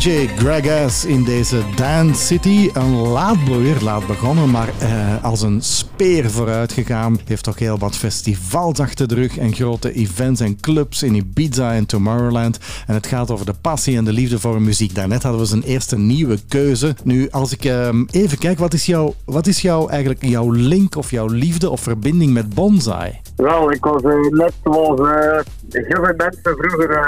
DJ 0.04 0.28
Greg 0.36 0.90
S 0.90 1.04
in 1.04 1.24
deze 1.24 1.62
Dance 1.76 2.24
City. 2.26 2.70
Een 2.72 2.96
laadbloeier, 2.96 3.82
laat 3.82 4.06
begonnen, 4.06 4.50
maar 4.50 4.68
eh, 4.78 5.24
als 5.24 5.42
een 5.42 5.62
speer 5.62 6.30
vooruit 6.30 6.72
gegaan. 6.72 7.18
Heeft 7.24 7.44
toch 7.44 7.58
heel 7.58 7.78
wat 7.78 7.96
festivals 7.96 8.80
achter 8.80 9.08
de 9.08 9.14
rug 9.14 9.38
en 9.38 9.54
grote 9.54 9.92
events 9.92 10.40
en 10.40 10.60
clubs 10.60 11.02
in 11.02 11.14
Ibiza 11.14 11.72
en 11.72 11.86
Tomorrowland. 11.86 12.58
En 12.86 12.94
het 12.94 13.06
gaat 13.06 13.30
over 13.30 13.46
de 13.46 13.54
passie 13.60 13.96
en 13.96 14.04
de 14.04 14.12
liefde 14.12 14.38
voor 14.38 14.62
muziek. 14.62 14.94
Daarnet 14.94 15.22
hadden 15.22 15.40
we 15.40 15.46
zijn 15.46 15.62
eerste 15.62 15.98
nieuwe 15.98 16.38
keuze. 16.48 16.94
Nu, 17.04 17.30
als 17.30 17.52
ik 17.52 17.64
ehm, 17.64 18.04
even 18.10 18.38
kijk, 18.38 18.58
wat 18.58 18.72
is, 18.72 18.86
jouw, 18.86 19.14
wat 19.24 19.46
is 19.46 19.62
jouw, 19.62 19.88
eigenlijk 19.88 20.24
jouw 20.24 20.50
link 20.50 20.96
of 20.96 21.10
jouw 21.10 21.26
liefde 21.26 21.70
of 21.70 21.80
verbinding 21.80 22.32
met 22.32 22.54
bonsai? 22.54 23.20
Wel, 23.36 23.72
ik 23.72 23.84
was 23.84 24.02
eh, 24.02 24.30
net 24.30 24.52
zoals 24.64 25.00
eh, 25.00 25.40
heel 25.70 26.04
veel 26.04 26.14
mensen 26.16 26.56
vroeger 26.56 26.90
eh, 26.90 27.06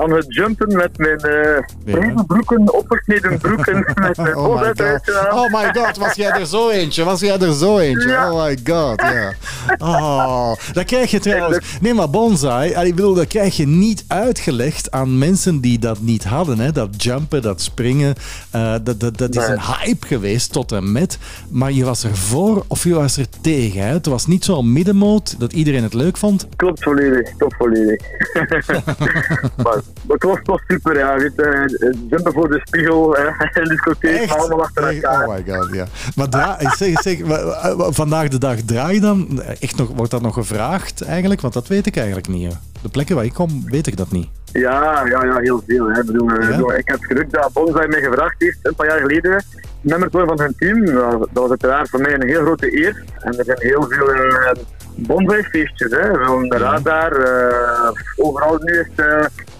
aan 0.00 0.10
het 0.10 0.26
jumpen 0.28 0.76
met 0.76 0.98
mijn 0.98 1.18
eh 1.18 2.24
broeken, 2.26 2.74
opgesneden 2.74 3.38
broeken, 3.38 3.78
met 3.94 4.16
mijn 4.16 4.36
Oh 4.36 4.60
my 4.60 4.72
god. 4.76 5.32
Oh 5.32 5.52
my 5.52 5.70
god, 5.72 5.96
was 5.96 6.14
jij 6.14 6.30
er 6.30 6.46
zo 6.46 6.68
eentje? 6.68 7.04
Was 7.04 7.20
jij 7.20 7.38
er 7.38 7.52
zo 7.52 7.78
eentje? 7.78 8.08
Ja. 8.08 8.32
Oh 8.32 8.44
my 8.44 8.58
god, 8.64 9.00
ja. 9.00 9.32
Oh, 9.78 10.52
dat 10.72 10.84
krijg 10.84 11.10
je 11.10 11.20
trouwens. 11.20 11.78
Nee, 11.80 11.94
maar 11.94 12.10
bonsai, 12.10 12.70
ik 12.70 12.94
bedoel, 12.94 13.14
dat 13.14 13.26
krijg 13.26 13.56
je 13.56 13.66
niet 13.66 14.04
uitgelegd 14.08 14.90
aan 14.90 15.18
mensen 15.18 15.60
die 15.60 15.78
dat 15.78 16.00
niet 16.00 16.24
hadden. 16.24 16.58
Hè? 16.58 16.72
Dat 16.72 17.02
jumpen, 17.02 17.42
dat 17.42 17.60
springen, 17.60 18.14
eh, 18.50 18.74
dat, 18.82 19.00
dat, 19.00 19.18
dat 19.18 19.36
is 19.36 19.48
een 19.48 19.60
hype 19.60 20.06
geweest 20.06 20.52
tot 20.52 20.72
en 20.72 20.92
met. 20.92 21.18
Maar 21.50 21.72
je 21.72 21.84
was 21.84 22.04
er 22.04 22.16
voor 22.16 22.64
of 22.66 22.84
je 22.84 22.94
was 22.94 23.16
er 23.16 23.26
tegen. 23.40 23.82
Hè? 23.82 23.92
Het 23.92 24.06
was 24.06 24.26
niet 24.26 24.44
zo'n 24.44 24.72
middenmoot 24.72 25.40
dat 25.40 25.52
iedereen 25.52 25.82
het 25.82 25.94
leuk 25.94 26.16
vond. 26.16 26.46
Klopt 26.56 26.82
volledig, 26.82 27.36
klopt 27.36 27.56
volledig. 27.56 28.00
maar 29.64 29.80
het 30.08 30.22
was 30.22 30.38
toch 30.42 30.60
super, 30.68 30.98
ja. 30.98 31.16
Weet, 31.16 31.32
je, 31.36 31.96
jumpen 32.10 32.32
voor 32.32 32.48
de 32.48 32.60
spiegel, 32.64 33.16
eh, 33.16 33.40
de 33.54 33.68
discotheek, 33.68 34.28
maar 34.28 34.38
allemaal 34.38 34.62
achter 34.62 34.94
elkaar. 34.94 35.26
Oh 35.26 35.34
my 35.34 35.54
god, 35.54 35.74
ja. 35.74 35.86
Maar 36.16 36.28
dra- 36.28 36.56
zeg, 36.78 37.00
zeg, 37.00 37.18
vandaag 37.90 38.28
de 38.28 38.38
dag 38.38 38.56
draai 38.56 38.94
je 38.94 39.00
dan? 39.00 39.42
Echt 39.60 39.76
nog, 39.76 39.88
wordt 39.96 40.10
dat 40.10 40.22
nog 40.22 40.34
gevraagd 40.34 41.02
eigenlijk? 41.02 41.40
Want 41.40 41.54
dat 41.54 41.66
weet 41.68 41.86
ik 41.86 41.96
eigenlijk 41.96 42.28
niet. 42.28 42.56
De 42.82 42.88
plekken 42.88 43.16
waar 43.16 43.24
ik 43.24 43.34
kom, 43.34 43.62
weet 43.66 43.86
ik 43.86 43.96
dat 43.96 44.10
niet. 44.10 44.28
Ja, 44.52 45.06
ja, 45.06 45.24
ja, 45.24 45.36
heel 45.38 45.62
veel. 45.66 45.88
Hè. 45.90 46.00
Ik, 46.00 46.06
bedoel, 46.06 46.30
eh, 46.30 46.42
Ja? 46.42 46.50
bedoel, 46.50 46.74
ik 46.74 46.88
heb 46.88 46.98
geluk 47.00 47.30
dat 47.32 47.52
Bonsai 47.52 47.88
mij 47.88 48.02
gevraagd 48.02 48.34
heeft 48.38 48.58
een 48.62 48.74
paar 48.74 48.86
jaar 48.86 49.00
geleden 49.00 49.44
member 49.80 50.10
te 50.10 50.16
worden 50.16 50.36
van 50.36 50.46
hun 50.46 50.54
team. 50.56 50.84
Dat 51.18 51.28
was 51.32 51.48
uiteraard 51.48 51.88
voor 51.88 52.00
mij 52.00 52.14
een 52.14 52.26
heel 52.28 52.40
grote 52.42 52.78
eer. 52.82 53.04
En 53.20 53.38
er 53.38 53.44
zijn 53.44 53.58
heel 53.60 53.86
veel 53.88 54.12
eh 54.12 54.52
Bonsai-feestjes. 55.06 55.90
Hè. 55.90 56.24
Van 56.24 56.48
de 56.48 56.56
radar, 56.56 57.12
eh, 57.12 57.90
overal 58.16 58.58
nu 58.62 58.78
is 58.80 58.86
eh, 59.04 59.06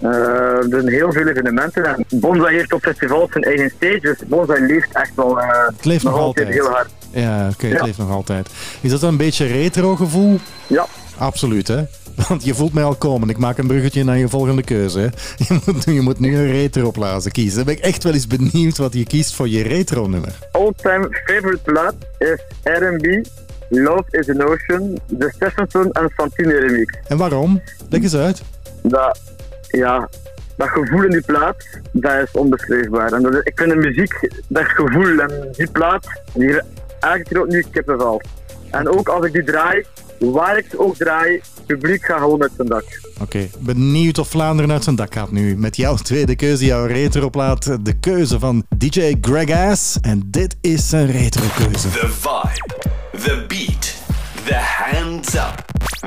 eh, 0.01 0.57
er 0.57 0.65
zijn 0.69 0.87
heel 0.89 1.11
veel 1.11 1.27
evenementen. 1.27 1.85
En 1.85 2.05
Bonsai 2.09 2.55
heeft 2.55 2.73
op 2.73 2.81
festivals 2.81 3.31
zijn 3.31 3.43
eigen 3.43 3.69
stage, 3.75 3.99
dus 4.01 4.17
Bonsai 4.27 4.65
leeft 4.65 4.89
echt 4.95 5.11
wel 5.15 5.37
Het 5.37 5.85
leeft 5.85 6.03
nog, 6.03 6.13
altijd. 6.17 6.47
heel 6.47 6.67
hard. 6.69 6.89
Ja, 7.11 7.47
oké, 7.53 7.67
het 7.67 7.77
Ja. 7.77 7.83
leeft 7.85 7.97
nog 7.97 8.11
altijd. 8.11 8.49
Is 8.81 8.91
dat 8.91 9.01
een 9.03 9.17
beetje 9.17 9.45
retro 9.45 9.95
gevoel? 9.95 10.39
Ja. 10.67 10.85
Absoluut, 11.17 11.67
hè? 11.67 11.83
Want 12.27 12.43
je 12.45 12.53
voelt 12.55 12.73
mij 12.73 12.83
al 12.83 12.95
komen. 12.95 13.29
Ik 13.29 13.37
maak 13.37 13.57
een 13.57 13.67
bruggetje 13.67 14.03
naar 14.03 14.17
je 14.17 14.27
volgende 14.29 14.63
keuze. 14.63 14.99
Hè? 14.99 15.05
Je, 15.47 15.59
moet, 15.65 15.83
je 15.85 16.01
moet 16.01 16.19
nu 16.19 16.35
een 16.37 16.51
retro-plaatsen 16.51 17.31
kiezen. 17.31 17.55
Dan 17.55 17.65
ben 17.65 17.75
ik 17.75 17.83
echt 17.83 18.03
wel 18.03 18.13
eens 18.13 18.27
benieuwd 18.27 18.77
wat 18.77 18.93
je 18.93 19.03
kiest 19.05 19.35
voor 19.35 19.47
je 19.49 19.63
retro-nummer. 19.63 20.31
all-time 20.51 21.07
favorite 21.25 21.59
plaat 21.63 21.95
is 22.17 22.37
R&B, 22.63 23.27
Love 23.69 24.03
is 24.09 24.29
an 24.29 24.41
Ocean, 24.41 24.99
de 25.07 25.31
Stephenson 25.35 25.91
en 25.91 26.11
Santini 26.15 26.53
remix. 26.53 26.97
En 27.07 27.17
waarom? 27.17 27.61
Leg 27.89 28.01
eens 28.01 28.15
uit. 28.15 28.41
Dat, 28.83 29.19
ja, 29.67 30.09
dat 30.57 30.67
gevoel 30.69 31.03
in 31.03 31.09
die 31.09 31.21
plaat, 31.25 31.65
dat 31.91 32.11
is 32.23 32.31
onbeschrijfbaar. 32.31 33.13
En 33.13 33.21
dat 33.21 33.33
is- 33.33 33.41
ik 33.43 33.51
vind 33.55 33.69
de 33.69 33.75
muziek, 33.75 34.29
dat 34.47 34.65
gevoel 34.65 35.19
en 35.19 35.47
die 35.51 35.71
plaat, 35.71 36.07
die 36.33 36.61
elke 36.99 37.23
keer 37.23 37.41
opnieuw 37.41 37.63
kippenvel. 37.71 38.21
En 38.69 38.87
ook 38.89 39.07
als 39.09 39.25
ik 39.25 39.33
die 39.33 39.43
draai, 39.43 39.85
waar 40.19 40.57
ik 40.57 40.65
ze 40.69 40.79
ook 40.79 40.95
draai, 40.95 41.31
het 41.33 41.65
publiek 41.65 42.05
gaat 42.05 42.19
gewoon 42.19 42.41
uit 42.41 42.51
zijn 42.55 42.67
dak. 42.67 42.83
Oké, 43.21 43.47
benieuwd 43.59 44.17
of 44.17 44.27
Vlaanderen 44.29 44.71
uit 44.71 44.83
zijn 44.83 44.95
dak 44.95 45.13
gaat 45.13 45.31
nu. 45.31 45.57
Met 45.57 45.75
jouw 45.75 45.95
tweede 45.95 46.35
keuze, 46.35 46.65
jouw 46.65 46.85
retroplaat. 46.85 47.77
De 47.85 47.93
keuze 47.99 48.39
van 48.39 48.65
DJ 48.77 49.15
Greg 49.21 49.49
Ass. 49.49 49.97
En 50.01 50.23
dit 50.27 50.55
is 50.61 50.89
zijn 50.89 51.11
retro-keuze. 51.11 51.89
The 51.89 52.07
vibe, 52.09 52.88
the 53.19 53.45
beat, 53.49 54.01
the 54.45 54.53
hands 54.53 55.35
up. 55.35 55.61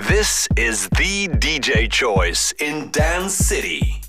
This 0.09 0.49
is 0.57 0.89
the 0.91 1.29
DJ 1.29 1.91
choice 1.91 2.53
in 2.53 2.91
Dance 2.91 3.35
City. 3.35 4.02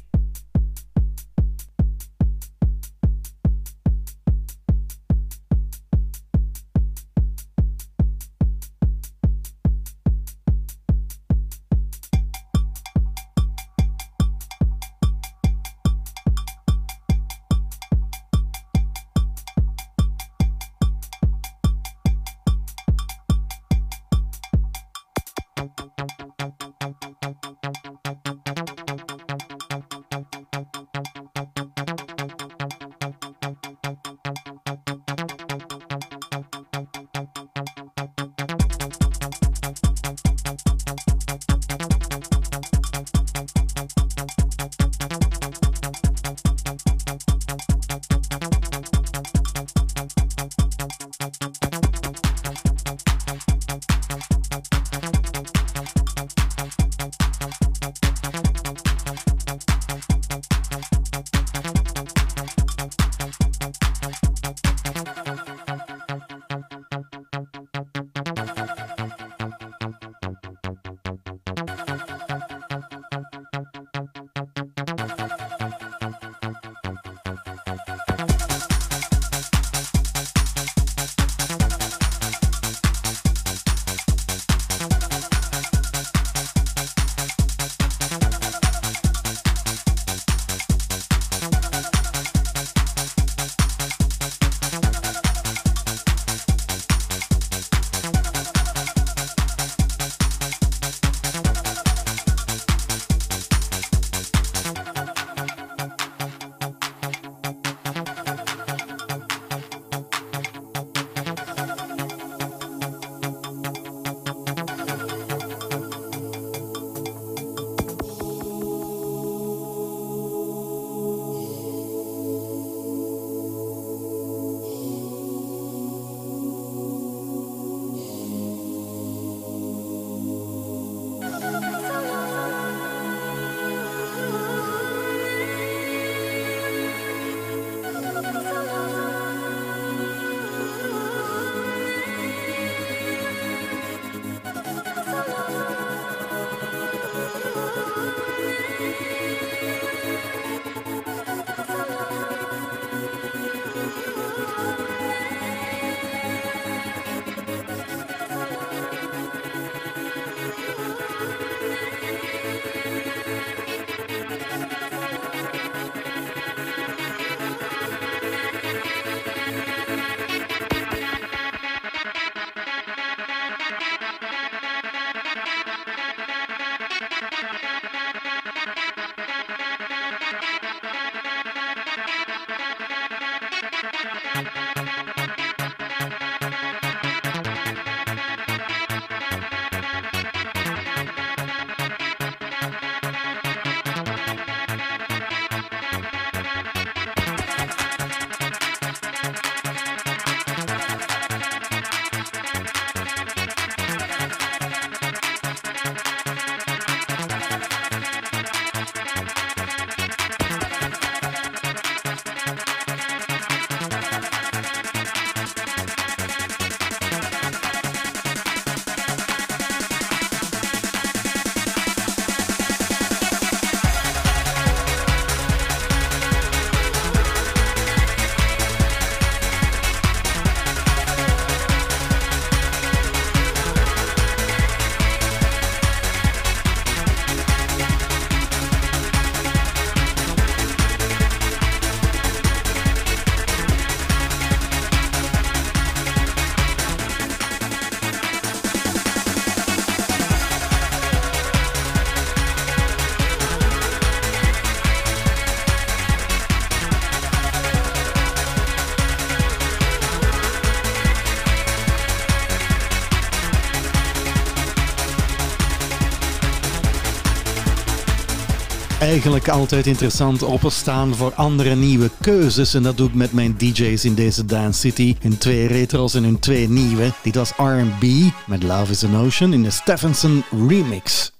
Eigenlijk 269.23 269.59
altijd 269.59 269.87
interessant 269.87 270.43
openstaan 270.43 271.15
voor 271.15 271.33
andere 271.33 271.75
nieuwe 271.75 272.09
keuzes. 272.21 272.73
En 272.73 272.83
dat 272.83 272.97
doe 272.97 273.07
ik 273.07 273.13
met 273.13 273.33
mijn 273.33 273.57
DJ's 273.57 274.03
in 274.05 274.13
deze 274.13 274.45
Dance 274.45 274.79
City. 274.79 275.15
Hun 275.21 275.37
twee 275.37 275.67
retro's 275.67 276.13
en 276.13 276.23
hun 276.23 276.39
twee 276.39 276.69
nieuwe. 276.69 277.11
Dit 277.21 277.35
was 277.35 277.51
R&B 277.57 278.03
met 278.47 278.63
Love 278.63 278.91
is 278.91 279.03
an 279.03 279.15
Ocean 279.15 279.53
in 279.53 279.63
de 279.63 279.69
Stephenson 279.69 280.43
remix. 280.67 281.31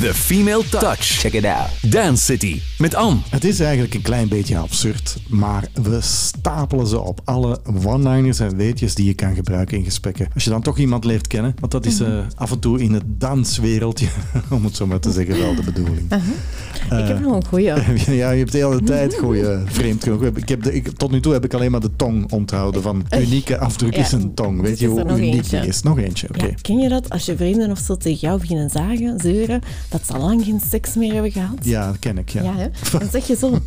The 0.00 0.14
Female 0.14 0.62
Touch. 0.68 1.18
Check 1.20 1.34
it 1.34 1.44
out. 1.44 1.68
Dance 1.92 2.24
City 2.24 2.60
met 2.78 2.94
Anne. 2.94 3.20
Het 3.30 3.44
is 3.44 3.60
eigenlijk 3.60 3.94
een 3.94 4.02
klein 4.02 4.28
beetje 4.28 4.58
absurd, 4.58 5.16
maar 5.28 5.64
we 5.72 6.00
stapelen 6.40 6.86
ze 6.86 7.00
op. 7.00 7.20
Alle 7.24 7.58
one-liners 7.84 8.40
en 8.40 8.56
weetjes 8.56 8.94
die 8.94 9.06
je 9.06 9.14
kan 9.14 9.34
gebruiken 9.34 9.78
in 9.78 9.84
gesprekken. 9.84 10.28
Als 10.34 10.44
je 10.44 10.50
dan 10.50 10.62
toch 10.62 10.78
iemand 10.78 11.04
leert 11.04 11.26
kennen, 11.26 11.54
want 11.60 11.72
dat 11.72 11.86
is 11.86 12.00
eh, 12.00 12.18
af 12.34 12.50
en 12.50 12.58
toe 12.58 12.80
in 12.80 12.92
het 12.92 13.04
danswereldje, 13.06 14.08
om 14.50 14.64
het 14.64 14.76
zo 14.76 14.86
maar 14.86 15.00
te 15.00 15.12
zeggen, 15.12 15.38
wel 15.38 15.54
de 15.54 15.62
bedoeling. 15.62 16.12
ik 16.82 17.06
heb 17.06 17.20
nog 17.20 17.34
een 17.34 17.44
goeie. 17.44 17.64
ja, 18.20 18.30
je 18.30 18.38
hebt 18.38 18.52
de 18.52 18.58
hele 18.58 18.82
tijd 18.82 19.14
goede 19.14 19.62
vreemd 19.66 20.02
genoeg. 20.02 20.24
Ik 20.24 20.48
heb 20.48 20.62
de, 20.62 20.74
ik, 20.74 20.88
tot 20.88 21.10
nu 21.10 21.20
toe 21.20 21.32
heb 21.32 21.44
ik 21.44 21.54
alleen 21.54 21.70
maar 21.70 21.80
de 21.80 21.96
tong 21.96 22.32
onthouden 22.32 22.82
van 22.82 23.04
unieke 23.18 23.58
afdruk 23.58 23.96
is 23.96 24.12
een 24.12 24.34
tong. 24.34 24.60
Weet 24.60 24.78
je 24.78 24.86
hoe 24.86 25.04
uniek 25.04 25.34
eentje. 25.34 25.60
die 25.60 25.68
is? 25.68 25.82
Nog 25.82 25.98
eentje, 25.98 26.28
oké. 26.28 26.46
Ja, 26.46 26.54
ken 26.60 26.78
je 26.78 26.88
dat 26.88 27.10
als 27.10 27.24
je 27.26 27.36
vrienden 27.36 27.70
of 27.70 27.78
zo 27.78 27.96
tegen 27.96 28.20
jou 28.20 28.40
beginnen 28.40 28.70
zagen, 28.70 29.20
zeuren, 29.20 29.60
dat 29.88 30.06
ze 30.06 30.12
al 30.12 30.20
lang 30.20 30.44
geen 30.44 30.60
seks 30.70 30.94
meer 30.94 31.12
hebben 31.12 31.32
gehad? 31.32 31.58
Ja, 31.62 31.86
dat 31.86 31.98
ken 31.98 32.18
ik, 32.18 32.28
ja. 32.28 32.42
Ja, 32.42 32.54
hè? 32.56 32.68
Dan 32.98 33.08
zeg 33.10 33.26
je 33.26 33.36
zo, 33.36 33.50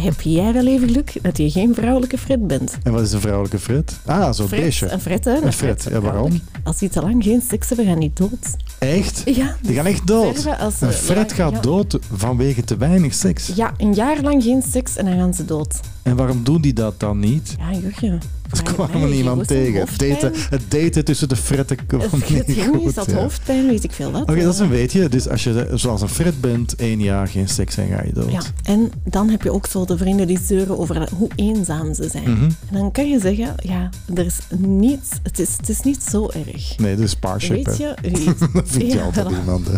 heb 0.00 0.20
jij 0.20 0.52
wel 0.52 0.66
even 0.66 0.88
geluk 0.88 1.12
dat 1.22 1.36
je 1.36 1.50
geen 1.50 1.74
vrouwelijke 1.74 2.18
Fred 2.18 2.46
bent. 2.46 2.78
En 2.82 2.92
wat 2.92 3.02
is 3.02 3.12
een 3.12 3.20
vrouwelijke 3.20 3.58
Fred? 3.58 3.98
Ah, 4.04 4.32
zo'n 4.32 4.48
beestje. 4.48 4.88
een 4.90 5.00
Fred, 5.00 5.24
hè? 5.24 5.42
Een 5.42 5.52
Fred, 5.52 5.86
ja, 5.90 6.00
waarom? 6.00 6.40
Als 6.64 6.78
die 6.78 6.88
te 6.88 7.00
lang 7.00 7.22
geen 7.24 7.40
seks 7.48 7.68
hebben, 7.68 7.86
gaan 7.86 7.98
die 8.00 8.10
dood. 8.14 8.56
Echt? 8.78 9.22
Ja. 9.24 9.56
Die 9.62 9.74
gaan 9.74 9.86
echt 9.86 10.06
dood. 10.06 10.46
als 10.58 10.80
Een 10.80 10.92
Fred 10.92 11.16
lang- 11.16 11.32
gaat 11.32 11.52
ja. 11.52 11.60
dood 11.60 11.98
vanwege 12.12 12.64
te 12.64 12.76
weinig 12.76 13.14
seks. 13.14 13.50
Ja, 13.54 13.72
een 13.76 13.94
jaar 13.94 14.20
lang 14.22 14.42
geen 14.42 14.62
seks 14.70 14.96
en 14.96 15.04
dan 15.04 15.16
gaan 15.16 15.34
ze 15.34 15.44
dood. 15.44 15.80
En 16.02 16.16
waarom 16.16 16.44
doen 16.44 16.60
die 16.60 16.72
dat 16.72 17.00
dan 17.00 17.18
niet? 17.18 17.54
Ja, 17.58 17.78
Jurgen. 17.78 18.20
Er 18.52 18.62
kwam 18.62 19.02
er 19.02 19.08
niemand 19.08 19.46
tegen. 19.46 19.80
Het 19.80 19.98
daten, 19.98 20.32
het 20.50 20.62
daten 20.68 21.04
tussen 21.04 21.28
de 21.28 21.36
fretten 21.36 21.86
kwam 21.86 22.00
Het 22.00 22.12
niet 22.46 22.62
goed. 22.62 22.86
is 22.86 22.94
dat 22.94 23.06
ja. 23.10 23.14
hoofdpijn, 23.16 23.66
weet 23.68 23.84
ik 23.84 23.92
veel 23.92 24.10
wat. 24.10 24.22
Oké, 24.22 24.42
dat 24.42 24.52
is 24.54 24.58
een 24.60 24.68
weetje. 24.68 25.08
Dus 25.08 25.28
als 25.28 25.44
je 25.44 25.68
zoals 25.74 26.00
een 26.02 26.08
fret 26.08 26.40
bent, 26.40 26.74
één 26.76 27.00
jaar 27.00 27.28
geen 27.28 27.48
seks 27.48 27.76
en 27.76 27.88
ga 27.88 28.02
je 28.04 28.12
dood. 28.12 28.32
Ja, 28.32 28.40
en 28.62 28.90
dan 29.04 29.28
heb 29.28 29.42
je 29.42 29.52
ook 29.52 29.66
zo 29.66 29.84
de 29.84 29.96
vrienden 29.96 30.26
die 30.26 30.38
zeuren 30.44 30.78
over 30.78 31.08
hoe 31.16 31.30
eenzaam 31.36 31.94
ze 31.94 32.08
zijn. 32.10 32.30
Mhm. 32.30 32.42
En 32.42 32.54
dan 32.70 32.92
kan 32.92 33.08
je 33.10 33.20
zeggen, 33.20 33.54
ja, 33.56 33.88
er 34.14 34.24
is 34.26 34.38
niets, 34.58 35.08
het 35.22 35.38
is, 35.38 35.56
het 35.56 35.68
is 35.68 35.80
niet 35.80 36.02
zo 36.02 36.28
erg. 36.46 36.78
Nee, 36.78 36.94
dat 36.96 37.04
is 37.04 37.14
Parship. 37.14 37.64
Weet 37.64 37.76
je? 37.76 37.94
wie- 38.12 38.24
dat 38.52 38.64
vind 38.68 38.92
je 38.92 38.98
Ja, 38.98 39.02
altijd 39.04 39.26
voilà. 39.26 39.38
iemand. 39.38 39.66
hè. 39.66 39.74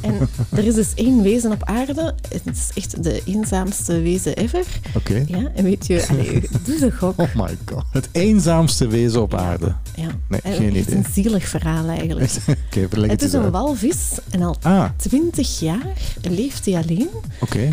En 0.00 0.28
er 0.50 0.64
is 0.66 0.74
dus 0.74 0.92
één 0.94 1.22
wezen 1.22 1.52
op 1.52 1.64
aarde. 1.64 2.14
Het 2.28 2.56
is 2.56 2.70
echt 2.74 3.02
de 3.02 3.22
eenzaamste 3.24 4.00
wezen 4.00 4.36
ever. 4.36 4.64
Oké. 4.94 5.24
Ja, 5.26 5.50
en 5.54 5.64
weet 5.64 5.86
je, 5.86 6.06
allee, 6.10 6.40
doe 6.66 6.78
de 6.78 6.90
gok. 6.92 7.20
Oh 7.20 7.34
my 7.34 7.56
god. 7.64 8.08
Het 8.16 8.24
eenzaamste 8.24 8.86
wezen 8.88 9.22
op 9.22 9.34
aarde. 9.34 9.74
Ja. 9.96 10.06
Nee, 10.28 10.40
En 10.42 10.52
geen 10.54 10.76
idee. 10.76 10.94
een 10.96 11.06
zielig 11.12 11.48
verhaal 11.48 11.88
eigenlijk. 11.88 12.30
Het 12.70 13.10
het 13.10 13.22
is 13.22 13.32
een 13.32 13.42
uit. 13.42 13.52
walvis 13.52 14.18
en 14.30 14.42
al 14.42 14.56
Ah, 14.62 14.84
twintig 14.96 15.60
jaar 15.60 15.86
leeft 16.22 16.64
hij 16.66 16.74
alleen 16.74 17.08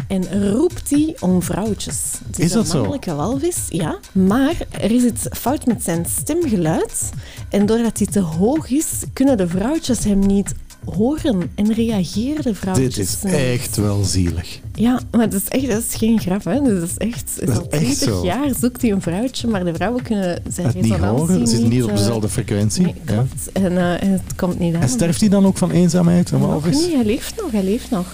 en 0.07 0.51
roept 0.51 0.89
hij 0.89 1.15
om 1.19 1.41
vrouwtjes. 1.41 1.97
Het 2.27 2.39
Is 2.39 2.51
dat 2.51 2.63
een 2.63 2.69
zo? 2.69 2.73
mannelijke 2.77 3.13
walvis, 3.15 3.57
ja. 3.69 3.97
Maar 4.11 4.53
er 4.71 4.91
is 4.91 5.03
iets 5.03 5.25
fout 5.31 5.65
met 5.65 5.83
zijn 5.83 6.05
stemgeluid. 6.19 7.09
En 7.49 7.65
doordat 7.65 7.97
hij 7.97 8.07
te 8.07 8.19
hoog 8.19 8.69
is, 8.69 8.87
kunnen 9.13 9.37
de 9.37 9.47
vrouwtjes 9.47 10.03
hem 10.03 10.19
niet 10.19 10.53
horen 10.85 11.51
en 11.55 11.73
reageren 11.73 12.43
de 12.43 12.55
vrouwtjes 12.55 12.95
Dit 12.95 13.05
is 13.23 13.31
echt 13.31 13.77
wel 13.77 14.03
zielig. 14.03 14.59
Ja, 14.73 14.99
maar 15.11 15.29
dat 15.29 15.41
is 15.41 15.47
echt 15.47 15.67
dat 15.67 15.83
is 15.89 15.95
geen 15.95 16.19
grap. 16.19 16.43
Hè. 16.43 16.61
Dat 16.61 16.89
is 16.89 16.97
echt, 16.97 17.33
Dat 17.39 17.49
is 17.49 17.57
al 17.57 17.69
echt 17.69 17.81
20 17.81 17.97
zo. 17.97 18.25
jaar 18.25 18.49
zoekt 18.59 18.81
hij 18.81 18.91
een 18.91 19.01
vrouwtje, 19.01 19.47
maar 19.47 19.65
de 19.65 19.73
vrouwen 19.73 20.03
kunnen 20.03 20.41
zijn 20.49 20.67
Het 20.67 20.81
niet 20.81 20.95
horen, 20.95 21.39
ze 21.39 21.53
zitten 21.53 21.69
niet 21.69 21.83
op 21.83 21.89
eh, 21.89 21.95
dezelfde 21.97 22.29
frequentie. 22.29 22.83
Nee, 22.83 22.95
ja. 23.07 23.25
En, 23.53 23.77
eh, 23.77 24.03
en 24.03 24.11
het 24.11 24.35
komt 24.35 24.59
niet 24.59 24.75
aan. 24.75 24.81
En 24.81 24.89
sterft 24.89 25.19
hij 25.19 25.29
dan 25.29 25.45
ook 25.45 25.57
van 25.57 25.71
eenzaamheid? 25.71 26.31
Een 26.31 26.39
Nog 26.39 26.65
niet, 26.65 26.93
hij 26.93 27.05
leeft 27.05 27.41
nog, 27.41 27.51
hij 27.51 27.63
leeft 27.63 27.89
nog. 27.89 28.05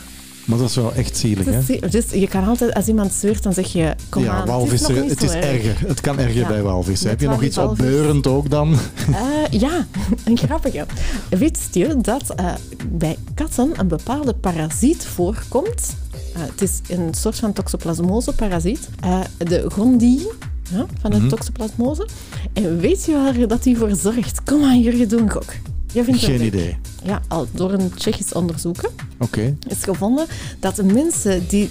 Maar 0.50 0.58
dat 0.58 0.70
is 0.70 0.76
wel 0.76 0.94
echt 0.94 1.18
zielig, 1.18 1.46
hè? 1.46 1.90
Dus 1.90 2.06
je 2.12 2.28
kan 2.28 2.44
altijd, 2.48 2.74
als 2.74 2.88
iemand 2.88 3.14
zeurt, 3.14 3.44
dan 3.44 3.54
zeg 3.54 3.68
je, 3.74 3.96
kom 4.10 4.24
ja, 4.24 4.32
aan, 4.34 4.48
walvis, 4.48 4.82
het 4.82 4.90
is 4.90 5.10
het 5.10 5.24
is 5.24 5.32
erg. 5.32 5.46
erger. 5.46 5.88
Het 5.88 6.02
kan 6.02 6.20
erger 6.20 6.36
Ja. 6.42 6.48
bij 6.48 6.62
walvis. 6.62 7.02
Met 7.02 7.12
Heb 7.12 7.20
je 7.22 7.28
nog 7.28 7.44
iets 7.44 7.56
walvis. 7.56 7.80
opbeurend 7.86 8.28
ook 8.28 8.50
dan? 8.50 8.76
Eh, 9.10 9.60
ja, 9.60 9.88
een 10.26 10.38
grappige. 10.38 10.86
Wist 11.30 11.68
je 11.76 11.96
dat 12.02 12.34
eh, 12.36 12.54
bij 12.92 13.18
katten 13.34 13.72
een 13.78 13.88
bepaalde 13.88 14.34
parasiet 14.34 15.06
voorkomt? 15.06 15.96
Eh, 16.36 16.42
het 16.42 16.62
is 16.62 16.80
een 16.88 17.14
soort 17.14 17.36
van 17.40 17.54
toxoplasmose-parasiet. 17.54 18.90
De 19.38 19.66
gondii 19.72 20.28
ja, 20.72 20.86
van 21.02 21.12
de 21.12 21.18
Mhm. 21.18 21.28
toxoplasmose. 21.28 22.08
En 22.54 22.80
weet 22.80 23.06
je 23.06 23.12
waar 23.12 23.48
dat 23.48 23.64
die 23.64 23.78
voor 23.78 23.96
zorgt? 23.96 24.44
Kom 24.44 24.64
aan, 24.64 24.80
Jurgen, 24.82 25.10
doe 25.10 25.20
een 25.20 25.32
gok. 25.32 25.54
Geen 25.94 26.42
idee. 26.46 26.78
Ja, 27.04 27.22
al 27.28 27.48
door 27.52 27.74
een 27.74 27.94
Tsjechisch 27.94 28.34
onderzoeken 28.34 28.90
Oké. 29.18 29.58
is 29.68 29.84
gevonden 29.84 30.26
dat 30.60 30.76
de 30.76 30.84
mensen 30.84 31.48
die 31.48 31.70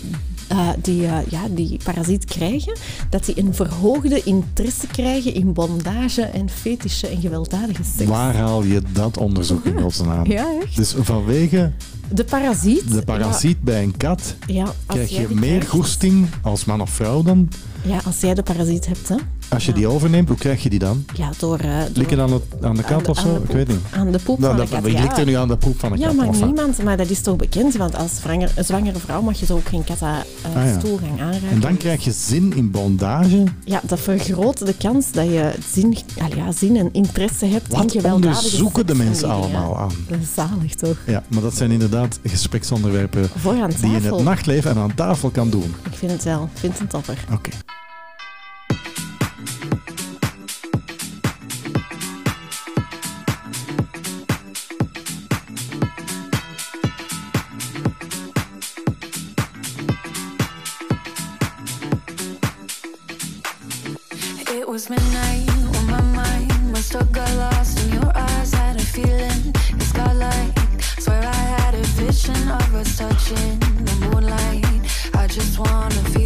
eh, 0.48 0.68
die, 0.82 1.06
eh, 1.06 1.16
ja, 1.28 1.40
die 1.50 1.80
parasiet 1.84 2.24
krijgen, 2.24 2.76
dat 3.10 3.24
die 3.24 3.38
een 3.38 3.54
verhoogde 3.54 4.22
interesse 4.22 4.86
krijgen 4.86 5.34
in 5.34 5.52
bondage 5.52 6.22
en 6.22 6.50
fetische 6.50 7.06
en 7.06 7.20
gewelddadige 7.20 7.82
seks. 7.84 8.10
Waar 8.10 8.36
haal 8.36 8.62
je 8.62 8.82
dat 8.92 9.16
onderzoek 9.16 9.64
in 9.64 9.80
godsnaam? 9.80 10.26
Ja, 10.26 10.46
echt. 10.62 10.76
Dus 10.76 10.94
vanwege 10.98 11.72
De 12.10 12.24
parasiet. 12.24 12.92
de 12.92 13.02
parasiet 13.02 13.60
bij 13.62 13.82
een 13.82 13.96
kat 13.96 14.34
Ja, 14.46 14.54
ja, 14.54 14.62
als 14.62 14.74
krijg 14.86 15.10
je 15.10 15.26
meer 15.30 15.48
krijgt- 15.48 15.68
goesting 15.68 16.26
als 16.42 16.64
man 16.64 16.80
of 16.80 16.90
vrouw 16.90 17.22
dan? 17.22 17.48
Ja, 17.82 18.00
als 18.06 18.20
jij 18.20 18.34
de 18.34 18.42
parasiet 18.42 18.86
hebt, 18.86 19.08
hè. 19.08 19.14
Als 19.48 19.66
je 19.66 19.72
die 19.72 19.86
overneemt, 19.86 20.28
hoe 20.28 20.36
krijg 20.36 20.62
je 20.62 20.70
die 20.70 20.78
dan? 20.78 21.04
Ja, 21.14 21.30
door... 21.38 21.58
eh, 21.58 21.78
door 21.78 21.88
Likken 21.92 22.20
aan, 22.20 22.32
het, 22.32 22.42
aan 22.60 22.76
de 22.76 22.82
kat 22.82 22.92
aan 22.92 23.02
de- 23.02 23.10
of 23.10 23.18
zo? 23.18 23.34
de 23.34 23.40
Ik 23.48 23.50
weet 23.54 23.68
niet. 23.68 23.78
Aan 23.90 24.10
de 24.12 24.18
poep 24.18 24.38
Nou, 24.38 24.56
van 24.56 24.66
de 24.66 24.70
kat, 24.70 24.90
ja. 24.92 25.00
likt 25.02 25.18
er 25.18 25.24
nu 25.24 25.32
aan 25.34 25.48
de 25.48 25.56
poep 25.56 25.78
van 25.78 25.92
een 25.92 25.98
Ja, 25.98 26.06
kat? 26.06 26.16
maar 26.16 26.46
niemand, 26.46 26.82
maar 26.82 26.96
dat 26.96 27.10
is 27.10 27.20
toch 27.20 27.36
bekend, 27.36 27.76
want 27.76 27.94
als 27.96 28.16
zwanger, 28.16 28.50
zwangere 28.64 28.98
vrouw 28.98 29.22
mag 29.22 29.38
je 29.40 29.46
zo 29.46 29.54
ook 29.54 29.68
geen 29.68 29.84
kat 29.84 30.02
aan 30.02 30.22
Ah, 30.56 30.64
ja. 30.64 30.78
stoel 30.78 30.96
gaan 30.98 31.20
aanraken. 31.26 31.48
En 31.50 31.60
dan 31.60 31.76
krijg 31.76 32.04
je 32.04 32.12
zin 32.12 32.52
in 32.56 32.70
bondage. 32.70 33.44
Ja, 33.64 33.80
dat 33.84 34.00
vergroot 34.00 34.66
de 34.66 34.74
kans 34.78 35.12
dat 35.12 35.24
je 35.26 35.52
zin, 35.72 35.96
ja, 36.36 36.52
zin 36.52 36.76
en 36.76 36.88
interesse 36.92 37.46
hebt 37.46 37.72
in 37.72 37.78
Wat 37.78 37.92
gewelddadige 37.92 38.44
onderzoeken 38.44 38.86
de 38.86 38.94
mensen 38.94 39.28
allemaal 39.30 39.78
aan? 39.78 39.92
Dat 40.08 40.18
is 40.22 40.34
zalig, 40.34 40.74
toch? 40.74 40.96
Ja, 41.06 41.22
maar 41.28 41.42
dat 41.42 41.54
zijn 41.56 41.70
inderdaad 41.70 41.97
gespreksonderwerpen 42.24 43.28
Voor 43.36 43.62
aan 43.62 43.70
die 43.70 43.90
je 43.90 43.96
in 43.96 44.12
het 44.12 44.22
nachtleven 44.22 44.70
en 44.70 44.76
aan 44.76 44.94
tafel 44.94 45.30
kan 45.30 45.50
doen. 45.50 45.74
Ik 45.90 45.96
vind 45.96 46.12
het 46.12 46.24
wel. 46.24 46.50
Ik 46.54 46.58
vind 46.58 46.72
het 46.72 46.82
een 46.82 46.88
topper. 46.88 47.24
Oké. 47.32 47.50
It 64.50 64.66
was 64.66 64.88
midnight 64.88 65.50
when 65.72 65.86
my 65.86 66.00
mind 66.00 66.72
must 66.72 66.92
have 66.92 67.12
got 67.12 67.57
us 73.32 73.58
the 73.58 74.06
moonlight. 74.06 74.64
I 75.14 75.26
just 75.26 75.58
wanna 75.58 76.02
feel 76.10 76.17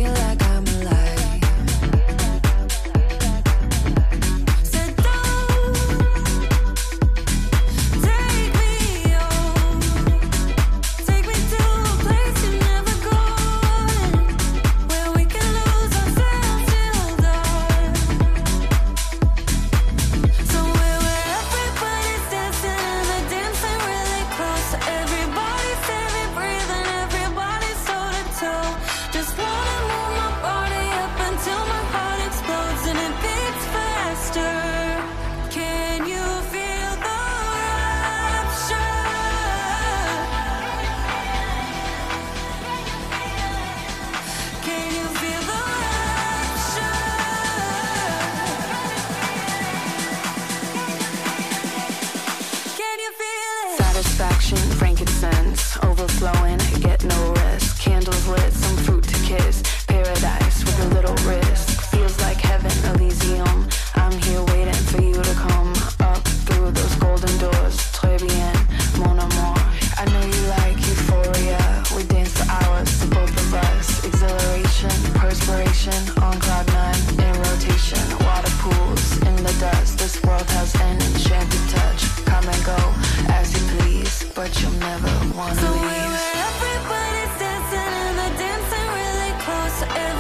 as 89.91 90.12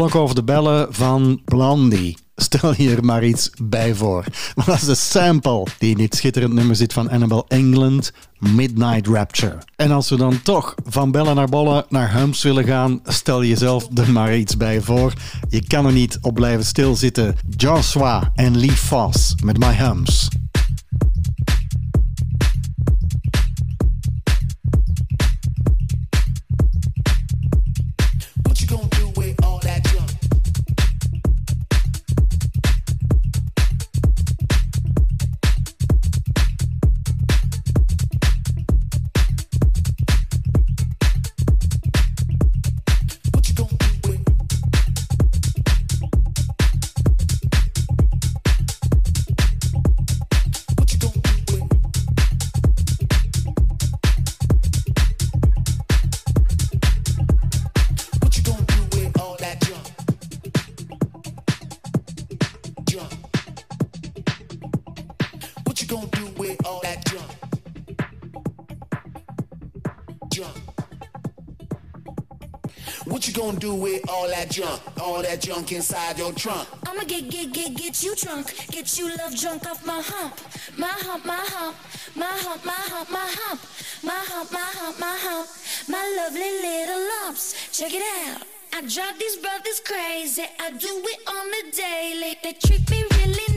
klok 0.00 0.14
over 0.14 0.34
de 0.34 0.44
bellen 0.44 0.86
van 0.90 1.40
Blondie. 1.44 2.16
Stel 2.36 2.72
hier 2.72 3.04
maar 3.04 3.24
iets 3.24 3.50
bij 3.62 3.94
voor. 3.94 4.24
Maar 4.54 4.66
dat 4.66 4.74
is 4.74 4.84
de 4.84 4.94
sample 4.94 5.66
die 5.78 5.90
in 5.90 5.96
dit 5.96 6.14
schitterend 6.14 6.52
nummer 6.52 6.76
zit 6.76 6.92
van 6.92 7.10
Annabelle 7.10 7.44
England, 7.48 8.12
Midnight 8.38 9.06
Rapture. 9.06 9.58
En 9.76 9.90
als 9.90 10.08
we 10.08 10.16
dan 10.16 10.42
toch 10.42 10.74
van 10.84 11.10
bellen 11.10 11.34
naar 11.34 11.48
bollen 11.48 11.84
naar 11.88 12.12
humps 12.12 12.42
willen 12.42 12.64
gaan, 12.64 13.00
stel 13.04 13.44
jezelf 13.44 13.88
er 13.94 14.10
maar 14.10 14.36
iets 14.36 14.56
bij 14.56 14.80
voor. 14.80 15.12
Je 15.48 15.66
kan 15.66 15.86
er 15.86 15.92
niet 15.92 16.18
op 16.20 16.34
blijven 16.34 16.64
stilzitten. 16.64 17.36
Joshua 17.56 18.32
en 18.34 18.58
Lee 18.58 18.72
Foss 18.72 19.34
met 19.44 19.58
My 19.58 19.74
Humps. 19.74 20.28
that 75.30 75.40
junk 75.42 75.70
inside 75.70 76.18
your 76.18 76.32
trunk. 76.32 76.66
I'ma 76.88 77.04
get, 77.04 77.30
get, 77.30 77.52
get, 77.52 77.76
get 77.76 78.02
you 78.02 78.16
drunk. 78.16 78.46
Get 78.68 78.98
you 78.98 79.14
love 79.16 79.36
drunk 79.36 79.64
off 79.64 79.86
my 79.86 80.02
hump. 80.04 80.34
My 80.76 80.88
hump, 80.88 81.24
my 81.24 81.44
hump. 81.54 81.76
My 82.16 82.26
hump, 82.26 82.64
my 82.64 82.72
hump, 82.72 83.10
my 83.10 83.30
hump. 83.38 83.60
My 84.02 84.22
hump, 84.30 84.52
my 84.52 84.70
hump, 84.78 84.98
my 84.98 85.16
hump. 85.24 85.48
My 85.88 86.04
lovely 86.18 86.50
little 86.66 87.02
lumps. 87.12 87.54
Check 87.78 87.92
it 87.94 88.02
out. 88.26 88.42
I 88.72 88.80
drive 88.80 89.18
these 89.20 89.36
brothers 89.36 89.80
crazy. 89.84 90.46
I 90.58 90.70
do 90.70 90.92
it 91.12 91.20
on 91.28 91.46
the 91.54 91.62
daily. 91.76 92.36
They 92.42 92.54
treat 92.54 92.90
me 92.90 93.04
really 93.18 93.49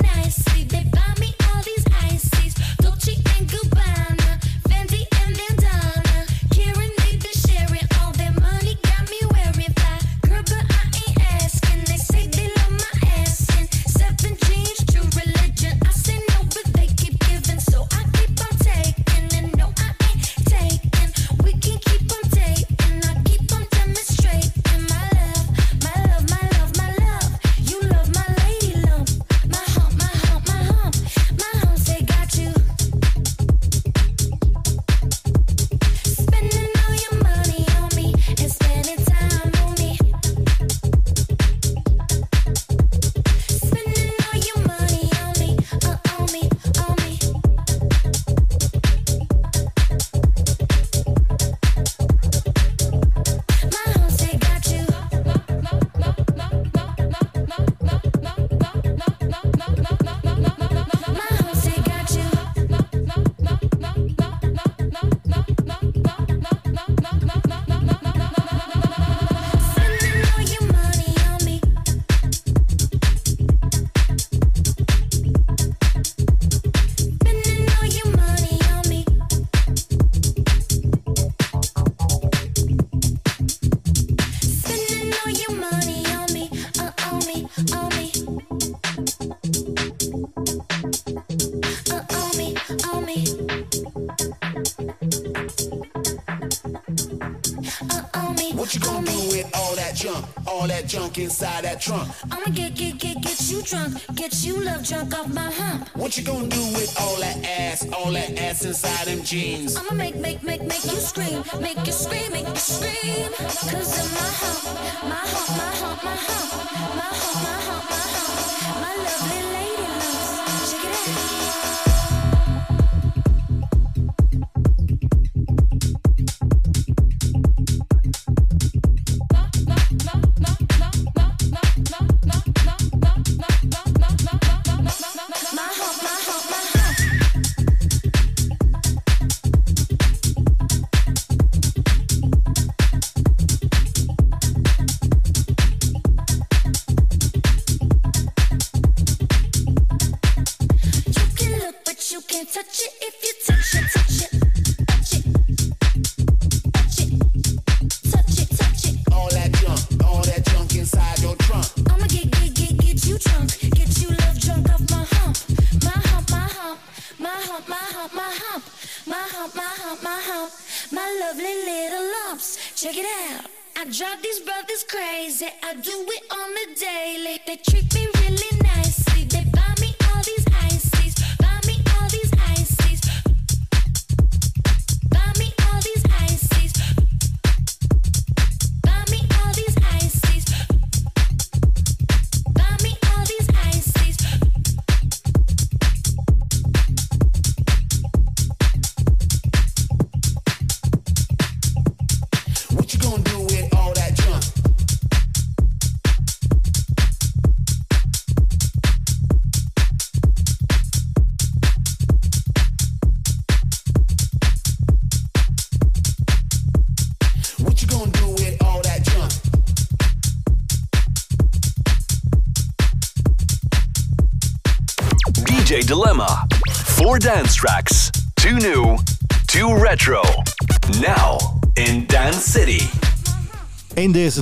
junk 101.14 101.26
inside 101.26 101.64
that 101.64 101.82
trunk? 101.82 102.10
I'ma 102.32 102.46
get, 102.54 102.76
get, 102.76 102.98
get, 102.98 103.22
get 103.22 103.50
you 103.50 103.62
drunk, 103.62 103.98
get 104.16 104.44
you 104.44 104.64
love 104.64 104.86
drunk 104.86 105.14
off 105.18 105.34
my 105.34 105.52
hump. 105.52 105.88
What 105.96 106.18
you 106.18 106.24
gonna 106.24 106.48
do 106.48 106.64
with 106.74 106.96
all 107.00 107.16
that 107.18 107.46
ass, 107.46 107.88
all 107.94 108.12
that 108.12 108.40
ass 108.40 108.66
inside 108.66 109.08
them 109.08 109.24
jeans? 109.24 109.76
I'ma 109.76 109.94
make, 109.94 110.16
make, 110.16 110.44
make, 110.44 110.62
make 110.62 110.84
you 110.84 111.00
scream, 111.00 111.44
make 111.60 111.86
you 111.86 111.92
scream, 111.92 112.32
make 112.32 112.48
you 112.48 112.56
scream. 112.56 113.32
Cause 113.38 114.00
of 114.00 114.10
my 114.14 114.30
hump, 114.42 114.64
my 115.10 115.22
hump, 115.34 115.50
my 115.58 115.72
hump, 115.82 116.04
my 116.04 116.16
hump, 116.16 116.50
my 116.96 117.10
hump, 117.22 117.44
my 117.44 117.60
hump, 117.68 117.86
my 117.90 118.02
hump. 118.06 118.82
My 118.82 118.94
lovely 119.06 119.42
lady 119.54 119.88
loves. 119.94 120.72
Check 120.72 120.84
it 120.84 121.88
out. 121.88 121.93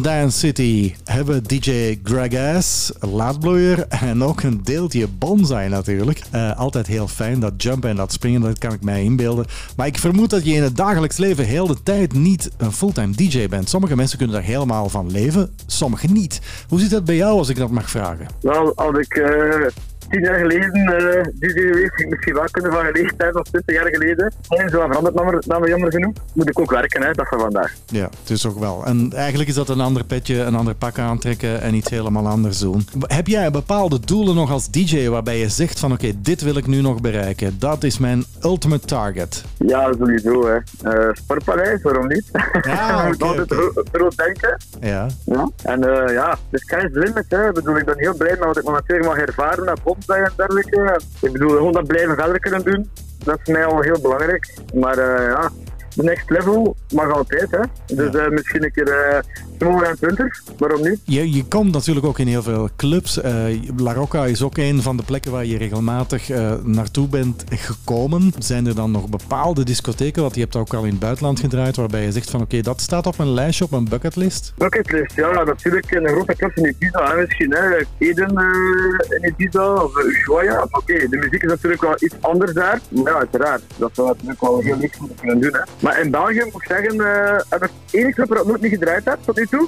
In 0.01 0.07
Dance 0.07 0.37
City 0.37 0.95
hebben 1.03 1.43
DJ 1.43 1.99
Gregas, 2.03 2.91
laadbloeier 2.99 3.85
en 3.87 4.23
ook 4.23 4.41
een 4.41 4.63
deeltje 4.63 5.07
bonsai 5.07 5.69
natuurlijk. 5.69 6.21
Eh, 6.31 6.57
altijd 6.57 6.87
heel 6.87 7.07
fijn, 7.07 7.39
dat 7.39 7.53
jumpen 7.57 7.89
en 7.89 7.95
dat 7.95 8.11
springen, 8.11 8.41
dat 8.41 8.57
kan 8.57 8.73
ik 8.73 8.83
mij 8.83 9.03
inbeelden. 9.03 9.45
Maar 9.75 9.87
ik 9.87 9.97
vermoed 9.97 10.29
dat 10.29 10.45
je 10.45 10.53
in 10.53 10.63
het 10.63 10.77
dagelijks 10.77 11.17
leven 11.17 11.45
heel 11.45 11.67
de 11.67 11.83
tijd 11.83 12.13
niet 12.13 12.51
een 12.57 12.71
fulltime 12.71 13.15
DJ 13.15 13.47
bent. 13.47 13.69
Sommige 13.69 13.95
mensen 13.95 14.17
kunnen 14.17 14.35
daar 14.35 14.45
helemaal 14.45 14.89
van 14.89 15.11
leven, 15.11 15.55
sommigen 15.65 16.13
niet. 16.13 16.41
Hoe 16.67 16.79
zit 16.79 16.89
dat 16.89 17.05
bij 17.05 17.15
jou 17.15 17.37
als 17.37 17.49
ik 17.49 17.57
dat 17.57 17.69
mag 17.69 17.89
vragen? 17.89 18.27
Wel, 18.41 18.75
als 18.75 18.97
ik 18.97 19.15
eh, 19.15 19.67
tien 20.09 20.21
jaar 20.21 20.39
geleden 20.39 20.73
eh 20.73 21.23
DJ 21.39 21.47
geweest, 21.47 21.99
ik 21.99 22.09
misschien 22.09 22.33
wel 22.33 22.47
kunnen 22.51 22.71
van 22.71 22.85
geleefd 22.85 23.13
zijn 23.17 23.35
of 23.37 23.43
twintig 23.43 23.75
jaar 23.75 23.87
geleden. 23.87 24.33
En 24.49 24.69
zo 24.69 24.87
veranderd 24.87 25.45
naar 25.45 25.59
me 25.59 25.67
jammer 25.67 25.91
genoeg. 25.91 26.13
Moet 26.33 26.49
ik 26.49 26.59
ook 26.59 26.71
werken, 26.71 27.03
hè, 27.03 27.11
dat 27.13 27.27
van 27.27 27.39
vandaag. 27.39 27.73
Ja, 27.85 28.09
het 28.21 28.29
is 28.29 28.45
ook 28.45 28.59
wel. 28.59 28.85
En 28.85 29.13
eigenlijk 29.15 29.49
is 29.49 29.55
dat 29.55 29.69
een 29.69 29.81
ander 29.81 30.03
petje, 30.03 30.41
een 30.41 30.55
ander 30.55 30.75
pak 30.75 30.97
aantrekken 30.99 31.61
en 31.61 31.73
iets 31.73 31.89
helemaal 31.89 32.27
anders 32.27 32.59
doen. 32.59 32.87
Heb 32.99 33.27
jij 33.27 33.51
bepaalde 33.51 33.99
doelen 33.99 34.35
nog 34.35 34.51
als 34.51 34.69
DJ 34.69 35.07
waarbij 35.07 35.37
je 35.37 35.49
zegt 35.49 35.79
van 35.79 35.91
oké, 35.91 36.11
dit 36.17 36.41
wil 36.41 36.57
ik 36.57 36.67
nu 36.67 36.81
nog 36.81 37.01
bereiken. 37.01 37.55
Dat 37.59 37.83
is 37.83 37.97
mijn 37.97 38.23
ultimate 38.43 38.87
target. 38.87 39.43
Ja, 39.57 39.93
sowieso. 39.99 40.47
Hè. 40.47 40.55
Eh 40.91 41.09
Sportpaleis, 41.13 41.81
waarom 41.81 42.07
niet? 42.07 42.29
Ja, 42.61 43.01
Je 43.01 43.07
moet 43.07 43.23
oké, 43.23 43.25
altijd 43.25 43.71
groot 43.91 44.17
denken. 44.17 44.57
Ja. 44.81 45.07
Ja. 45.25 45.49
En 45.63 45.83
eh, 45.83 46.13
ja, 46.13 46.37
de 46.49 46.59
sky 46.59 46.75
is 46.75 46.89
limit. 46.93 47.25
Hè. 47.27 47.47
Ik 47.47 47.53
bedoel, 47.53 47.77
ik 47.77 47.85
ben 47.85 47.97
heel 47.97 48.15
blij 48.15 48.29
met 48.29 48.45
wat 48.45 48.57
ik 48.57 48.63
momenteel 48.63 48.99
mag 48.99 49.17
ervaren 49.17 49.65
met 49.65 49.79
en 50.07 50.31
dergelijke. 50.35 50.99
Ik 51.21 51.31
bedoel, 51.31 51.49
gewoon 51.49 51.71
dat 51.71 51.87
blijven 51.87 52.15
verder 52.15 52.39
kunnen 52.39 52.63
doen. 52.63 52.89
Dat 53.23 53.39
is 53.43 53.53
mij 53.53 53.65
al 53.65 53.81
heel 53.81 54.01
belangrijk. 54.01 54.53
Maar 54.73 54.97
eh, 54.97 55.25
ja, 55.25 55.49
de 55.95 56.03
next 56.03 56.29
level 56.29 56.75
mag 56.93 57.11
altijd. 57.11 57.51
Hè. 57.51 57.95
Dus 57.95 58.15
eh, 58.15 58.29
misschien 58.29 58.63
een 58.63 58.71
keer 58.71 58.87
eh 58.87 59.19
smaller 59.61 59.87
en 59.87 59.95
twintig. 59.95 60.41
Waarom 60.57 60.81
niet? 60.81 60.99
Je, 61.03 61.31
je 61.31 61.45
komt 61.45 61.73
natuurlijk 61.73 62.05
ook 62.05 62.19
in 62.19 62.27
heel 62.27 62.43
veel 62.43 62.69
clubs. 62.75 63.21
Eh, 63.21 63.33
La 63.77 63.93
Rocca 63.93 64.25
is 64.25 64.41
ook 64.41 64.57
een 64.57 64.81
van 64.81 64.97
de 64.97 65.03
plekken 65.03 65.31
waar 65.31 65.45
je 65.45 65.57
regelmatig 65.57 66.29
eh, 66.29 66.53
naartoe 66.63 67.07
bent 67.07 67.43
gekomen. 67.49 68.33
Zijn 68.37 68.67
er 68.67 68.75
dan 68.75 68.91
nog 68.91 69.09
bepaalde 69.09 69.63
discotheken, 69.63 70.21
want 70.21 70.35
je 70.35 70.41
hebt 70.41 70.55
ook 70.55 70.73
al 70.73 70.83
in 70.83 70.89
het 70.89 70.99
buitenland 70.99 71.39
gedraaid, 71.39 71.75
waarbij 71.75 72.03
je 72.03 72.11
zegt 72.11 72.29
van 72.29 72.41
oké, 72.41 72.61
dat 72.61 72.81
staat 72.81 73.07
op 73.07 73.17
mijn 73.17 73.33
lijstje, 73.33 73.63
op 73.63 73.71
mijn 73.71 73.89
bucketlist? 73.89 74.53
Bucketlist, 74.57 75.15
ja, 75.15 75.43
natuurlijk 75.43 75.91
een 75.91 76.07
grote 76.07 76.35
club 76.35 76.55
in 76.55 76.65
Ibiza, 76.65 77.09
hè, 77.09 77.21
misschien. 77.21 77.53
Hè. 77.53 77.83
Eden 77.97 78.37
eh, 78.37 79.17
in 79.19 79.29
Ibiza 79.29 79.73
of 79.73 80.03
Ushuaia. 80.03 80.67
Oké, 80.71 81.07
de 81.09 81.17
muziek 81.17 81.43
is 81.43 81.49
natuurlijk 81.49 81.81
wel 81.81 81.95
iets 81.99 82.15
anders 82.21 82.53
daar. 82.53 82.81
Maar 82.89 83.13
ja, 83.13 83.17
uiteraard. 83.17 83.61
Dat 83.77 83.91
zou 83.93 84.07
natuurlijk 84.07 84.41
wel 84.41 84.59
heel 84.59 84.77
leuk 84.77 84.99
moeten 84.99 85.17
kunnen 85.17 85.39
doen. 85.39 85.53
Hè. 85.53 85.61
Maar 85.81 86.01
in 86.01 86.11
België 86.11 86.43
moet 86.51 86.61
ik 86.61 86.67
zeggen, 86.67 86.99
eh 87.01 87.39
heb 87.49 87.63
ik 87.63 87.71
één 87.91 88.13
club 88.13 88.35
ik 88.35 88.45
nooit 88.45 88.61
niet 88.61 88.71
gedraaid 88.71 89.05
heb 89.05 89.19
tot 89.25 89.35
nu 89.35 89.47
toe. 89.47 89.67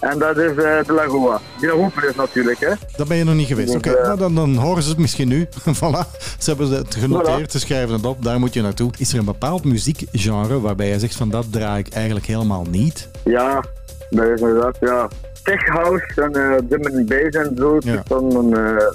En 0.00 0.18
dat 0.18 0.36
is 0.36 0.50
eh, 0.50 0.84
de 0.84 0.92
Lagoa. 0.92 1.40
Die 1.60 1.72
open 1.72 2.08
is 2.08 2.14
natuurlijk. 2.14 2.58
Hè. 2.58 2.72
Daar 2.96 3.06
ben 3.06 3.16
je 3.16 3.24
nog 3.24 3.34
niet 3.34 3.46
geweest. 3.46 3.74
Oké, 3.74 3.90
Dus, 3.90 3.98
eh, 3.98 4.04
nou, 4.06 4.18
dan, 4.18 4.34
dan 4.34 4.56
horen 4.56 4.82
ze 4.82 4.88
het 4.88 4.98
misschien 4.98 5.28
nu. 5.28 5.46
voilà. 5.80 6.18
Ze 6.38 6.50
hebben 6.50 6.70
het 6.70 6.94
genoteerd, 6.94 7.52
ze 7.52 7.58
schrijven 7.60 7.94
het 7.94 8.06
op, 8.06 8.24
daar 8.24 8.38
moet 8.38 8.54
je 8.54 8.62
naartoe. 8.62 8.90
Is 8.98 9.12
er 9.12 9.18
een 9.18 9.24
bepaald 9.24 9.64
muziekgenre 9.64 10.60
waarbij 10.60 10.88
je 10.88 10.98
zegt 10.98 11.14
van 11.16 11.30
dat 11.30 11.52
draai 11.52 11.78
ik 11.78 11.92
eigenlijk 11.92 12.26
helemaal 12.26 12.64
niet? 12.70 13.08
Ja, 13.24 13.64
dat 14.10 14.24
is 14.24 14.40
inderdaad, 14.40 14.76
ja. 14.80 15.08
Tech 15.42 15.66
house 15.66 16.04
en 16.16 16.32
eh 16.34 16.54
drum 16.68 16.96
and 16.96 17.06
bass 17.08 17.36
en 17.36 17.52
zo, 17.56 17.78
dus 17.78 18.00
dan, 18.06 18.50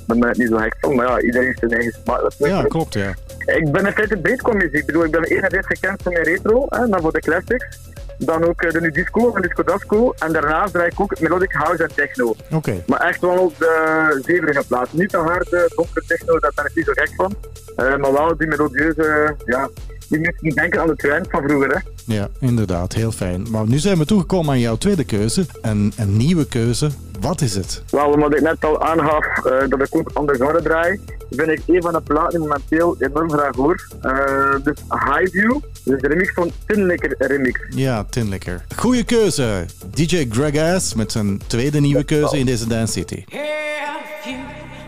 ben 0.06 0.30
ik 0.30 0.38
niet 0.38 0.48
zo 0.50 0.58
gek 0.58 0.76
van. 0.80 0.96
Maar 0.96 1.08
ja, 1.08 1.22
iedereen 1.22 1.48
heeft 1.48 1.60
zijn 1.60 1.72
eigen 1.72 1.94
smaak. 2.04 2.32
Ja, 2.38 2.64
klopt, 2.64 2.94
ja. 2.94 3.14
Ik 3.46 3.72
ben 3.72 3.86
in 3.86 3.92
feite 3.92 4.18
breed 4.18 4.42
qua 4.42 4.54
muziek. 4.54 4.74
Ik 4.74 4.86
bedoel, 4.86 5.04
ik 5.04 5.12
ben 5.12 5.24
enerzijds 5.24 5.68
gekend 5.68 6.02
voor 6.02 6.12
mijn 6.12 6.24
retro, 6.24 6.66
hè, 6.70 6.88
dan 6.88 7.02
voor 7.02 7.12
de 7.12 7.20
classics. 7.20 7.80
Dan 8.18 8.44
ook 8.44 8.62
eh, 8.62 8.72
de 8.72 8.82
nu 8.82 8.92
disco 8.92 9.36
en 9.36 9.42
disco 9.42 9.64
dasco. 9.64 10.14
En 10.20 10.34
daarnaast 10.34 10.74
draai 10.74 10.90
ik 10.90 11.00
ook 11.00 11.20
melodic 11.20 11.52
house 11.52 11.84
en 11.84 11.94
techno. 11.96 12.36
Oké. 12.52 12.84
Maar 12.88 13.00
echt 13.00 13.22
wel 13.22 13.38
op 13.38 13.58
de 13.58 14.22
zeverige 14.26 14.64
plaats. 14.68 14.94
Niet 14.94 15.12
de 15.12 15.18
harde, 15.18 15.72
donkere 15.76 16.06
techno, 16.08 16.40
daar 16.40 16.52
ben 16.56 16.66
ik 16.66 16.76
niet 16.76 16.86
zo 16.86 16.92
gek 16.96 17.12
van. 17.16 17.36
Eh, 17.76 17.96
maar 17.96 18.14
wel 18.14 18.38
die 18.38 18.48
melodieuze, 18.48 19.36
ja, 19.46 19.70
die 20.14 20.22
mensen 20.22 20.50
denken 20.50 20.82
aan 20.82 20.88
de 20.88 20.96
trend 20.96 21.28
van 21.30 21.44
vroeger. 21.44 21.70
Hè. 21.70 21.80
Ja, 22.14 22.30
inderdaad, 22.40 22.94
heel 22.94 23.12
fijn. 23.12 23.48
Maar 23.52 23.68
nu 23.68 23.78
zijn 23.78 23.98
we 23.98 24.06
toegekomen 24.06 24.50
aan 24.52 24.60
jouw 24.60 24.76
tweede 24.76 25.04
keuze. 25.04 25.46
Een, 25.62 25.94
een 25.98 26.18
nieuwe 26.18 26.48
keuze. 26.48 26.90
Wat 27.20 27.42
is 27.42 27.56
het? 27.56 27.84
Wel, 27.90 28.10
omdat 28.12 28.36
ik 28.36 28.42
net 28.42 28.66
al 28.66 28.82
aangaf 28.82 29.46
eh, 29.46 29.70
dat 29.70 29.80
ik 29.82 29.88
ook 29.96 30.10
andere 30.14 30.38
genre 30.38 30.62
draai, 30.62 31.00
vind 31.30 31.50
ik 31.50 31.62
een 31.68 31.82
van 31.82 31.94
de 31.94 32.02
platen 32.02 32.40
momenteel 32.40 32.96
enorm 33.00 33.32
graag 33.32 33.56
hoor. 33.56 33.88
Eh, 34.02 34.56
dus 34.64 34.78
High 34.90 35.32
View, 35.32 35.60
dus 35.84 36.02
de 36.02 36.08
remix 36.08 36.34
van 36.34 36.52
Tinlicker 36.66 37.16
remix. 37.18 37.60
Ja, 37.70 38.04
Tinlicker. 38.04 38.66
Goeie 38.76 39.04
keuze. 39.04 39.66
DJ 39.94 40.28
Gregas 40.30 40.94
met 40.94 41.12
zijn 41.12 41.42
tweede 41.48 41.80
nieuwe 41.80 42.04
keuze 42.04 42.38
in 42.38 42.46
deze 42.46 42.68
Dance 42.68 42.92
City. 42.94 43.24
If 43.28 44.26
you 44.26 44.38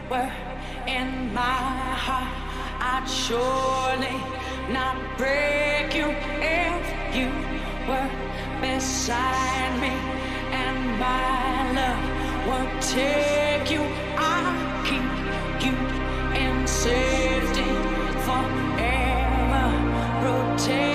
were 0.10 0.30
in 0.86 1.08
my 1.34 1.96
heart, 2.06 2.28
I'd 2.80 3.10
surely 3.10 4.45
not 4.70 4.98
break 5.18 5.94
you. 5.96 6.10
If 6.42 7.16
you 7.16 7.30
were 7.88 8.10
beside 8.62 9.80
me 9.80 9.94
and 10.52 11.00
my 11.00 11.74
love 11.78 12.04
will 12.48 12.82
take 12.82 13.70
you. 13.72 13.84
I'll 14.18 14.84
keep 14.86 15.08
you 15.66 15.76
in 16.44 16.68
safety 16.68 17.70
forever. 18.26 19.66
Protect 20.22 20.95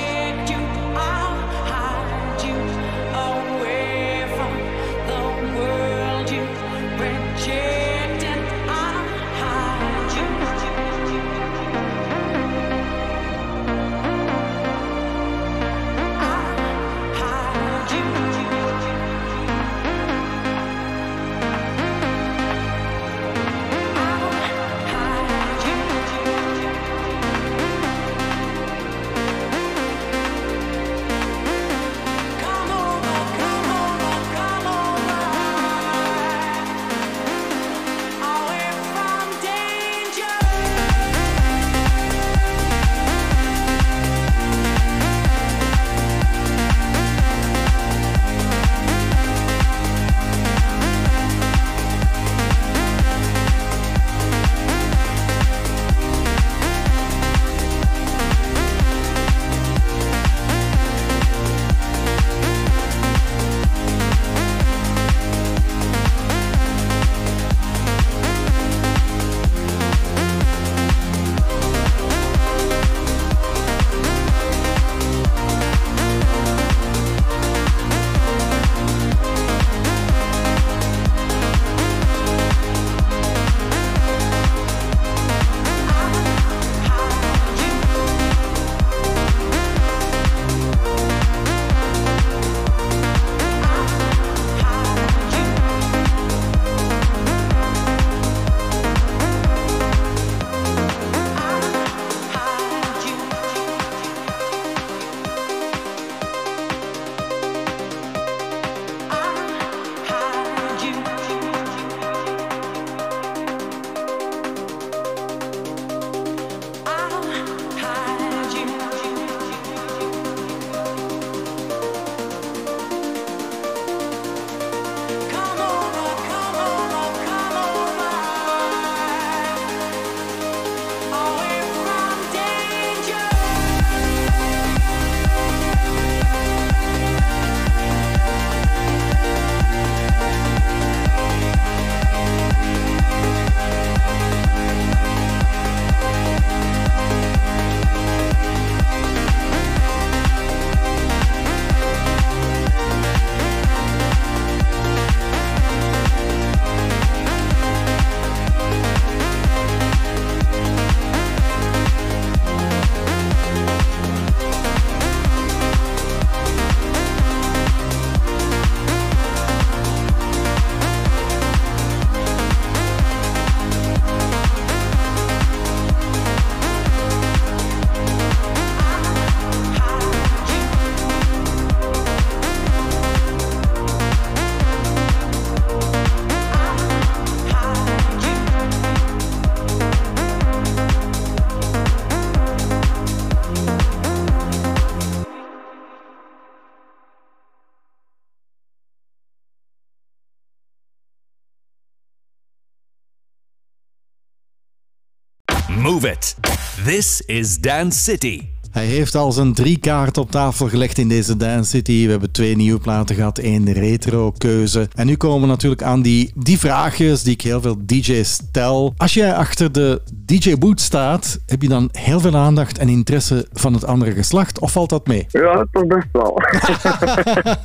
This 206.85 207.23
is 207.27 207.59
Dance 207.59 207.99
City. 207.99 208.43
Hij 208.71 208.87
heeft 208.87 209.15
al 209.15 209.33
zijn 209.33 209.55
drie 209.55 209.79
kaarten 209.79 210.23
op 210.23 210.31
tafel 210.31 210.69
gelegd 210.69 210.99
in 210.99 211.09
deze 211.09 211.37
Dance 211.37 211.71
City. 211.71 212.05
We 212.05 212.11
hebben 212.11 212.31
twee 212.31 212.57
nieuwe 212.57 212.81
platen 212.81 213.17
gehad, 213.17 213.39
één 213.39 213.73
retro-keuze. 213.73 214.89
En 214.95 215.07
nu 215.07 215.17
komen 215.17 215.41
we 215.41 215.47
natuurlijk 215.47 215.83
aan 215.83 216.03
die, 216.03 216.33
die 216.35 216.59
vraagjes 216.59 217.23
die 217.23 217.33
ik 217.33 217.41
heel 217.41 217.61
veel 217.61 217.77
DJ's 217.87 218.31
stel. 218.31 218.95
Als 218.97 219.15
jij 219.15 219.35
achter 219.35 219.73
de 219.73 220.03
DJ-boot 220.31 220.81
staat, 220.81 221.39
heb 221.47 221.63
je 221.63 221.69
dan 221.69 221.89
heel 221.93 222.21
veel 222.21 222.37
aandacht 222.37 222.79
en 222.79 222.89
interesse 222.89 223.47
van 223.53 223.73
het 223.75 223.85
andere 223.85 224.13
geslacht? 224.13 224.59
Of 224.59 224.73
valt 224.73 224.91
dat 224.91 225.07
mee? 225.07 225.27
Ja, 225.29 225.67
toch 225.73 225.87
best 225.87 226.07
wel. 226.13 226.39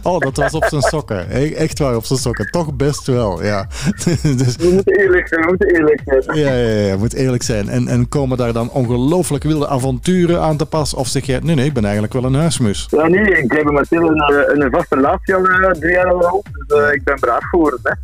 Oh, 0.03 0.19
dat 0.19 0.35
was 0.37 0.51
op 0.53 0.65
zijn 0.65 0.81
sokken. 0.81 1.25
E- 1.29 1.53
Echt 1.53 1.79
waar, 1.79 1.95
op 1.95 2.05
zijn 2.05 2.19
sokken. 2.19 2.51
Toch 2.51 2.73
best 2.73 3.07
wel, 3.07 3.43
ja. 3.43 3.67
Dus, 4.37 4.55
We 4.55 4.69
moeten 4.73 4.99
eerlijk 4.99 5.27
zijn, 5.27 5.41
we 5.41 5.47
moeten 5.47 5.75
eerlijk 5.75 6.01
zijn. 6.05 6.37
ja, 6.37 6.53
ja, 6.53 6.87
ja, 6.87 6.97
moet 6.97 7.13
eerlijk 7.13 7.43
zijn. 7.43 7.69
En, 7.69 7.87
en 7.87 8.09
komen 8.09 8.37
daar 8.37 8.53
dan 8.53 8.69
ongelooflijk 8.69 9.43
wilde 9.43 9.67
avonturen 9.67 10.41
aan 10.41 10.57
te 10.57 10.65
pas? 10.65 10.93
Of 10.93 11.07
zeg 11.07 11.25
jij, 11.25 11.39
nee, 11.43 11.55
nee, 11.55 11.65
ik 11.65 11.73
ben 11.73 11.83
eigenlijk 11.83 12.13
wel 12.13 12.23
een 12.23 12.33
huismus? 12.33 12.87
Ja, 12.89 13.07
nee, 13.07 13.37
ik 13.43 13.51
heb 13.51 13.63
momenteel 13.63 14.09
een, 14.09 14.17
eh, 14.21 14.63
een 14.63 14.71
vaste 14.71 14.95
relatie 14.95 15.35
al 15.35 15.43
eh, 15.45 15.71
drie 15.71 15.91
jaar 15.93 16.13
al. 16.13 16.43
Dus 16.67 16.79
eh, 16.79 16.93
ik 16.93 17.03
ben 17.03 17.19
braaf 17.19 17.43
geworden. 17.43 17.79
Hè. 17.83 17.99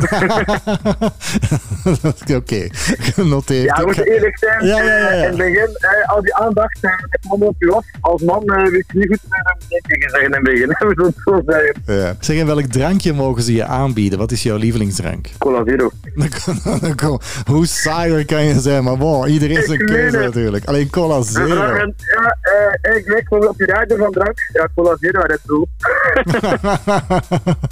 Oké, 2.36 2.68
genoteerd. 3.00 3.66
Ja, 3.66 3.76
we 3.76 3.86
moeten 3.86 4.06
eerlijk 4.08 4.38
zijn. 4.38 4.51
Ja, 4.60 4.84
ja, 4.84 4.84
ja, 4.84 4.98
ja. 4.98 5.07
Eh, 5.10 5.18
In 5.22 5.28
het 5.28 5.38
begin, 5.38 5.69
eh, 5.78 6.10
al 6.10 6.22
die 6.22 6.36
aandacht, 6.36 6.78
eh, 6.82 6.91
het 7.10 7.19
man 7.30 7.41
op 7.41 7.56
je 7.60 7.72
af. 7.72 7.86
Als 8.02 8.22
man 8.22 8.44
eh, 8.45 8.64
weet 8.72 8.84
je 8.94 8.98
niet 8.99 9.07
goed 9.07 9.19
wat 9.30 9.56
je 9.60 9.65
moet 9.69 9.84
tegen 9.88 10.10
zeggen 10.10 10.26
in 10.28 10.34
het 10.34 10.44
begin. 10.44 10.69
hè. 10.78 10.88
We 10.88 10.94
zullen 10.95 11.14
het 11.15 11.22
zo 11.26 11.41
zeggen. 11.45 12.03
Ja. 12.06 12.15
Zeg, 12.19 12.38
en 12.40 12.45
welk 12.45 12.65
drankje 12.65 13.14
mogen 13.14 13.44
ze 13.44 13.53
je 13.53 13.65
aanbieden? 13.65 14.19
Wat 14.19 14.32
is 14.32 14.44
jouw 14.44 14.57
lievelingsdrank? 14.57 15.30
Cola 15.38 15.64
Zero. 15.65 15.90
Hoe 17.52 17.65
saaier 17.68 18.26
kan 18.26 18.44
je 18.44 18.60
zijn, 18.60 18.84
maar 18.84 18.98
bon, 18.98 19.28
iedereen 19.28 19.64
zijn 19.64 19.80
Ik 19.80 19.86
keuze 19.86 20.18
natuurlijk. 20.18 20.65
Alleen 20.65 20.90
cola 20.90 21.22
zero. 21.22 21.45
vragen, 21.48 21.94
ja, 21.98 22.38
eh, 22.82 22.98
ik 22.98 23.06
weet 23.07 23.28
gewoon 23.28 23.48
op 23.48 23.60
je 23.60 23.65
radio 23.65 23.95
van 23.98 24.11
drank. 24.11 24.38
Ja, 24.53 24.68
Cola 24.76 24.95
Zero, 24.99 25.22
Red 25.22 25.40
Bull. 25.45 25.65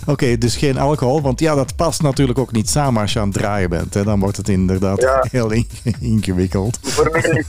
Oké, 0.14 0.38
dus 0.38 0.56
geen 0.58 0.78
alcohol, 0.78 1.22
want 1.22 1.40
ja, 1.40 1.56
dat 1.56 1.76
past 1.76 2.02
natuurlijk 2.02 2.40
ook 2.40 2.52
niet 2.52 2.70
samen 2.70 3.02
als 3.02 3.14
je 3.14 3.20
aan 3.20 3.28
het 3.30 3.38
draaien 3.38 3.70
bent. 3.70 3.94
Hè. 3.94 4.04
Dan 4.04 4.20
wordt 4.20 4.38
het 4.38 4.50
inderdaad 4.50 5.02
Ja. 5.02 5.26
heel 5.32 5.52
in- 5.52 5.68
ingewikkeld. 6.00 6.69
Voor 6.82 7.10
mij 7.12 7.32
niet. 7.32 7.48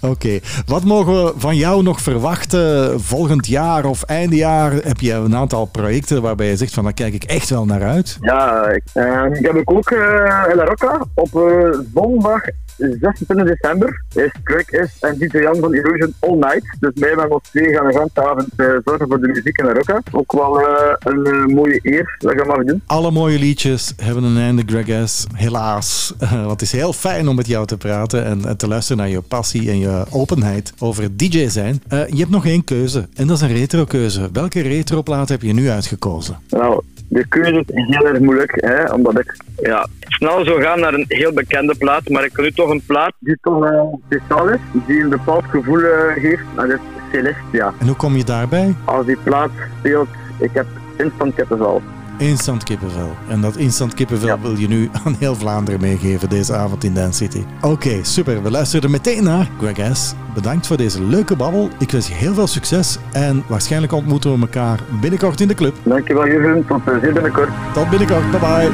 Oké, 0.00 0.38
wat 0.66 0.84
mogen 0.84 1.24
we 1.24 1.32
van 1.36 1.56
jou 1.56 1.82
nog 1.82 2.00
verwachten 2.00 3.00
volgend 3.00 3.46
jaar 3.46 3.84
of 3.84 4.02
eindejaar? 4.02 4.72
Heb 4.72 5.00
je 5.00 5.12
een 5.12 5.36
aantal 5.36 5.64
projecten 5.64 6.22
waarbij 6.22 6.46
je 6.46 6.56
zegt 6.56 6.74
van 6.74 6.84
daar 6.84 6.92
kijk 6.92 7.14
ik 7.14 7.24
echt 7.24 7.50
wel 7.50 7.64
naar 7.64 7.82
uit? 7.82 8.18
Ja, 8.20 8.66
ik, 8.68 8.82
eh, 8.92 9.24
ik 9.32 9.46
heb 9.46 9.62
ook 9.64 9.90
eh 9.90 10.44
in 10.50 10.56
La 10.56 10.64
Rocca 10.64 11.00
op 11.14 11.34
eh, 11.34 11.78
zondag 11.94 12.40
26 12.76 13.46
december 13.46 14.02
is 14.14 14.32
Craig 14.42 14.70
is 14.70 14.96
en 15.00 15.18
DJ 15.18 15.38
Jan 15.38 15.56
van 15.56 15.74
Illusion 15.74 16.14
All 16.18 16.34
Night. 16.34 16.76
Dus 16.80 16.90
wij 16.94 17.14
met 17.16 17.30
ons 17.30 17.48
twee 17.50 17.74
gaan 17.74 17.86
een 17.86 18.10
avond 18.14 18.48
eh 18.56 18.66
zorgen 18.84 19.08
voor 19.08 19.20
de 19.20 19.26
muziek 19.26 19.58
in 19.58 19.64
La 19.64 19.72
Rocca. 19.72 20.02
Ook 20.12 20.32
wel 20.32 20.60
eh, 20.60 20.94
een 20.98 21.26
eh, 21.26 21.54
mooie 21.54 21.78
eer 21.82 22.16
dat 22.18 22.32
je 22.32 22.44
mag 22.46 22.64
doen. 22.64 22.82
Alle 22.86 23.10
mooie 23.10 23.38
liedjes 23.38 23.92
hebben 23.96 24.22
een 24.22 24.36
einde, 24.36 24.62
Greg 24.66 25.08
S. 25.08 25.26
Helaas. 25.32 26.14
Want 26.18 26.50
het 26.50 26.62
is 26.62 26.72
heel 26.72 26.92
fijn 26.92 27.28
om 27.28 27.36
met 27.36 27.46
jou 27.46 27.66
te 27.66 27.76
praten 27.76 28.24
en, 28.24 28.44
en 28.44 28.56
te 28.56 28.68
luisteren 28.68 28.96
naar 29.02 29.08
je 29.08 29.20
passie 29.20 29.70
en 29.70 29.78
je 29.78 30.04
openheid 30.10 30.72
over 30.78 31.16
DJ 31.16 31.48
zijn. 31.48 31.82
Je 31.88 32.18
hebt 32.18 32.30
nog 32.30 32.46
één 32.46 32.64
keuze 32.64 33.08
en 33.14 33.26
dat 33.26 33.36
is 33.36 33.42
een 33.42 33.56
retro-keuze. 33.56 34.28
Welke 34.32 34.60
retroplaat 34.60 35.28
heb 35.28 35.42
je 35.42 35.52
nu 35.52 35.70
uitgekozen? 35.70 36.38
Nou, 36.48 36.82
de 37.08 37.26
keuze 37.28 37.64
is 37.66 37.86
heel 37.86 38.06
erg 38.06 38.20
moeilijk, 38.20 38.52
hè, 38.56 38.92
omdat 38.92 39.18
ik 39.18 39.36
ja, 39.56 39.86
snel 40.00 40.44
zou 40.44 40.62
gaan 40.62 40.80
naar 40.80 40.94
een 40.94 41.04
heel 41.08 41.32
bekende 41.32 41.74
plaat, 41.78 42.08
maar 42.08 42.24
ik 42.24 42.36
wil 42.36 42.44
nu 42.44 42.52
toch 42.52 42.70
een 42.70 42.82
plaat 42.86 43.12
die 43.18 43.38
toch 43.40 43.58
wel 43.58 44.00
speciaal 44.06 44.48
is, 44.48 44.60
die 44.86 45.02
een 45.02 45.08
bepaald 45.08 45.44
gevoel 45.44 45.80
eh, 45.80 46.22
geeft, 46.22 46.42
en 46.56 46.68
dat 46.68 46.70
is 46.70 46.80
Celestia. 47.12 47.72
En 47.78 47.86
hoe 47.86 47.96
kom 47.96 48.16
je 48.16 48.24
daarbij? 48.24 48.74
Als 48.84 49.06
die 49.06 49.16
plaat 49.16 49.50
speelt, 49.78 50.08
ik 50.40 50.50
heb 50.52 50.66
instant 50.96 51.34
kippenvel. 51.34 51.82
Instant 52.18 52.64
kippenvel. 52.64 53.16
En 53.28 53.40
dat 53.40 53.56
instant 53.56 53.94
kippenvel 53.94 54.40
wil 54.40 54.56
je 54.56 54.68
nu 54.68 54.90
aan 55.04 55.16
heel 55.18 55.34
Vlaanderen 55.34 55.80
meegeven 55.80 56.28
deze 56.28 56.54
avond 56.54 56.84
in 56.84 56.94
Dance 56.94 57.16
City. 57.16 57.44
Oké, 57.60 58.04
super. 58.04 58.42
We 58.42 58.50
luisteren 58.50 58.84
er 58.84 58.90
meteen 58.90 59.24
naar. 59.24 59.50
Greg 59.58 59.96
S., 59.96 60.14
bedankt 60.34 60.66
voor 60.66 60.76
deze 60.76 61.02
leuke 61.02 61.36
babbel. 61.36 61.68
Ik 61.78 61.90
wens 61.90 62.08
je 62.08 62.14
heel 62.14 62.34
veel 62.34 62.46
succes 62.46 62.98
en 63.12 63.44
waarschijnlijk 63.46 63.92
ontmoeten 63.92 64.32
we 64.32 64.40
elkaar 64.40 64.80
binnenkort 65.00 65.40
in 65.40 65.48
de 65.48 65.54
club. 65.54 65.74
Dankjewel 65.82 66.26
Jurgen, 66.26 66.66
tot 66.66 66.80
uh, 66.88 67.00
binnenkort. 67.00 67.48
Tot 67.74 67.90
binnenkort, 67.90 68.30
bye 68.30 68.40
bye. 68.40 68.70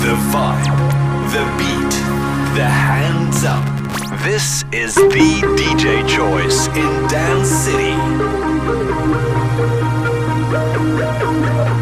The 0.00 0.16
vibe, 0.30 0.76
the 1.30 1.44
beat, 1.56 1.92
the 2.54 2.62
hands 2.62 3.42
up. 3.44 3.80
This 4.24 4.62
is 4.70 4.94
the 4.94 5.40
DJ 5.56 6.06
choice 6.06 6.68
in 6.74 7.08
Dance 7.08 7.54
City. 7.64 9.01
Thank 10.82 11.76
you. 11.76 11.81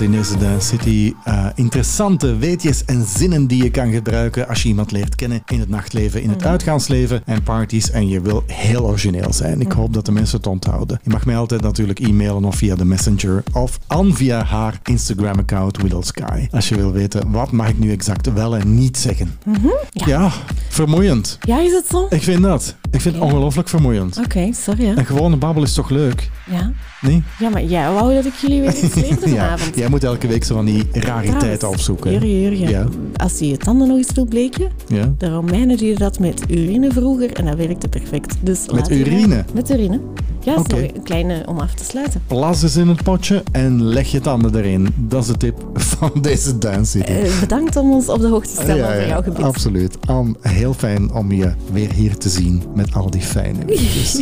In 0.00 0.10
deze 0.10 0.36
Dance 0.38 0.66
City. 0.66 1.12
Eh, 1.24 1.46
interessante 1.54 2.36
weetjes 2.36 2.84
en 2.84 3.04
zinnen 3.04 3.46
die 3.46 3.62
je 3.62 3.70
kan 3.70 3.92
gebruiken 3.92 4.48
als 4.48 4.62
je 4.62 4.68
iemand 4.68 4.90
leert 4.92 5.14
kennen 5.14 5.42
in 5.46 5.60
het 5.60 5.68
nachtleven, 5.68 6.22
in 6.22 6.30
het 6.30 6.44
uitgaansleven 6.44 7.22
en 7.24 7.42
parties. 7.42 7.90
En 7.90 8.08
je 8.08 8.20
wil 8.20 8.42
heel 8.46 8.84
origineel 8.86 9.32
zijn. 9.32 9.60
Ik 9.60 9.72
hoop 9.72 9.94
dat 9.94 10.06
de 10.06 10.12
mensen 10.12 10.36
het 10.36 10.46
onthouden. 10.46 11.00
Je 11.02 11.10
mag 11.10 11.26
mij 11.26 11.36
altijd 11.36 11.60
natuurlijk 11.60 11.98
e-mailen 11.98 12.44
of 12.44 12.56
via 12.56 12.74
de 12.74 12.84
Messenger 12.84 13.42
of 13.52 13.78
aan 13.86 14.14
via 14.14 14.44
haar 14.44 14.80
Instagram-account 14.84 15.76
Willow 15.82 16.02
Sky. 16.02 16.46
Als 16.50 16.68
je 16.68 16.76
wil 16.76 16.92
weten 16.92 17.30
wat 17.30 17.50
mag 17.52 17.68
ik 17.68 17.78
nu 17.78 17.92
exact 17.92 18.32
wel 18.32 18.56
en 18.56 18.74
niet 18.74 18.98
zeggen. 18.98 19.38
Ja, 19.90 20.30
vermoeiend. 20.68 21.38
Ja, 21.40 21.60
is 21.60 21.72
het 21.72 21.86
zo? 21.90 22.06
Ik 22.10 22.22
vind 22.22 22.42
dat. 22.42 22.76
Ik 22.90 23.00
vind 23.00 23.14
het 23.14 23.24
ongelooflijk 23.24 23.68
vermoeiend. 23.68 24.18
Oké, 24.18 24.52
sorry. 24.52 24.84
hè. 24.84 24.94
En 24.94 25.06
gewone 25.06 25.36
babbel 25.36 25.62
is 25.62 25.72
toch 25.72 25.90
leuk? 25.90 26.30
Ja. 27.00 27.08
Nee? 27.08 27.22
ja, 27.38 27.48
maar 27.48 27.64
jij 27.64 27.92
wou 27.92 28.14
dat 28.14 28.24
ik 28.24 28.34
jullie 28.34 28.60
weer 28.60 28.76
iets 28.84 28.94
leerde 28.94 29.28
Ja, 29.30 29.36
vanavond. 29.36 29.76
jij 29.76 29.88
moet 29.88 30.04
elke 30.04 30.26
week 30.26 30.44
zo 30.44 30.54
van 30.54 30.64
die 30.64 30.84
rariteiten 30.92 31.68
opzoeken. 31.68 32.12
Jurgen, 32.40 32.68
Ja. 32.68 32.86
als 33.16 33.38
je 33.38 33.48
je 33.48 33.56
tanden 33.56 33.88
nog 33.88 33.96
eens 33.96 34.12
wil 34.14 34.24
bleken, 34.26 34.68
Ja. 34.88 35.12
de 35.18 35.28
Romeinen 35.28 35.76
deden 35.76 35.98
dat 35.98 36.18
met 36.18 36.42
urine 36.48 36.90
vroeger 36.92 37.32
en 37.32 37.44
dat 37.44 37.56
werkte 37.56 37.88
perfect. 37.88 38.34
Dus 38.40 38.66
Met 38.74 38.90
urine? 38.90 39.44
Met 39.54 39.70
urine. 39.70 40.00
Ja, 40.44 40.54
dat 40.54 40.72
een 40.72 41.02
kleine 41.02 41.42
om 41.46 41.58
af 41.58 41.74
te 41.74 41.84
sluiten. 41.84 42.22
Plas 42.26 42.62
eens 42.62 42.76
in 42.76 42.88
het 42.88 43.02
potje 43.02 43.42
en 43.52 43.82
leg 43.84 44.10
je 44.10 44.20
tanden 44.20 44.54
erin. 44.56 44.88
Dat 44.96 45.22
is 45.22 45.26
de 45.28 45.36
tip 45.36 45.66
van 45.74 46.10
deze 46.20 46.58
Dance. 46.58 47.04
Eh, 47.04 47.40
bedankt 47.40 47.76
om 47.76 47.92
ons 47.92 48.08
op 48.08 48.20
de 48.20 48.26
hoogte 48.28 48.54
te 48.54 48.62
stellen 48.62 48.84
over 48.88 49.06
jouw 49.08 49.22
gebied. 49.22 49.44
absoluut. 49.44 49.96
Heel 50.40 50.74
fijn 50.74 51.12
om 51.12 51.32
je 51.32 51.52
weer 51.72 51.92
hier 51.92 52.16
te 52.16 52.28
zien 52.28 52.62
met 52.74 52.94
al 52.94 53.10
die 53.10 53.20
fijne 53.20 53.64
weetjes. 53.66 54.20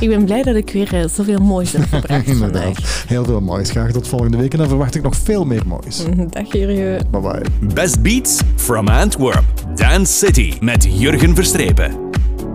Ik 0.00 0.08
ben 0.08 0.24
blij 0.24 0.42
dat 0.42 0.54
ik 0.56 0.70
weer 0.70 0.94
eh, 0.94 1.08
zoveel 1.08 1.38
moois 1.38 1.72
heb 1.72 1.82
gebracht 1.90 2.36
vandaag. 2.38 3.04
Heel 3.06 3.24
veel 3.24 3.40
moois. 3.40 3.70
Graag 3.70 3.92
tot 3.92 4.08
volgende 4.08 4.36
week. 4.36 4.52
En 4.52 4.58
dan 4.58 4.68
verwacht 4.68 4.94
ik 4.94 5.02
nog 5.02 5.16
veel 5.16 5.44
meer 5.44 5.62
moois. 5.66 6.04
Dag 6.30 6.52
Jurgen. 6.52 7.06
Bye 7.10 7.20
bye. 7.20 7.42
Best 7.74 8.02
Beats 8.02 8.40
from 8.56 8.88
Antwerp. 8.88 9.44
Dance 9.74 10.12
City 10.26 10.52
met 10.60 10.86
Jurgen 10.98 11.34
Verstrepen. 11.34 12.04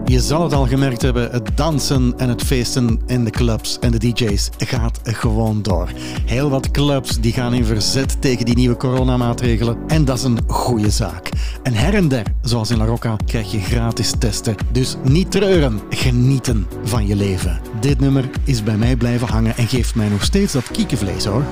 Je 0.06 0.20
zal 0.20 0.44
het 0.44 0.54
al 0.54 0.68
gemerkt 0.68 1.02
hebben, 1.02 1.32
het 1.32 1.50
dansen 1.56 2.14
en 2.18 2.30
het 2.30 2.42
feesten 2.44 3.00
in 3.06 3.24
de 3.24 3.30
clubs 3.30 3.80
en 3.80 3.92
de 3.92 3.98
DJ's 3.98 4.50
gaat 4.58 5.00
gewoon 5.04 5.62
door. 5.62 5.90
Heel 6.26 6.50
wat 6.50 6.72
clubs 6.72 7.20
die 7.20 7.34
gaan 7.34 7.54
in 7.54 7.66
verzet 7.66 8.22
tegen 8.22 8.46
die 8.46 8.56
nieuwe 8.56 8.78
coronamaatregelen 8.78 9.78
en 9.88 10.06
dat 10.06 10.18
is 10.18 10.24
een 10.24 10.40
goede 10.48 10.90
zaak. 10.90 11.30
En 11.64 11.74
her 11.74 11.94
en 11.94 12.08
der, 12.08 12.26
zoals 12.42 12.70
in 12.70 12.78
La 12.78 12.86
Rocca, 12.86 13.16
krijg 13.26 13.52
je 13.52 13.60
gratis 13.60 14.14
testen. 14.20 14.56
Dus 14.72 14.96
niet 15.04 15.32
treuren, 15.32 15.80
genieten 15.90 16.68
van 16.92 17.08
je 17.08 17.16
leven. 17.16 17.60
Dit 17.80 18.00
nummer 18.00 18.30
is 18.44 18.64
bij 18.64 18.78
mij 18.78 18.96
blijven 18.96 19.28
hangen 19.28 19.58
en 19.58 19.68
geeft 19.68 19.96
mij 19.96 20.10
nog 20.10 20.24
steeds 20.24 20.54
dat 20.54 20.72
kiekenvlees 20.72 21.26
hoor. 21.26 21.44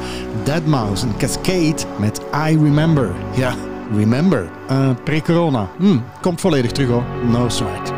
Dead 0.43 0.65
Mouse 0.65 1.05
en 1.05 1.17
Cascade 1.17 1.75
met 1.99 2.21
I 2.49 2.57
Remember. 2.57 3.11
Ja, 3.35 3.55
remember. 3.95 4.49
Eh, 4.67 4.89
Pre-corona. 5.03 5.69
Hm, 5.77 5.97
komt 6.21 6.41
volledig 6.41 6.71
terug 6.71 6.89
hoor. 6.89 7.03
No 7.31 7.49
sweat. 7.49 7.88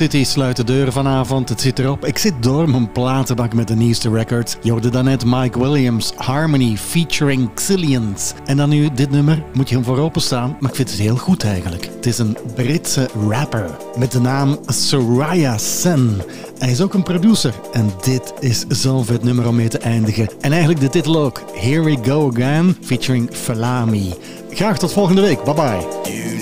City 0.00 0.24
sluit 0.24 0.56
de 0.56 0.64
deuren 0.64 0.92
vanavond. 0.92 1.48
Het 1.48 1.60
zit 1.60 1.78
erop. 1.78 2.04
Ik 2.04 2.18
zit 2.18 2.34
door 2.40 2.70
mijn 2.70 2.92
platenbak 2.92 3.54
met 3.54 3.68
de 3.68 3.74
nieuwste 3.74 4.10
records. 4.10 4.56
Je 4.62 4.70
hoorde 4.70 4.88
daarnet 4.88 5.24
Mike 5.24 5.58
Williams, 5.58 6.12
Harmony 6.16 6.76
featuring 6.76 7.54
Xillions. 7.54 8.32
En 8.44 8.56
dan 8.56 8.68
nu 8.68 8.88
dit 8.94 9.10
nummer. 9.10 9.42
Moet 9.52 9.68
je 9.68 9.74
hem 9.74 9.84
voor 9.84 9.98
openstaan, 9.98 10.56
maar 10.60 10.70
ik 10.70 10.76
vind 10.76 10.90
het 10.90 10.98
heel 10.98 11.16
goed 11.16 11.44
eigenlijk. 11.44 11.84
Het 11.96 12.06
is 12.06 12.18
een 12.18 12.36
Britse 12.54 13.08
rapper 13.28 13.70
met 13.98 14.12
de 14.12 14.20
naam 14.20 14.58
Soraya 14.66 15.58
Sen. 15.58 16.22
Hij 16.58 16.70
is 16.70 16.80
ook 16.80 16.94
een 16.94 17.02
producer 17.02 17.54
en 17.72 17.90
dit 18.02 18.32
is 18.38 18.64
zo'n 18.68 19.04
vet 19.04 19.22
nummer 19.22 19.48
om 19.48 19.56
mee 19.56 19.68
te 19.68 19.78
eindigen. 19.78 20.28
En 20.40 20.50
eigenlijk 20.50 20.80
de 20.80 20.88
titel 20.88 21.16
ook. 21.16 21.42
Here 21.54 21.82
We 21.82 21.96
Go 22.02 22.30
Again 22.30 22.76
featuring 22.80 23.28
Falami. 23.32 24.14
Graag 24.50 24.78
tot 24.78 24.92
volgende 24.92 25.20
week. 25.20 25.44
Bye 25.44 25.54
bye. 25.54 26.39